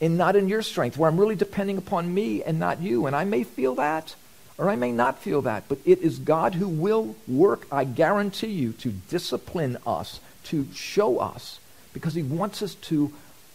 and 0.00 0.16
not 0.16 0.36
in 0.36 0.48
your 0.48 0.62
strength, 0.62 0.96
where 0.96 1.10
I'm 1.10 1.18
really 1.18 1.36
depending 1.36 1.78
upon 1.78 2.12
me 2.12 2.42
and 2.42 2.58
not 2.58 2.80
you. 2.80 3.06
And 3.06 3.16
I 3.16 3.24
may 3.24 3.42
feel 3.42 3.74
that, 3.76 4.14
or 4.58 4.68
I 4.68 4.76
may 4.76 4.92
not 4.92 5.20
feel 5.20 5.42
that, 5.42 5.64
but 5.68 5.78
it 5.84 6.00
is 6.00 6.18
God 6.18 6.54
who 6.54 6.68
will 6.68 7.14
work, 7.26 7.66
I 7.70 7.84
guarantee 7.84 8.48
you, 8.48 8.72
to 8.74 8.90
discipline 8.90 9.78
us, 9.86 10.20
to 10.44 10.66
show 10.74 11.18
us, 11.18 11.60
because 11.94 12.14
he 12.14 12.22
wants 12.22 12.60
us 12.60 12.74
to 12.74 13.12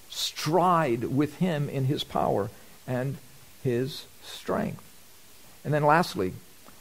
stride 0.10 1.04
with 1.04 1.38
him 1.38 1.70
in 1.70 1.86
his 1.86 2.04
power 2.04 2.49
and 2.88 3.18
his 3.64 4.06
strength. 4.24 4.82
And 5.66 5.74
then 5.74 5.84
lastly, 5.84 6.34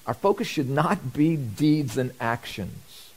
our 0.07 0.15
focus 0.15 0.47
should 0.47 0.71
not 0.71 1.13
be 1.13 1.37
deeds 1.37 1.99
and 1.99 2.13
actions, 2.21 3.11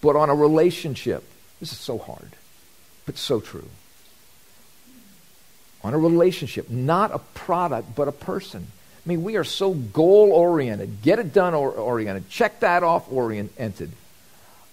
but 0.00 0.16
on 0.16 0.30
a 0.30 0.34
relationship. 0.34 1.24
This 1.60 1.72
is 1.72 1.78
so 1.78 1.98
hard, 1.98 2.30
but 3.06 3.16
so 3.16 3.40
true 3.40 3.68
on 5.82 5.94
a 5.94 5.98
relationship, 5.98 6.68
not 6.68 7.14
a 7.14 7.18
product, 7.18 7.94
but 7.94 8.08
a 8.08 8.12
person. 8.12 8.66
I 9.04 9.08
mean, 9.08 9.22
we 9.22 9.36
are 9.36 9.44
so 9.44 9.72
goal 9.72 10.30
oriented, 10.32 11.02
get 11.02 11.18
it 11.18 11.32
done 11.32 11.54
oriented, 11.54 12.28
check 12.28 12.60
that 12.60 12.82
off 12.82 13.10
oriented. 13.10 13.92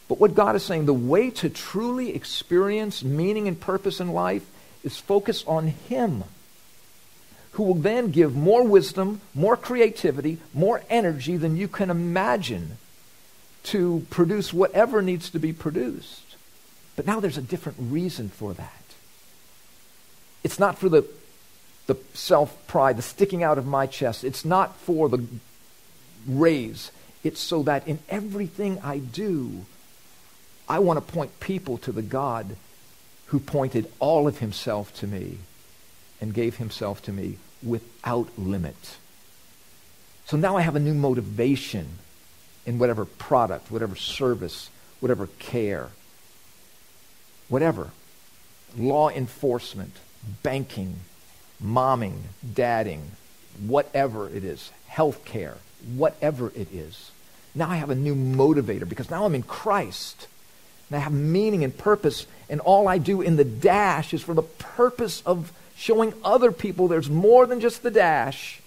But 0.09 0.19
what 0.19 0.36
God 0.36 0.55
is 0.55 0.63
saying, 0.63 0.86
the 0.86 0.93
way 0.93 1.30
to 1.32 1.49
truly 1.49 2.13
experience 2.13 3.03
meaning 3.03 3.47
and 3.47 3.59
purpose 3.59 3.99
in 3.99 4.11
life 4.13 4.45
is 4.84 4.97
focus 4.97 5.43
on 5.47 5.67
Him, 5.67 6.23
who 7.51 7.63
will 7.63 7.75
then 7.75 8.11
give 8.11 8.36
more 8.36 8.63
wisdom, 8.63 9.21
more 9.34 9.57
creativity, 9.57 10.39
more 10.53 10.84
energy 10.89 11.38
than 11.38 11.57
you 11.57 11.67
can 11.67 11.89
imagine 11.89 12.78
to 13.63 14.05
produce 14.09 14.53
whatever 14.53 15.01
needs 15.01 15.30
to 15.30 15.39
be 15.39 15.51
produced. 15.51 16.36
But 16.95 17.05
now 17.05 17.19
there's 17.19 17.38
a 17.38 17.41
different 17.41 17.78
reason 17.82 18.30
for 18.30 18.53
that. 18.53 18.73
It's 20.43 20.59
not 20.59 20.78
for 20.78 20.88
the, 20.88 21.05
the 21.88 21.97
self 22.13 22.67
pride, 22.67 22.97
the 22.97 23.01
sticking 23.01 23.43
out 23.43 23.57
of 23.57 23.65
my 23.65 23.88
chest. 23.88 24.23
It's 24.23 24.45
not 24.45 24.75
for 24.77 25.09
the 25.09 25.25
raise. 26.27 26.91
It's 27.23 27.39
so 27.39 27.63
that 27.63 27.88
in 27.88 27.99
everything 28.09 28.79
I 28.83 28.99
do, 28.99 29.65
I 30.69 30.79
want 30.79 30.97
to 31.05 31.13
point 31.13 31.39
people 31.39 31.77
to 31.79 31.91
the 31.91 32.01
God 32.01 32.55
who 33.27 33.39
pointed 33.39 33.91
all 33.99 34.27
of 34.27 34.39
himself 34.39 34.93
to 34.95 35.07
me 35.07 35.39
and 36.21 36.33
gave 36.33 36.57
himself 36.57 37.01
to 37.03 37.11
me 37.11 37.38
without 37.63 38.29
limit. 38.38 38.97
So 40.25 40.38
now 40.38 40.57
I 40.57 40.61
have 40.61 40.75
a 40.75 40.79
new 40.79 40.93
motivation 40.93 41.88
in 42.65 42.79
whatever 42.79 43.05
product, 43.05 43.71
whatever 43.71 43.95
service, 43.95 44.69
whatever 44.99 45.27
care, 45.39 45.89
whatever. 47.47 47.91
Law 48.77 49.09
enforcement, 49.09 49.93
banking, 50.43 50.97
momming, 51.64 52.20
dadding, 52.53 53.12
whatever 53.66 54.30
it 54.30 54.43
is, 54.43 54.72
health 54.88 55.26
care, 55.26 55.58
whatever 55.95 56.51
it 56.55 56.72
is. 56.74 57.12
Now 57.55 57.70
I 57.70 57.78
have 57.78 57.89
a 57.89 57.95
new 57.95 58.16
motivator 58.16 58.88
because 58.88 59.10
now 59.10 59.26
I'm 59.26 59.36
in 59.36 59.43
Christ. 59.43 60.28
And 60.89 60.97
I 60.97 60.99
have 60.99 61.12
meaning 61.12 61.64
and 61.64 61.78
purpose, 61.78 62.28
and 62.49 62.62
all 62.62 62.88
I 62.88 62.97
do 62.97 63.22
in 63.22 63.36
the 63.36 63.43
dash 63.43 64.14
is 64.14 64.22
for 64.22 64.34
the 64.34 64.43
purpose 64.43 65.22
of 65.26 65.51
showing 65.76 66.14
other 66.24 66.51
people 66.51 66.88
there's 66.88 67.10
more 67.10 67.45
than 67.45 67.60
just 67.60 67.84
the 67.84 67.91
dash. 67.91 68.62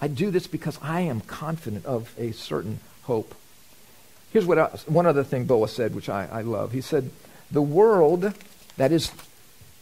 I 0.00 0.08
do 0.08 0.30
this 0.30 0.46
because 0.46 0.78
I 0.82 1.02
am 1.02 1.20
confident 1.20 1.86
of 1.86 2.12
a 2.18 2.32
certain 2.32 2.80
hope. 3.02 3.34
Here's 4.32 4.46
what 4.46 4.58
else, 4.58 4.86
one 4.86 5.06
other 5.06 5.24
thing 5.24 5.44
Boaz 5.44 5.72
said, 5.72 5.94
which 5.94 6.08
I, 6.08 6.26
I 6.26 6.42
love. 6.42 6.72
He 6.72 6.80
said, 6.80 7.10
The 7.50 7.62
world, 7.62 8.32
that 8.76 8.92
is, 8.92 9.12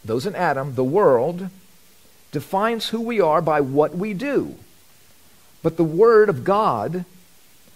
those 0.03 0.25
in 0.25 0.35
Adam, 0.35 0.75
the 0.75 0.83
world, 0.83 1.49
defines 2.31 2.89
who 2.89 3.01
we 3.01 3.19
are 3.19 3.41
by 3.41 3.61
what 3.61 3.95
we 3.95 4.13
do. 4.13 4.55
But 5.61 5.77
the 5.77 5.83
Word 5.83 6.29
of 6.29 6.43
God 6.43 7.05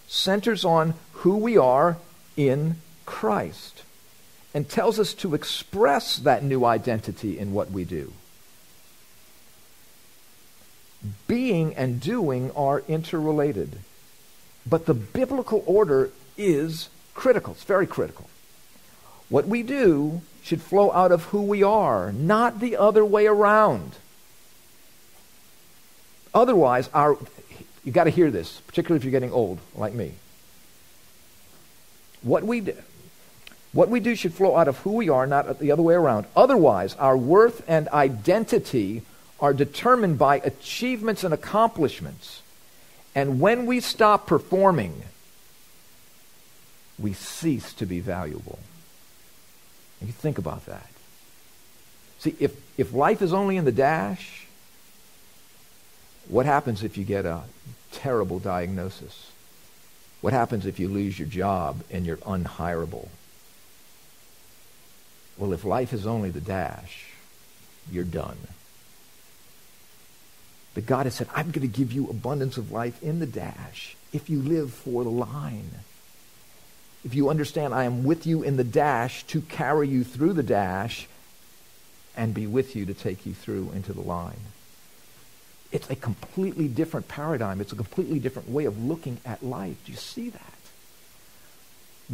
centers 0.06 0.64
on 0.64 0.94
who 1.12 1.36
we 1.36 1.56
are 1.56 1.98
in 2.36 2.76
Christ 3.06 3.82
and 4.54 4.68
tells 4.68 5.00
us 5.00 5.14
to 5.14 5.34
express 5.34 6.16
that 6.18 6.44
new 6.44 6.64
identity 6.64 7.38
in 7.38 7.52
what 7.52 7.70
we 7.70 7.84
do. 7.84 8.12
Being 11.26 11.74
and 11.74 12.00
doing 12.00 12.50
are 12.52 12.82
interrelated. 12.88 13.78
But 14.66 14.86
the 14.86 14.94
biblical 14.94 15.62
order 15.66 16.10
is 16.38 16.88
critical. 17.14 17.52
It's 17.54 17.64
very 17.64 17.86
critical. 17.86 18.30
What 19.28 19.46
we 19.46 19.62
do 19.62 20.22
should 20.42 20.62
flow 20.62 20.92
out 20.92 21.12
of 21.12 21.24
who 21.24 21.42
we 21.42 21.62
are, 21.62 22.12
not 22.12 22.60
the 22.60 22.76
other 22.76 23.04
way 23.04 23.26
around. 23.26 23.96
Otherwise, 26.34 26.90
our 26.92 27.16
you 27.84 27.92
got 27.92 28.04
to 28.04 28.10
hear 28.10 28.30
this, 28.30 28.60
particularly 28.66 28.96
if 28.98 29.04
you're 29.04 29.12
getting 29.12 29.32
old 29.32 29.58
like 29.74 29.92
me. 29.92 30.12
What 32.22 32.42
we 32.42 32.60
do, 32.60 32.74
what 33.72 33.90
we 33.90 34.00
do 34.00 34.14
should 34.14 34.32
flow 34.32 34.56
out 34.56 34.68
of 34.68 34.78
who 34.78 34.92
we 34.92 35.10
are, 35.10 35.26
not 35.26 35.58
the 35.58 35.70
other 35.70 35.82
way 35.82 35.94
around. 35.94 36.26
Otherwise, 36.34 36.94
our 36.96 37.16
worth 37.16 37.62
and 37.68 37.88
identity 37.88 39.02
are 39.38 39.52
determined 39.52 40.18
by 40.18 40.36
achievements 40.36 41.24
and 41.24 41.34
accomplishments. 41.34 42.40
And 43.14 43.40
when 43.40 43.66
we 43.66 43.80
stop 43.80 44.26
performing, 44.26 45.02
we 46.98 47.12
cease 47.12 47.74
to 47.74 47.86
be 47.86 48.00
valuable. 48.00 48.58
And 50.00 50.08
you 50.08 50.14
think 50.14 50.38
about 50.38 50.64
that. 50.66 50.88
See, 52.20 52.34
if, 52.40 52.56
if 52.78 52.94
life 52.94 53.20
is 53.20 53.34
only 53.34 53.58
in 53.58 53.66
the 53.66 53.72
dash, 53.72 54.43
what 56.28 56.46
happens 56.46 56.82
if 56.82 56.96
you 56.96 57.04
get 57.04 57.26
a 57.26 57.42
terrible 57.92 58.38
diagnosis? 58.38 59.30
What 60.20 60.32
happens 60.32 60.64
if 60.64 60.78
you 60.78 60.88
lose 60.88 61.18
your 61.18 61.28
job 61.28 61.82
and 61.90 62.06
you're 62.06 62.16
unhirable? 62.18 63.08
Well, 65.36 65.52
if 65.52 65.64
life 65.64 65.92
is 65.92 66.06
only 66.06 66.30
the 66.30 66.40
dash, 66.40 67.10
you're 67.90 68.04
done. 68.04 68.38
But 70.74 70.86
God 70.86 71.06
has 71.06 71.14
said, 71.14 71.28
I'm 71.34 71.50
going 71.50 71.68
to 71.68 71.78
give 71.78 71.92
you 71.92 72.08
abundance 72.08 72.56
of 72.56 72.72
life 72.72 73.02
in 73.02 73.18
the 73.18 73.26
dash 73.26 73.96
if 74.12 74.30
you 74.30 74.40
live 74.40 74.72
for 74.72 75.04
the 75.04 75.10
line. 75.10 75.70
If 77.04 77.14
you 77.14 77.28
understand, 77.28 77.74
I 77.74 77.84
am 77.84 78.02
with 78.02 78.26
you 78.26 78.42
in 78.42 78.56
the 78.56 78.64
dash 78.64 79.24
to 79.24 79.42
carry 79.42 79.88
you 79.88 80.04
through 80.04 80.32
the 80.32 80.42
dash 80.42 81.06
and 82.16 82.32
be 82.32 82.46
with 82.46 82.74
you 82.74 82.86
to 82.86 82.94
take 82.94 83.26
you 83.26 83.34
through 83.34 83.72
into 83.74 83.92
the 83.92 84.00
line. 84.00 84.40
It's 85.74 85.90
a 85.90 85.96
completely 85.96 86.68
different 86.68 87.08
paradigm. 87.08 87.60
It's 87.60 87.72
a 87.72 87.76
completely 87.76 88.20
different 88.20 88.48
way 88.48 88.64
of 88.64 88.80
looking 88.80 89.18
at 89.26 89.42
life. 89.42 89.76
Do 89.84 89.90
you 89.90 89.98
see 89.98 90.30
that? 90.30 90.54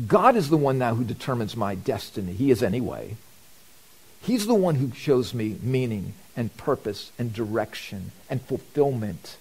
God 0.07 0.35
is 0.35 0.49
the 0.49 0.57
one 0.57 0.79
now 0.79 0.95
who 0.95 1.05
determines 1.05 1.55
my 1.55 1.75
destiny. 1.75 2.33
He 2.33 2.51
is 2.51 2.63
anyway. 2.63 3.17
He's 4.23 4.47
the 4.47 4.55
one 4.55 4.77
who 4.77 4.93
shows 4.95 5.35
me 5.35 5.59
meaning 5.61 6.15
and 6.35 6.57
purpose 6.57 7.13
and 7.19 7.35
direction 7.35 8.13
and 8.31 8.41
fulfillment. 8.41 9.37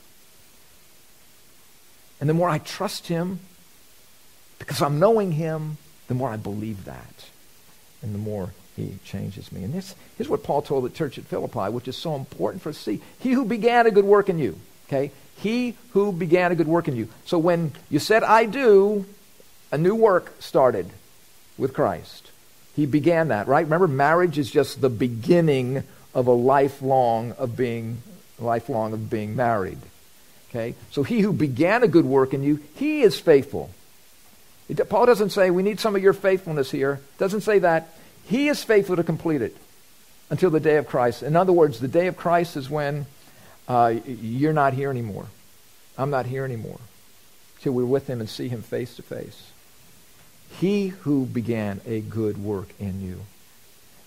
And 2.19 2.29
the 2.29 2.33
more 2.33 2.49
I 2.49 2.57
trust 2.57 3.07
him, 3.07 3.39
because 4.57 4.81
I'm 4.81 4.99
knowing 4.99 5.31
him, 5.31 5.77
the 6.09 6.13
more 6.13 6.29
I 6.29 6.35
believe 6.35 6.83
that. 6.83 7.29
And 8.01 8.13
the 8.13 8.19
more 8.19 8.51
he 8.79 8.97
changes 9.03 9.51
me. 9.51 9.63
And 9.63 9.73
this, 9.73 9.95
here's 10.17 10.29
what 10.29 10.43
Paul 10.43 10.61
told 10.61 10.85
the 10.85 10.89
church 10.89 11.17
at 11.17 11.25
Philippi, 11.25 11.71
which 11.71 11.87
is 11.87 11.97
so 11.97 12.15
important 12.15 12.63
for 12.63 12.69
us 12.69 12.77
to 12.77 12.83
see. 12.83 13.01
He 13.19 13.31
who 13.31 13.45
began 13.45 13.85
a 13.85 13.91
good 13.91 14.05
work 14.05 14.29
in 14.29 14.39
you, 14.39 14.57
okay? 14.87 15.11
He 15.37 15.75
who 15.91 16.11
began 16.11 16.51
a 16.51 16.55
good 16.55 16.67
work 16.67 16.87
in 16.87 16.95
you. 16.95 17.09
So 17.25 17.37
when 17.37 17.73
you 17.89 17.99
said, 17.99 18.23
I 18.23 18.45
do, 18.45 19.05
a 19.71 19.77
new 19.77 19.95
work 19.95 20.41
started 20.41 20.89
with 21.57 21.73
Christ. 21.73 22.31
He 22.75 22.85
began 22.85 23.27
that, 23.27 23.47
right? 23.47 23.65
Remember, 23.65 23.87
marriage 23.87 24.37
is 24.37 24.49
just 24.49 24.81
the 24.81 24.89
beginning 24.89 25.83
of 26.13 26.27
a 26.27 26.31
lifelong 26.31 27.33
of 27.33 27.55
being 27.55 28.01
lifelong 28.39 28.93
of 28.93 29.09
being 29.09 29.35
married. 29.35 29.79
Okay? 30.49 30.75
So 30.91 31.03
he 31.03 31.19
who 31.19 31.33
began 31.33 31.83
a 31.83 31.87
good 31.87 32.05
work 32.05 32.33
in 32.33 32.43
you, 32.43 32.59
he 32.75 33.01
is 33.01 33.19
faithful. 33.19 33.69
It, 34.67 34.87
Paul 34.89 35.05
doesn't 35.05 35.31
say 35.31 35.49
we 35.49 35.63
need 35.63 35.79
some 35.79 35.95
of 35.95 36.01
your 36.01 36.13
faithfulness 36.13 36.71
here. 36.71 37.01
Doesn't 37.17 37.41
say 37.41 37.59
that. 37.59 37.89
He 38.29 38.47
is 38.47 38.63
faithful 38.63 38.95
to 38.95 39.03
complete 39.03 39.41
it 39.41 39.57
until 40.29 40.51
the 40.51 40.59
day 40.59 40.77
of 40.77 40.85
Christ. 40.85 41.23
In 41.23 41.35
other 41.35 41.51
words, 41.51 41.79
the 41.79 41.87
day 41.87 42.05
of 42.05 42.15
Christ 42.15 42.55
is 42.55 42.69
when 42.69 43.07
uh, 43.67 43.95
you're 44.05 44.53
not 44.53 44.73
here 44.73 44.91
anymore. 44.91 45.25
I'm 45.97 46.11
not 46.11 46.27
here 46.27 46.45
anymore. 46.45 46.79
Till 47.59 47.73
we're 47.73 47.85
with 47.85 48.07
him 48.07 48.19
and 48.19 48.29
see 48.29 48.47
him 48.47 48.61
face 48.61 48.95
to 48.97 49.01
face. 49.01 49.51
He 50.59 50.89
who 50.89 51.25
began 51.25 51.81
a 51.87 52.01
good 52.01 52.37
work 52.37 52.69
in 52.79 53.01
you. 53.01 53.21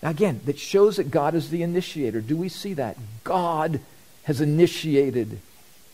Now, 0.04 0.10
again, 0.10 0.40
that 0.46 0.58
shows 0.58 0.98
that 0.98 1.10
God 1.10 1.34
is 1.34 1.50
the 1.50 1.64
initiator. 1.64 2.20
Do 2.20 2.36
we 2.36 2.48
see 2.48 2.74
that? 2.74 2.96
God 3.24 3.80
has 4.22 4.40
initiated 4.40 5.40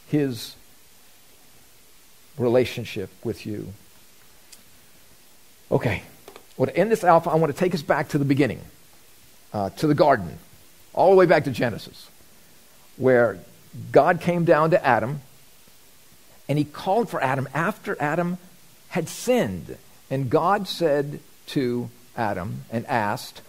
his 0.08 0.54
relationship 2.36 3.08
with 3.24 3.46
you. 3.46 3.72
Okay. 5.72 6.02
Well, 6.58 6.66
to 6.66 6.76
end 6.76 6.90
this 6.90 7.04
alpha, 7.04 7.30
I 7.30 7.36
want 7.36 7.52
to 7.54 7.58
take 7.58 7.74
us 7.74 7.82
back 7.82 8.08
to 8.08 8.18
the 8.18 8.24
beginning, 8.24 8.60
uh, 9.54 9.70
to 9.70 9.86
the 9.86 9.94
garden, 9.94 10.38
all 10.92 11.10
the 11.10 11.16
way 11.16 11.24
back 11.24 11.44
to 11.44 11.52
Genesis, 11.52 12.10
where 12.96 13.38
God 13.92 14.20
came 14.20 14.44
down 14.44 14.72
to 14.72 14.84
Adam 14.84 15.20
and 16.48 16.58
he 16.58 16.64
called 16.64 17.08
for 17.08 17.22
Adam 17.22 17.48
after 17.54 17.96
Adam 18.00 18.38
had 18.88 19.08
sinned. 19.08 19.76
And 20.10 20.28
God 20.30 20.66
said 20.66 21.20
to 21.48 21.90
Adam 22.16 22.64
and 22.72 22.86
asked, 22.86 23.42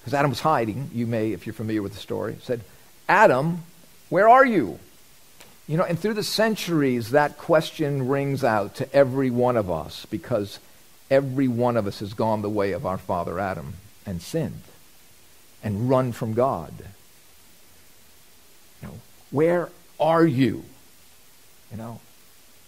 because 0.00 0.14
Adam 0.14 0.30
was 0.30 0.40
hiding, 0.40 0.90
you 0.94 1.06
may, 1.06 1.32
if 1.32 1.46
you're 1.46 1.52
familiar 1.52 1.82
with 1.82 1.92
the 1.92 1.98
story, 1.98 2.38
said, 2.42 2.62
Adam, 3.08 3.64
where 4.08 4.28
are 4.28 4.46
you? 4.46 4.78
You 5.66 5.76
know, 5.76 5.84
and 5.84 5.98
through 5.98 6.14
the 6.14 6.22
centuries, 6.22 7.10
that 7.10 7.36
question 7.36 8.08
rings 8.08 8.42
out 8.42 8.76
to 8.76 8.90
every 8.94 9.28
one 9.28 9.56
of 9.56 9.70
us 9.70 10.06
because 10.06 10.60
every 11.10 11.48
one 11.48 11.76
of 11.76 11.86
us 11.86 12.00
has 12.00 12.14
gone 12.14 12.42
the 12.42 12.50
way 12.50 12.72
of 12.72 12.86
our 12.86 12.98
father 12.98 13.38
Adam 13.38 13.74
and 14.06 14.20
sinned 14.22 14.62
and 15.62 15.88
run 15.88 16.12
from 16.12 16.34
God. 16.34 16.72
You 18.80 18.88
know, 18.88 18.94
where 19.30 19.70
are 19.98 20.26
you? 20.26 20.64
You 21.70 21.76
know, 21.76 22.00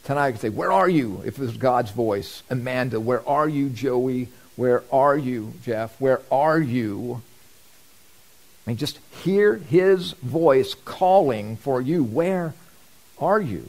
tonight 0.04 0.26
I 0.26 0.32
could 0.32 0.40
say, 0.40 0.48
Where 0.48 0.72
are 0.72 0.88
you? 0.88 1.22
If 1.24 1.38
it 1.38 1.42
was 1.42 1.56
God's 1.56 1.90
voice. 1.90 2.42
Amanda, 2.50 3.00
where 3.00 3.26
are 3.28 3.48
you, 3.48 3.68
Joey? 3.68 4.28
Where 4.56 4.82
are 4.92 5.16
you, 5.16 5.54
Jeff? 5.62 5.98
Where 6.00 6.20
are 6.30 6.58
you? 6.58 7.22
I 8.66 8.70
mean, 8.70 8.76
just 8.76 8.98
hear 9.22 9.56
his 9.56 10.12
voice 10.12 10.74
calling 10.74 11.56
for 11.56 11.80
you. 11.80 12.04
Where 12.04 12.54
are 13.18 13.40
you? 13.40 13.68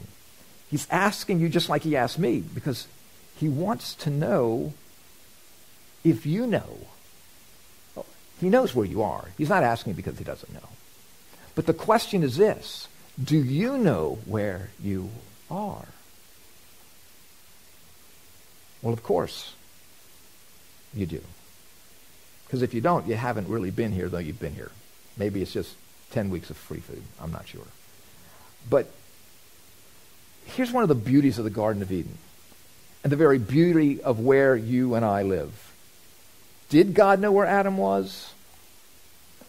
He's 0.70 0.86
asking 0.90 1.40
you 1.40 1.48
just 1.48 1.68
like 1.68 1.82
he 1.82 1.96
asked 1.96 2.18
me 2.18 2.40
because 2.40 2.86
he 3.42 3.48
wants 3.48 3.96
to 3.96 4.08
know 4.08 4.72
if 6.04 6.24
you 6.24 6.46
know. 6.46 6.86
He 8.40 8.48
knows 8.48 8.72
where 8.72 8.86
you 8.86 9.02
are. 9.02 9.30
He's 9.36 9.48
not 9.48 9.64
asking 9.64 9.94
because 9.94 10.16
he 10.16 10.22
doesn't 10.22 10.54
know. 10.54 10.68
But 11.56 11.66
the 11.66 11.74
question 11.74 12.22
is 12.22 12.36
this 12.36 12.86
Do 13.22 13.36
you 13.36 13.76
know 13.76 14.20
where 14.26 14.70
you 14.80 15.10
are? 15.50 15.88
Well, 18.80 18.92
of 18.92 19.02
course, 19.02 19.54
you 20.94 21.06
do. 21.06 21.20
Because 22.44 22.62
if 22.62 22.72
you 22.72 22.80
don't, 22.80 23.08
you 23.08 23.16
haven't 23.16 23.48
really 23.48 23.72
been 23.72 23.90
here, 23.90 24.08
though 24.08 24.18
you've 24.18 24.38
been 24.38 24.54
here. 24.54 24.70
Maybe 25.16 25.42
it's 25.42 25.52
just 25.52 25.74
10 26.12 26.30
weeks 26.30 26.48
of 26.48 26.56
free 26.56 26.78
food. 26.78 27.02
I'm 27.20 27.32
not 27.32 27.48
sure. 27.48 27.66
But 28.70 28.88
here's 30.44 30.70
one 30.70 30.84
of 30.84 30.88
the 30.88 30.94
beauties 30.94 31.38
of 31.38 31.44
the 31.44 31.50
Garden 31.50 31.82
of 31.82 31.90
Eden 31.90 32.18
and 33.02 33.12
the 33.12 33.16
very 33.16 33.38
beauty 33.38 34.00
of 34.02 34.20
where 34.20 34.54
you 34.56 34.94
and 34.94 35.04
I 35.04 35.22
live. 35.22 35.72
Did 36.68 36.94
God 36.94 37.20
know 37.20 37.32
where 37.32 37.46
Adam 37.46 37.76
was? 37.76 38.32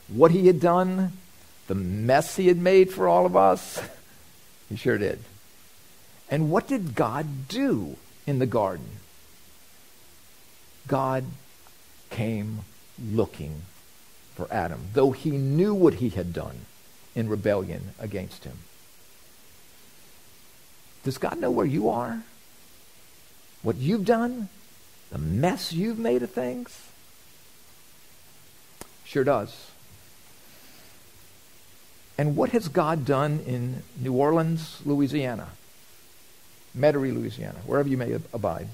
What 0.08 0.32
he 0.32 0.48
had 0.48 0.60
done? 0.60 1.14
The 1.68 1.76
mess 1.76 2.36
he 2.36 2.48
had 2.48 2.58
made 2.58 2.92
for 2.92 3.08
all 3.08 3.26
of 3.26 3.36
us? 3.36 3.82
He 4.70 4.78
sure 4.78 4.98
did. 4.98 5.20
And 6.32 6.50
what 6.50 6.68
did 6.68 6.96
God 6.96 7.48
do 7.48 7.98
in 8.26 8.40
the 8.40 8.48
garden? 8.48 8.88
God 10.88 11.26
came 12.10 12.62
looking 13.00 13.62
for 14.34 14.52
Adam, 14.52 14.88
though 14.94 15.12
he 15.12 15.30
knew 15.32 15.76
what 15.76 15.96
he 15.96 16.10
had 16.10 16.34
done 16.34 16.62
in 17.14 17.30
rebellion 17.30 17.94
against 18.00 18.46
him. 18.46 18.58
Does 21.04 21.18
God 21.18 21.40
know 21.40 21.52
where 21.52 21.66
you 21.66 21.90
are? 21.90 22.24
What 23.64 23.78
you've 23.78 24.06
done? 24.06 24.50
The 25.12 25.18
mess 25.18 25.74
you've 25.74 25.98
made 25.98 26.22
of 26.22 26.32
things? 26.32 26.90
Sure 29.06 29.24
does. 29.24 29.72
And 32.18 32.36
what 32.36 32.52
has 32.52 32.68
God 32.68 33.06
done 33.06 33.40
in 33.48 33.84
New 34.00 34.14
Orleans, 34.14 34.82
Louisiana? 34.86 35.50
Metairie, 36.78 37.14
Louisiana, 37.14 37.60
wherever 37.66 37.88
you 37.88 37.98
may 37.98 38.18
abide. 38.34 38.68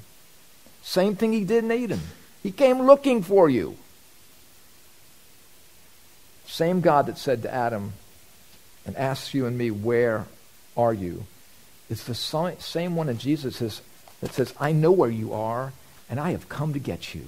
Same 0.82 1.16
thing 1.16 1.34
he 1.34 1.44
did 1.44 1.64
in 1.64 1.72
Eden. 1.72 2.02
He 2.42 2.52
came 2.52 2.82
looking 2.82 3.22
for 3.22 3.50
you. 3.50 3.78
Same 6.48 6.82
God 6.82 7.06
that 7.08 7.18
said 7.18 7.42
to 7.44 7.54
Adam 7.54 7.94
and 8.86 8.96
asks 8.96 9.34
you 9.34 9.46
and 9.46 9.58
me, 9.58 9.72
Where 9.72 10.26
are 10.76 10.94
you? 10.94 11.26
It's 11.90 12.04
the 12.04 12.16
same 12.16 12.96
one 12.96 13.10
in 13.10 13.18
Jesus 13.18 13.62
that 14.22 14.34
says, 14.34 14.54
I 14.60 14.72
know 14.72 14.92
where 14.92 15.10
you 15.10 15.34
are, 15.34 15.74
and 16.10 16.20
I 16.20 16.32
have 16.32 16.50
come 16.50 16.74
to 16.74 16.80
get 16.80 17.14
you. 17.16 17.26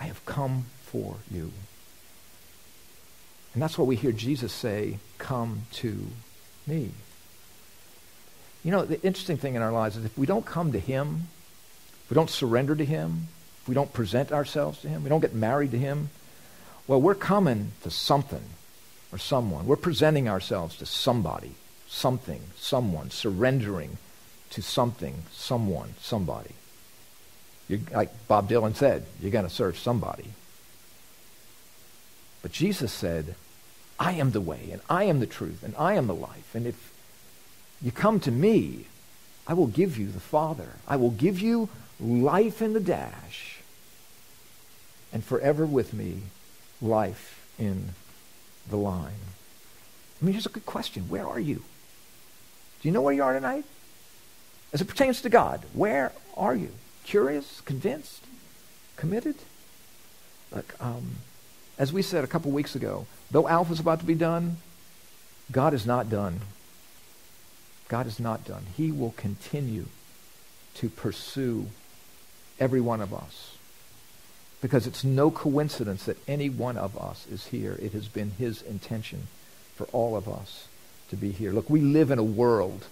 I 0.00 0.04
have 0.04 0.24
come 0.24 0.66
for 0.82 1.16
you. 1.30 1.52
And 3.52 3.62
that's 3.62 3.76
what 3.76 3.88
we 3.88 3.96
hear 3.96 4.12
Jesus 4.12 4.52
say, 4.52 4.98
Come 5.18 5.62
to 5.72 6.06
me. 6.66 6.90
You 8.64 8.70
know, 8.70 8.84
the 8.84 9.02
interesting 9.02 9.36
thing 9.36 9.54
in 9.54 9.62
our 9.62 9.72
lives 9.72 9.96
is 9.96 10.04
if 10.04 10.16
we 10.16 10.26
don't 10.26 10.44
come 10.44 10.72
to 10.72 10.78
Him, 10.78 11.28
if 12.04 12.10
we 12.10 12.14
don't 12.14 12.30
surrender 12.30 12.76
to 12.76 12.84
Him, 12.84 13.28
if 13.62 13.68
we 13.68 13.74
don't 13.74 13.92
present 13.92 14.32
ourselves 14.32 14.80
to 14.82 14.88
Him, 14.88 15.02
we 15.02 15.08
don't 15.08 15.20
get 15.20 15.34
married 15.34 15.72
to 15.72 15.78
Him, 15.78 16.10
well, 16.86 17.00
we're 17.00 17.14
coming 17.14 17.72
to 17.82 17.90
something 17.90 18.42
or 19.12 19.18
someone. 19.18 19.66
We're 19.66 19.76
presenting 19.76 20.28
ourselves 20.28 20.76
to 20.78 20.86
somebody, 20.86 21.52
something, 21.88 22.40
someone, 22.56 23.10
surrendering 23.10 23.98
to 24.50 24.62
something, 24.62 25.22
someone, 25.32 25.94
somebody. 26.00 26.54
you 27.68 27.80
like 27.92 28.10
Bob 28.26 28.48
Dylan 28.48 28.74
said, 28.74 29.06
you're 29.20 29.30
going 29.30 29.46
to 29.46 29.54
serve 29.54 29.78
somebody. 29.78 30.32
But 32.42 32.52
Jesus 32.52 32.92
said, 32.92 33.34
I 33.98 34.12
am 34.12 34.30
the 34.30 34.40
way, 34.40 34.70
and 34.72 34.80
I 34.88 35.04
am 35.04 35.20
the 35.20 35.26
truth, 35.26 35.62
and 35.62 35.74
I 35.76 35.94
am 35.94 36.06
the 36.06 36.14
life. 36.14 36.54
And 36.54 36.66
if 36.66 36.92
you 37.82 37.92
come 37.92 38.18
to 38.20 38.30
me, 38.30 38.86
I 39.46 39.52
will 39.52 39.66
give 39.66 39.98
you 39.98 40.08
the 40.10 40.20
Father. 40.20 40.76
I 40.88 40.96
will 40.96 41.10
give 41.10 41.40
you 41.40 41.68
life 42.00 42.62
in 42.62 42.72
the 42.72 42.80
dash. 42.80 43.60
And 45.12 45.24
forever 45.24 45.66
with 45.66 45.92
me, 45.92 46.22
life 46.80 47.46
in 47.58 47.90
the 48.68 48.76
line. 48.76 49.12
I 50.20 50.24
mean, 50.24 50.32
here's 50.32 50.46
a 50.46 50.50
good 50.50 50.66
question. 50.66 51.08
Where 51.08 51.26
are 51.26 51.40
you? 51.40 51.56
Do 51.56 52.88
you 52.88 52.92
know 52.92 53.02
where 53.02 53.14
you 53.14 53.22
are 53.22 53.34
tonight? 53.34 53.64
As 54.72 54.80
it 54.80 54.86
pertains 54.86 55.20
to 55.22 55.28
God, 55.28 55.62
where 55.72 56.12
are 56.36 56.54
you? 56.54 56.70
Curious? 57.04 57.60
Convinced? 57.62 58.24
Committed? 58.96 59.36
Look, 60.54 60.74
um, 60.80 61.16
as 61.78 61.92
we 61.92 62.02
said 62.02 62.24
a 62.24 62.28
couple 62.28 62.50
weeks 62.50 62.74
ago, 62.74 63.06
though 63.30 63.48
Alpha 63.48 63.72
is 63.72 63.80
about 63.80 64.00
to 64.00 64.06
be 64.06 64.14
done, 64.14 64.58
God 65.50 65.74
is 65.74 65.86
not 65.86 66.08
done. 66.08 66.40
God 67.88 68.06
is 68.06 68.20
not 68.20 68.44
done. 68.44 68.66
He 68.76 68.92
will 68.92 69.12
continue 69.16 69.86
to 70.74 70.88
pursue 70.88 71.66
every 72.60 72.80
one 72.80 73.00
of 73.00 73.12
us. 73.12 73.56
Because 74.60 74.86
it's 74.86 75.02
no 75.02 75.30
coincidence 75.30 76.04
that 76.04 76.18
any 76.28 76.50
one 76.50 76.76
of 76.76 76.96
us 76.98 77.26
is 77.32 77.46
here. 77.46 77.78
It 77.80 77.92
has 77.92 78.06
been 78.08 78.32
his 78.32 78.62
intention 78.62 79.26
for 79.74 79.84
all 79.86 80.16
of 80.16 80.28
us 80.28 80.68
to 81.08 81.16
be 81.16 81.32
here. 81.32 81.50
Look, 81.50 81.70
we 81.70 81.80
live 81.80 82.10
in 82.10 82.18
a 82.18 82.22
world 82.22 82.86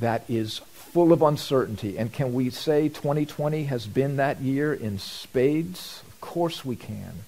that 0.00 0.24
is 0.28 0.58
full 0.58 1.12
of 1.12 1.22
uncertainty. 1.22 1.98
And 1.98 2.12
can 2.12 2.32
we 2.34 2.50
say 2.50 2.88
2020 2.88 3.64
has 3.64 3.86
been 3.86 4.16
that 4.16 4.40
year 4.40 4.72
in 4.72 4.98
spades? 4.98 6.02
Of 6.06 6.20
course 6.20 6.64
we 6.64 6.76
can. 6.76 7.24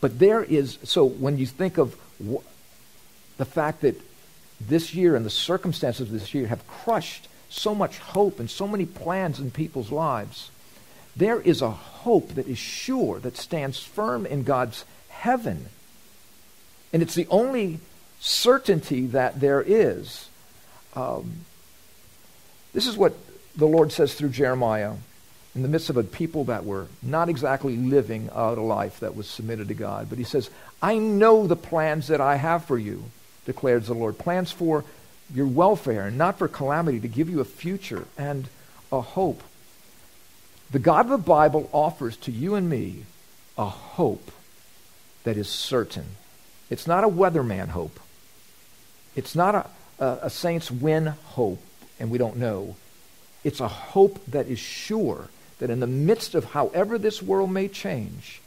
But 0.00 0.18
there 0.18 0.44
is, 0.44 0.78
so 0.84 1.04
when 1.04 1.38
you 1.38 1.46
think 1.46 1.78
of 1.78 1.96
wh- 2.22 2.44
the 3.36 3.44
fact 3.44 3.80
that 3.80 4.00
this 4.60 4.94
year 4.94 5.16
and 5.16 5.24
the 5.24 5.30
circumstances 5.30 6.02
of 6.02 6.12
this 6.12 6.34
year 6.34 6.46
have 6.48 6.66
crushed 6.66 7.28
so 7.48 7.74
much 7.74 7.98
hope 7.98 8.38
and 8.38 8.50
so 8.50 8.68
many 8.68 8.84
plans 8.84 9.40
in 9.40 9.50
people's 9.50 9.90
lives, 9.90 10.50
there 11.16 11.40
is 11.40 11.62
a 11.62 11.70
hope 11.70 12.34
that 12.34 12.46
is 12.46 12.58
sure, 12.58 13.18
that 13.20 13.36
stands 13.36 13.82
firm 13.82 14.26
in 14.26 14.44
God's 14.44 14.84
heaven. 15.08 15.66
And 16.92 17.02
it's 17.02 17.14
the 17.14 17.26
only 17.28 17.80
certainty 18.20 19.06
that 19.06 19.40
there 19.40 19.62
is. 19.62 20.27
Um, 20.98 21.44
this 22.72 22.88
is 22.88 22.96
what 22.96 23.14
the 23.56 23.66
Lord 23.66 23.92
says 23.92 24.14
through 24.14 24.30
Jeremiah 24.30 24.94
in 25.54 25.62
the 25.62 25.68
midst 25.68 25.90
of 25.90 25.96
a 25.96 26.02
people 26.02 26.44
that 26.44 26.64
were 26.64 26.88
not 27.02 27.28
exactly 27.28 27.76
living 27.76 28.28
out 28.34 28.58
a 28.58 28.62
life 28.62 29.00
that 29.00 29.14
was 29.14 29.28
submitted 29.28 29.68
to 29.68 29.74
God. 29.74 30.08
But 30.08 30.18
he 30.18 30.24
says, 30.24 30.50
I 30.82 30.98
know 30.98 31.46
the 31.46 31.56
plans 31.56 32.08
that 32.08 32.20
I 32.20 32.36
have 32.36 32.64
for 32.64 32.76
you, 32.76 33.04
declares 33.46 33.86
the 33.86 33.94
Lord. 33.94 34.18
Plans 34.18 34.50
for 34.50 34.84
your 35.32 35.46
welfare 35.46 36.08
and 36.08 36.18
not 36.18 36.38
for 36.38 36.48
calamity, 36.48 37.00
to 37.00 37.08
give 37.08 37.30
you 37.30 37.40
a 37.40 37.44
future 37.44 38.06
and 38.16 38.48
a 38.90 39.00
hope. 39.00 39.42
The 40.70 40.78
God 40.78 41.06
of 41.06 41.10
the 41.10 41.18
Bible 41.18 41.68
offers 41.72 42.16
to 42.18 42.32
you 42.32 42.54
and 42.54 42.68
me 42.68 43.04
a 43.56 43.66
hope 43.66 44.32
that 45.24 45.36
is 45.36 45.48
certain. 45.48 46.06
It's 46.70 46.86
not 46.86 47.04
a 47.04 47.08
weatherman 47.08 47.68
hope. 47.68 48.00
It's 49.16 49.34
not 49.34 49.54
a, 49.54 49.66
a, 49.98 50.18
a 50.22 50.30
saints 50.30 50.70
win 50.70 51.06
hope, 51.06 51.62
and 51.98 52.10
we 52.10 52.18
don't 52.18 52.36
know. 52.36 52.76
It's 53.44 53.60
a 53.60 53.68
hope 53.68 54.24
that 54.26 54.48
is 54.48 54.58
sure 54.58 55.28
that 55.58 55.70
in 55.70 55.80
the 55.80 55.86
midst 55.86 56.34
of 56.34 56.44
however 56.44 56.98
this 56.98 57.22
world 57.22 57.50
may 57.50 57.68
change, 57.68 58.40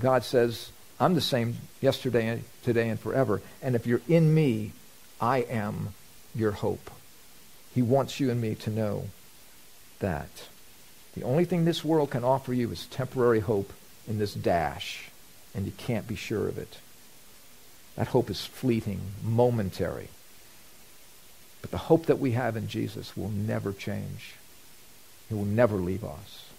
God 0.00 0.24
says, 0.24 0.70
I'm 1.00 1.14
the 1.14 1.20
same 1.20 1.56
yesterday, 1.80 2.42
today, 2.62 2.88
and 2.88 2.98
forever. 2.98 3.42
And 3.60 3.74
if 3.74 3.86
you're 3.86 4.02
in 4.08 4.32
me, 4.34 4.72
I 5.20 5.38
am 5.38 5.94
your 6.34 6.52
hope. 6.52 6.90
He 7.74 7.82
wants 7.82 8.20
you 8.20 8.30
and 8.30 8.40
me 8.40 8.54
to 8.56 8.70
know 8.70 9.06
that. 10.00 10.28
The 11.14 11.24
only 11.24 11.44
thing 11.44 11.64
this 11.64 11.84
world 11.84 12.10
can 12.10 12.24
offer 12.24 12.52
you 12.52 12.70
is 12.70 12.86
temporary 12.86 13.40
hope 13.40 13.72
in 14.08 14.18
this 14.18 14.34
dash, 14.34 15.10
and 15.54 15.66
you 15.66 15.72
can't 15.72 16.08
be 16.08 16.16
sure 16.16 16.48
of 16.48 16.58
it. 16.58 16.78
That 17.96 18.08
hope 18.08 18.30
is 18.30 18.44
fleeting, 18.44 19.00
momentary. 19.22 20.08
But 21.62 21.70
the 21.70 21.78
hope 21.78 22.06
that 22.06 22.18
we 22.18 22.32
have 22.32 22.56
in 22.56 22.68
Jesus 22.68 23.16
will 23.16 23.30
never 23.30 23.72
change. 23.72 24.34
He 25.28 25.34
will 25.34 25.44
never 25.44 25.76
leave 25.76 26.04
us. 26.04 26.50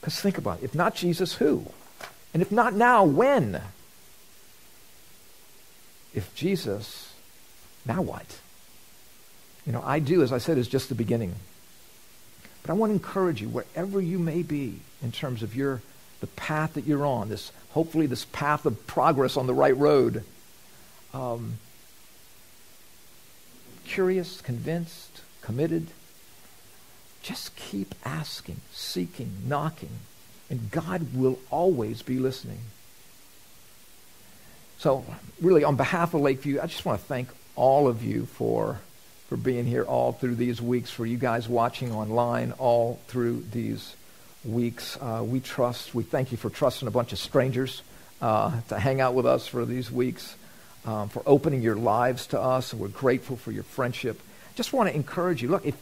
Because 0.00 0.20
think 0.20 0.38
about 0.38 0.58
it. 0.58 0.64
If 0.64 0.74
not 0.74 0.96
Jesus, 0.96 1.34
who? 1.34 1.66
And 2.34 2.42
if 2.42 2.50
not 2.50 2.74
now, 2.74 3.04
when? 3.04 3.60
If 6.14 6.34
Jesus, 6.34 7.12
now 7.86 8.02
what? 8.02 8.38
You 9.66 9.72
know, 9.72 9.82
I 9.84 10.00
do, 10.00 10.22
as 10.22 10.32
I 10.32 10.38
said, 10.38 10.58
is 10.58 10.66
just 10.66 10.88
the 10.88 10.94
beginning. 10.94 11.34
But 12.62 12.70
I 12.70 12.74
want 12.74 12.90
to 12.90 12.94
encourage 12.94 13.40
you, 13.40 13.48
wherever 13.48 14.00
you 14.00 14.18
may 14.18 14.42
be 14.42 14.80
in 15.02 15.12
terms 15.12 15.42
of 15.42 15.54
your 15.54 15.82
the 16.20 16.26
path 16.28 16.74
that 16.74 16.86
you're 16.86 17.04
on, 17.04 17.28
this 17.28 17.50
hopefully 17.70 18.06
this 18.06 18.24
path 18.26 18.64
of 18.64 18.86
progress 18.86 19.36
on 19.36 19.46
the 19.46 19.54
right 19.54 19.76
road. 19.76 20.24
Um, 21.12 21.58
curious, 23.92 24.40
convinced, 24.40 25.20
committed. 25.42 25.88
Just 27.22 27.54
keep 27.56 27.94
asking, 28.06 28.56
seeking, 28.72 29.30
knocking, 29.46 29.98
and 30.48 30.70
God 30.70 31.14
will 31.14 31.38
always 31.50 32.00
be 32.00 32.18
listening. 32.18 32.60
So, 34.78 35.04
really, 35.42 35.62
on 35.62 35.76
behalf 35.76 36.14
of 36.14 36.22
Lakeview, 36.22 36.58
I 36.60 36.66
just 36.66 36.86
want 36.86 37.00
to 37.00 37.06
thank 37.06 37.28
all 37.54 37.86
of 37.86 38.02
you 38.02 38.24
for, 38.24 38.80
for 39.28 39.36
being 39.36 39.66
here 39.66 39.84
all 39.84 40.12
through 40.12 40.36
these 40.36 40.60
weeks, 40.62 40.90
for 40.90 41.04
you 41.04 41.18
guys 41.18 41.46
watching 41.46 41.92
online 41.92 42.52
all 42.52 42.98
through 43.08 43.44
these 43.52 43.94
weeks. 44.42 44.96
Uh, 45.02 45.22
we 45.24 45.38
trust, 45.38 45.94
we 45.94 46.02
thank 46.02 46.32
you 46.32 46.38
for 46.38 46.48
trusting 46.48 46.88
a 46.88 46.90
bunch 46.90 47.12
of 47.12 47.18
strangers 47.18 47.82
uh, 48.22 48.58
to 48.68 48.78
hang 48.78 49.02
out 49.02 49.12
with 49.12 49.26
us 49.26 49.46
for 49.46 49.66
these 49.66 49.92
weeks, 49.92 50.34
um, 50.84 51.08
for 51.08 51.22
opening 51.26 51.62
your 51.62 51.76
lives 51.76 52.26
to 52.28 52.40
us, 52.40 52.72
and 52.72 52.80
we're 52.80 52.88
grateful 52.88 53.36
for 53.36 53.52
your 53.52 53.62
friendship. 53.62 54.20
Just 54.54 54.72
want 54.72 54.88
to 54.88 54.94
encourage 54.94 55.42
you. 55.42 55.48
Look, 55.48 55.64
if 55.64 55.76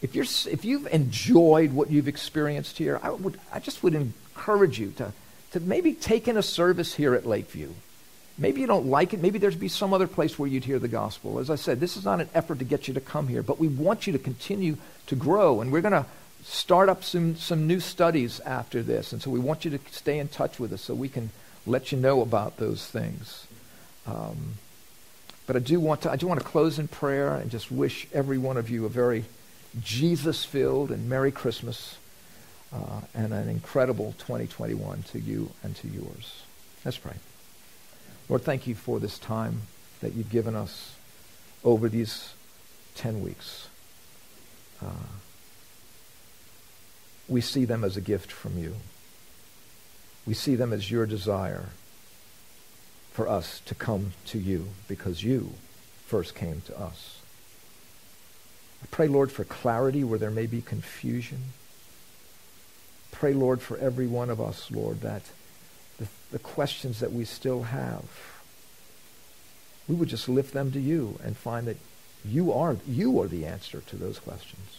if 0.00 0.14
you're 0.14 0.26
if 0.52 0.64
you've 0.64 0.86
enjoyed 0.88 1.72
what 1.72 1.90
you've 1.90 2.08
experienced 2.08 2.78
here, 2.78 3.00
I 3.02 3.10
would 3.10 3.40
I 3.52 3.58
just 3.60 3.82
would 3.82 3.94
encourage 3.94 4.78
you 4.78 4.92
to 4.98 5.12
to 5.52 5.60
maybe 5.60 5.92
take 5.94 6.28
in 6.28 6.36
a 6.36 6.42
service 6.42 6.94
here 6.94 7.14
at 7.14 7.26
Lakeview. 7.26 7.70
Maybe 8.40 8.60
you 8.60 8.68
don't 8.68 8.86
like 8.86 9.12
it. 9.14 9.20
Maybe 9.20 9.38
there'd 9.38 9.58
be 9.58 9.68
some 9.68 9.92
other 9.92 10.06
place 10.06 10.38
where 10.38 10.48
you'd 10.48 10.64
hear 10.64 10.78
the 10.78 10.86
gospel. 10.86 11.40
As 11.40 11.50
I 11.50 11.56
said, 11.56 11.80
this 11.80 11.96
is 11.96 12.04
not 12.04 12.20
an 12.20 12.28
effort 12.34 12.60
to 12.60 12.64
get 12.64 12.86
you 12.86 12.94
to 12.94 13.00
come 13.00 13.26
here, 13.26 13.42
but 13.42 13.58
we 13.58 13.66
want 13.66 14.06
you 14.06 14.12
to 14.12 14.18
continue 14.18 14.76
to 15.06 15.16
grow, 15.16 15.60
and 15.60 15.72
we're 15.72 15.80
going 15.80 15.92
to 15.92 16.06
start 16.44 16.88
up 16.88 17.02
some, 17.02 17.34
some 17.34 17.66
new 17.66 17.80
studies 17.80 18.38
after 18.40 18.80
this. 18.80 19.12
And 19.12 19.20
so 19.20 19.30
we 19.30 19.40
want 19.40 19.64
you 19.64 19.72
to 19.72 19.80
stay 19.90 20.20
in 20.20 20.28
touch 20.28 20.60
with 20.60 20.72
us 20.72 20.82
so 20.82 20.94
we 20.94 21.08
can 21.08 21.30
let 21.66 21.90
you 21.90 21.98
know 21.98 22.20
about 22.20 22.58
those 22.58 22.86
things. 22.86 23.47
Um, 24.08 24.54
but 25.46 25.56
I 25.56 25.58
do 25.60 25.80
want 25.80 26.02
to 26.02 26.10
I 26.10 26.16
do 26.16 26.26
want 26.26 26.40
to 26.40 26.46
close 26.46 26.78
in 26.78 26.88
prayer 26.88 27.34
and 27.34 27.50
just 27.50 27.70
wish 27.70 28.06
every 28.12 28.38
one 28.38 28.56
of 28.56 28.70
you 28.70 28.84
a 28.86 28.88
very 28.88 29.24
Jesus-filled 29.82 30.90
and 30.90 31.08
Merry 31.08 31.30
Christmas 31.30 31.98
uh, 32.72 33.00
and 33.14 33.32
an 33.32 33.48
incredible 33.48 34.14
2021 34.18 35.04
to 35.04 35.20
you 35.20 35.50
and 35.62 35.76
to 35.76 35.88
yours. 35.88 36.42
Let's 36.84 36.98
pray. 36.98 37.14
Lord, 38.28 38.42
thank 38.42 38.66
you 38.66 38.74
for 38.74 38.98
this 38.98 39.18
time 39.18 39.62
that 40.00 40.14
you've 40.14 40.30
given 40.30 40.54
us 40.54 40.94
over 41.64 41.88
these 41.88 42.34
10 42.96 43.22
weeks. 43.22 43.68
Uh, 44.82 45.08
we 47.26 47.40
see 47.40 47.64
them 47.64 47.84
as 47.84 47.96
a 47.96 48.00
gift 48.00 48.30
from 48.30 48.58
you. 48.58 48.76
We 50.26 50.34
see 50.34 50.54
them 50.54 50.72
as 50.72 50.90
your 50.90 51.06
desire 51.06 51.70
for 53.18 53.28
us 53.28 53.60
to 53.66 53.74
come 53.74 54.12
to 54.24 54.38
you 54.38 54.68
because 54.86 55.24
you 55.24 55.50
first 56.06 56.36
came 56.36 56.60
to 56.60 56.80
us. 56.80 57.18
I 58.80 58.86
pray, 58.92 59.08
Lord, 59.08 59.32
for 59.32 59.42
clarity 59.42 60.04
where 60.04 60.20
there 60.20 60.30
may 60.30 60.46
be 60.46 60.62
confusion. 60.62 61.40
Pray, 63.10 63.32
Lord, 63.32 63.60
for 63.60 63.76
every 63.78 64.06
one 64.06 64.30
of 64.30 64.40
us, 64.40 64.70
Lord, 64.70 65.00
that 65.00 65.22
the, 65.98 66.06
the 66.30 66.38
questions 66.38 67.00
that 67.00 67.12
we 67.12 67.24
still 67.24 67.64
have, 67.64 68.04
we 69.88 69.96
would 69.96 70.08
just 70.08 70.28
lift 70.28 70.54
them 70.54 70.70
to 70.70 70.80
you 70.80 71.18
and 71.24 71.36
find 71.36 71.66
that 71.66 71.78
you 72.24 72.52
are, 72.52 72.76
you 72.86 73.20
are 73.20 73.26
the 73.26 73.46
answer 73.46 73.80
to 73.80 73.96
those 73.96 74.20
questions. 74.20 74.78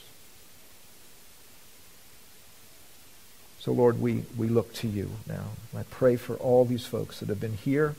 So, 3.59 3.73
Lord, 3.73 3.99
we, 3.99 4.23
we 4.37 4.47
look 4.47 4.73
to 4.75 4.87
you 4.87 5.09
now. 5.27 5.43
I 5.77 5.83
pray 5.83 6.15
for 6.15 6.37
all 6.37 6.63
these 6.63 6.85
folks 6.85 7.19
that 7.19 7.27
have 7.27 7.41
been 7.41 7.57
here 7.57 7.97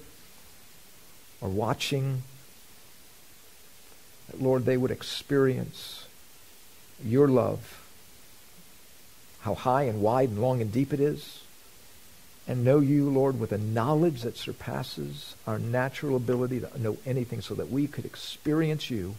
or 1.40 1.48
watching, 1.48 2.22
that, 4.28 4.40
Lord, 4.40 4.64
they 4.64 4.76
would 4.76 4.90
experience 4.90 6.06
your 7.04 7.28
love, 7.28 7.82
how 9.40 9.54
high 9.54 9.84
and 9.84 10.02
wide 10.02 10.28
and 10.28 10.42
long 10.42 10.60
and 10.60 10.72
deep 10.72 10.92
it 10.92 11.00
is, 11.00 11.40
and 12.46 12.64
know 12.64 12.80
you, 12.80 13.08
Lord, 13.08 13.38
with 13.38 13.52
a 13.52 13.58
knowledge 13.58 14.22
that 14.22 14.36
surpasses 14.36 15.34
our 15.46 15.58
natural 15.58 16.16
ability 16.16 16.60
to 16.60 16.82
know 16.82 16.98
anything 17.06 17.40
so 17.40 17.54
that 17.54 17.70
we 17.70 17.86
could 17.86 18.04
experience 18.04 18.90
you 18.90 19.14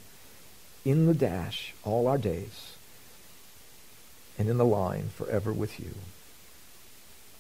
in 0.84 1.06
the 1.06 1.14
dash 1.14 1.74
all 1.84 2.08
our 2.08 2.18
days 2.18 2.76
and 4.38 4.50
in 4.50 4.58
the 4.58 4.66
line 4.66 5.10
forever 5.16 5.54
with 5.54 5.80
you. 5.80 5.92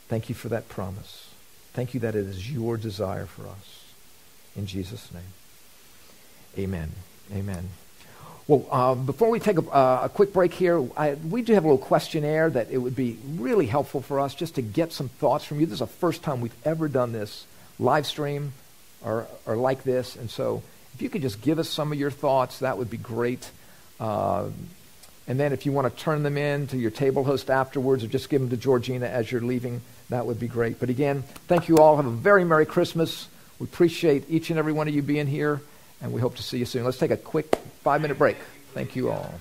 Thank 0.07 0.29
you 0.29 0.35
for 0.35 0.49
that 0.49 0.69
promise. 0.69 1.29
Thank 1.73 1.93
you 1.93 1.99
that 2.01 2.15
it 2.15 2.25
is 2.25 2.51
your 2.51 2.77
desire 2.77 3.25
for 3.25 3.47
us. 3.47 3.80
In 4.55 4.65
Jesus' 4.65 5.09
name. 5.13 5.23
Amen. 6.57 6.91
Amen. 7.33 7.69
Well, 8.47 8.65
uh, 8.71 8.95
before 8.95 9.29
we 9.29 9.39
take 9.39 9.57
a, 9.57 9.69
uh, 9.69 10.01
a 10.03 10.09
quick 10.09 10.33
break 10.33 10.53
here, 10.53 10.85
I, 10.97 11.13
we 11.13 11.41
do 11.41 11.53
have 11.53 11.63
a 11.63 11.67
little 11.67 11.85
questionnaire 11.85 12.49
that 12.49 12.69
it 12.69 12.79
would 12.79 12.95
be 12.95 13.17
really 13.37 13.67
helpful 13.67 14.01
for 14.01 14.19
us 14.19 14.35
just 14.35 14.55
to 14.55 14.61
get 14.61 14.91
some 14.91 15.07
thoughts 15.07 15.45
from 15.45 15.59
you. 15.59 15.65
This 15.65 15.75
is 15.75 15.79
the 15.79 15.87
first 15.87 16.23
time 16.23 16.41
we've 16.41 16.55
ever 16.65 16.87
done 16.87 17.13
this 17.13 17.45
live 17.79 18.05
stream 18.05 18.53
or, 19.03 19.27
or 19.45 19.55
like 19.55 19.83
this. 19.83 20.15
And 20.15 20.29
so 20.29 20.63
if 20.93 21.01
you 21.01 21.09
could 21.09 21.21
just 21.21 21.41
give 21.41 21.59
us 21.59 21.69
some 21.69 21.91
of 21.91 21.99
your 21.99 22.11
thoughts, 22.11 22.59
that 22.59 22.77
would 22.77 22.89
be 22.89 22.97
great. 22.97 23.49
Uh, 23.99 24.49
and 25.27 25.39
then 25.39 25.53
if 25.53 25.65
you 25.65 25.71
want 25.71 25.95
to 25.95 26.03
turn 26.03 26.23
them 26.23 26.37
in 26.37 26.67
to 26.67 26.77
your 26.77 26.91
table 26.91 27.23
host 27.23 27.49
afterwards 27.49 28.03
or 28.03 28.07
just 28.07 28.29
give 28.29 28.41
them 28.41 28.49
to 28.49 28.57
Georgina 28.57 29.05
as 29.05 29.31
you're 29.31 29.39
leaving, 29.39 29.81
that 30.09 30.25
would 30.25 30.39
be 30.39 30.47
great. 30.47 30.79
But 30.79 30.89
again, 30.89 31.23
thank 31.47 31.69
you 31.69 31.77
all. 31.77 31.95
Have 31.95 32.05
a 32.05 32.09
very 32.09 32.43
Merry 32.43 32.65
Christmas. 32.65 33.29
We 33.61 33.65
appreciate 33.65 34.23
each 34.27 34.49
and 34.49 34.57
every 34.57 34.73
one 34.73 34.87
of 34.87 34.95
you 34.95 35.03
being 35.03 35.27
here, 35.27 35.61
and 36.01 36.11
we 36.11 36.19
hope 36.19 36.35
to 36.37 36.41
see 36.41 36.57
you 36.57 36.65
soon. 36.65 36.83
Let's 36.83 36.97
take 36.97 37.11
a 37.11 37.15
quick 37.15 37.55
five 37.83 38.01
minute 38.01 38.17
break. 38.17 38.37
Thank 38.73 38.95
you 38.95 39.11
all. 39.11 39.31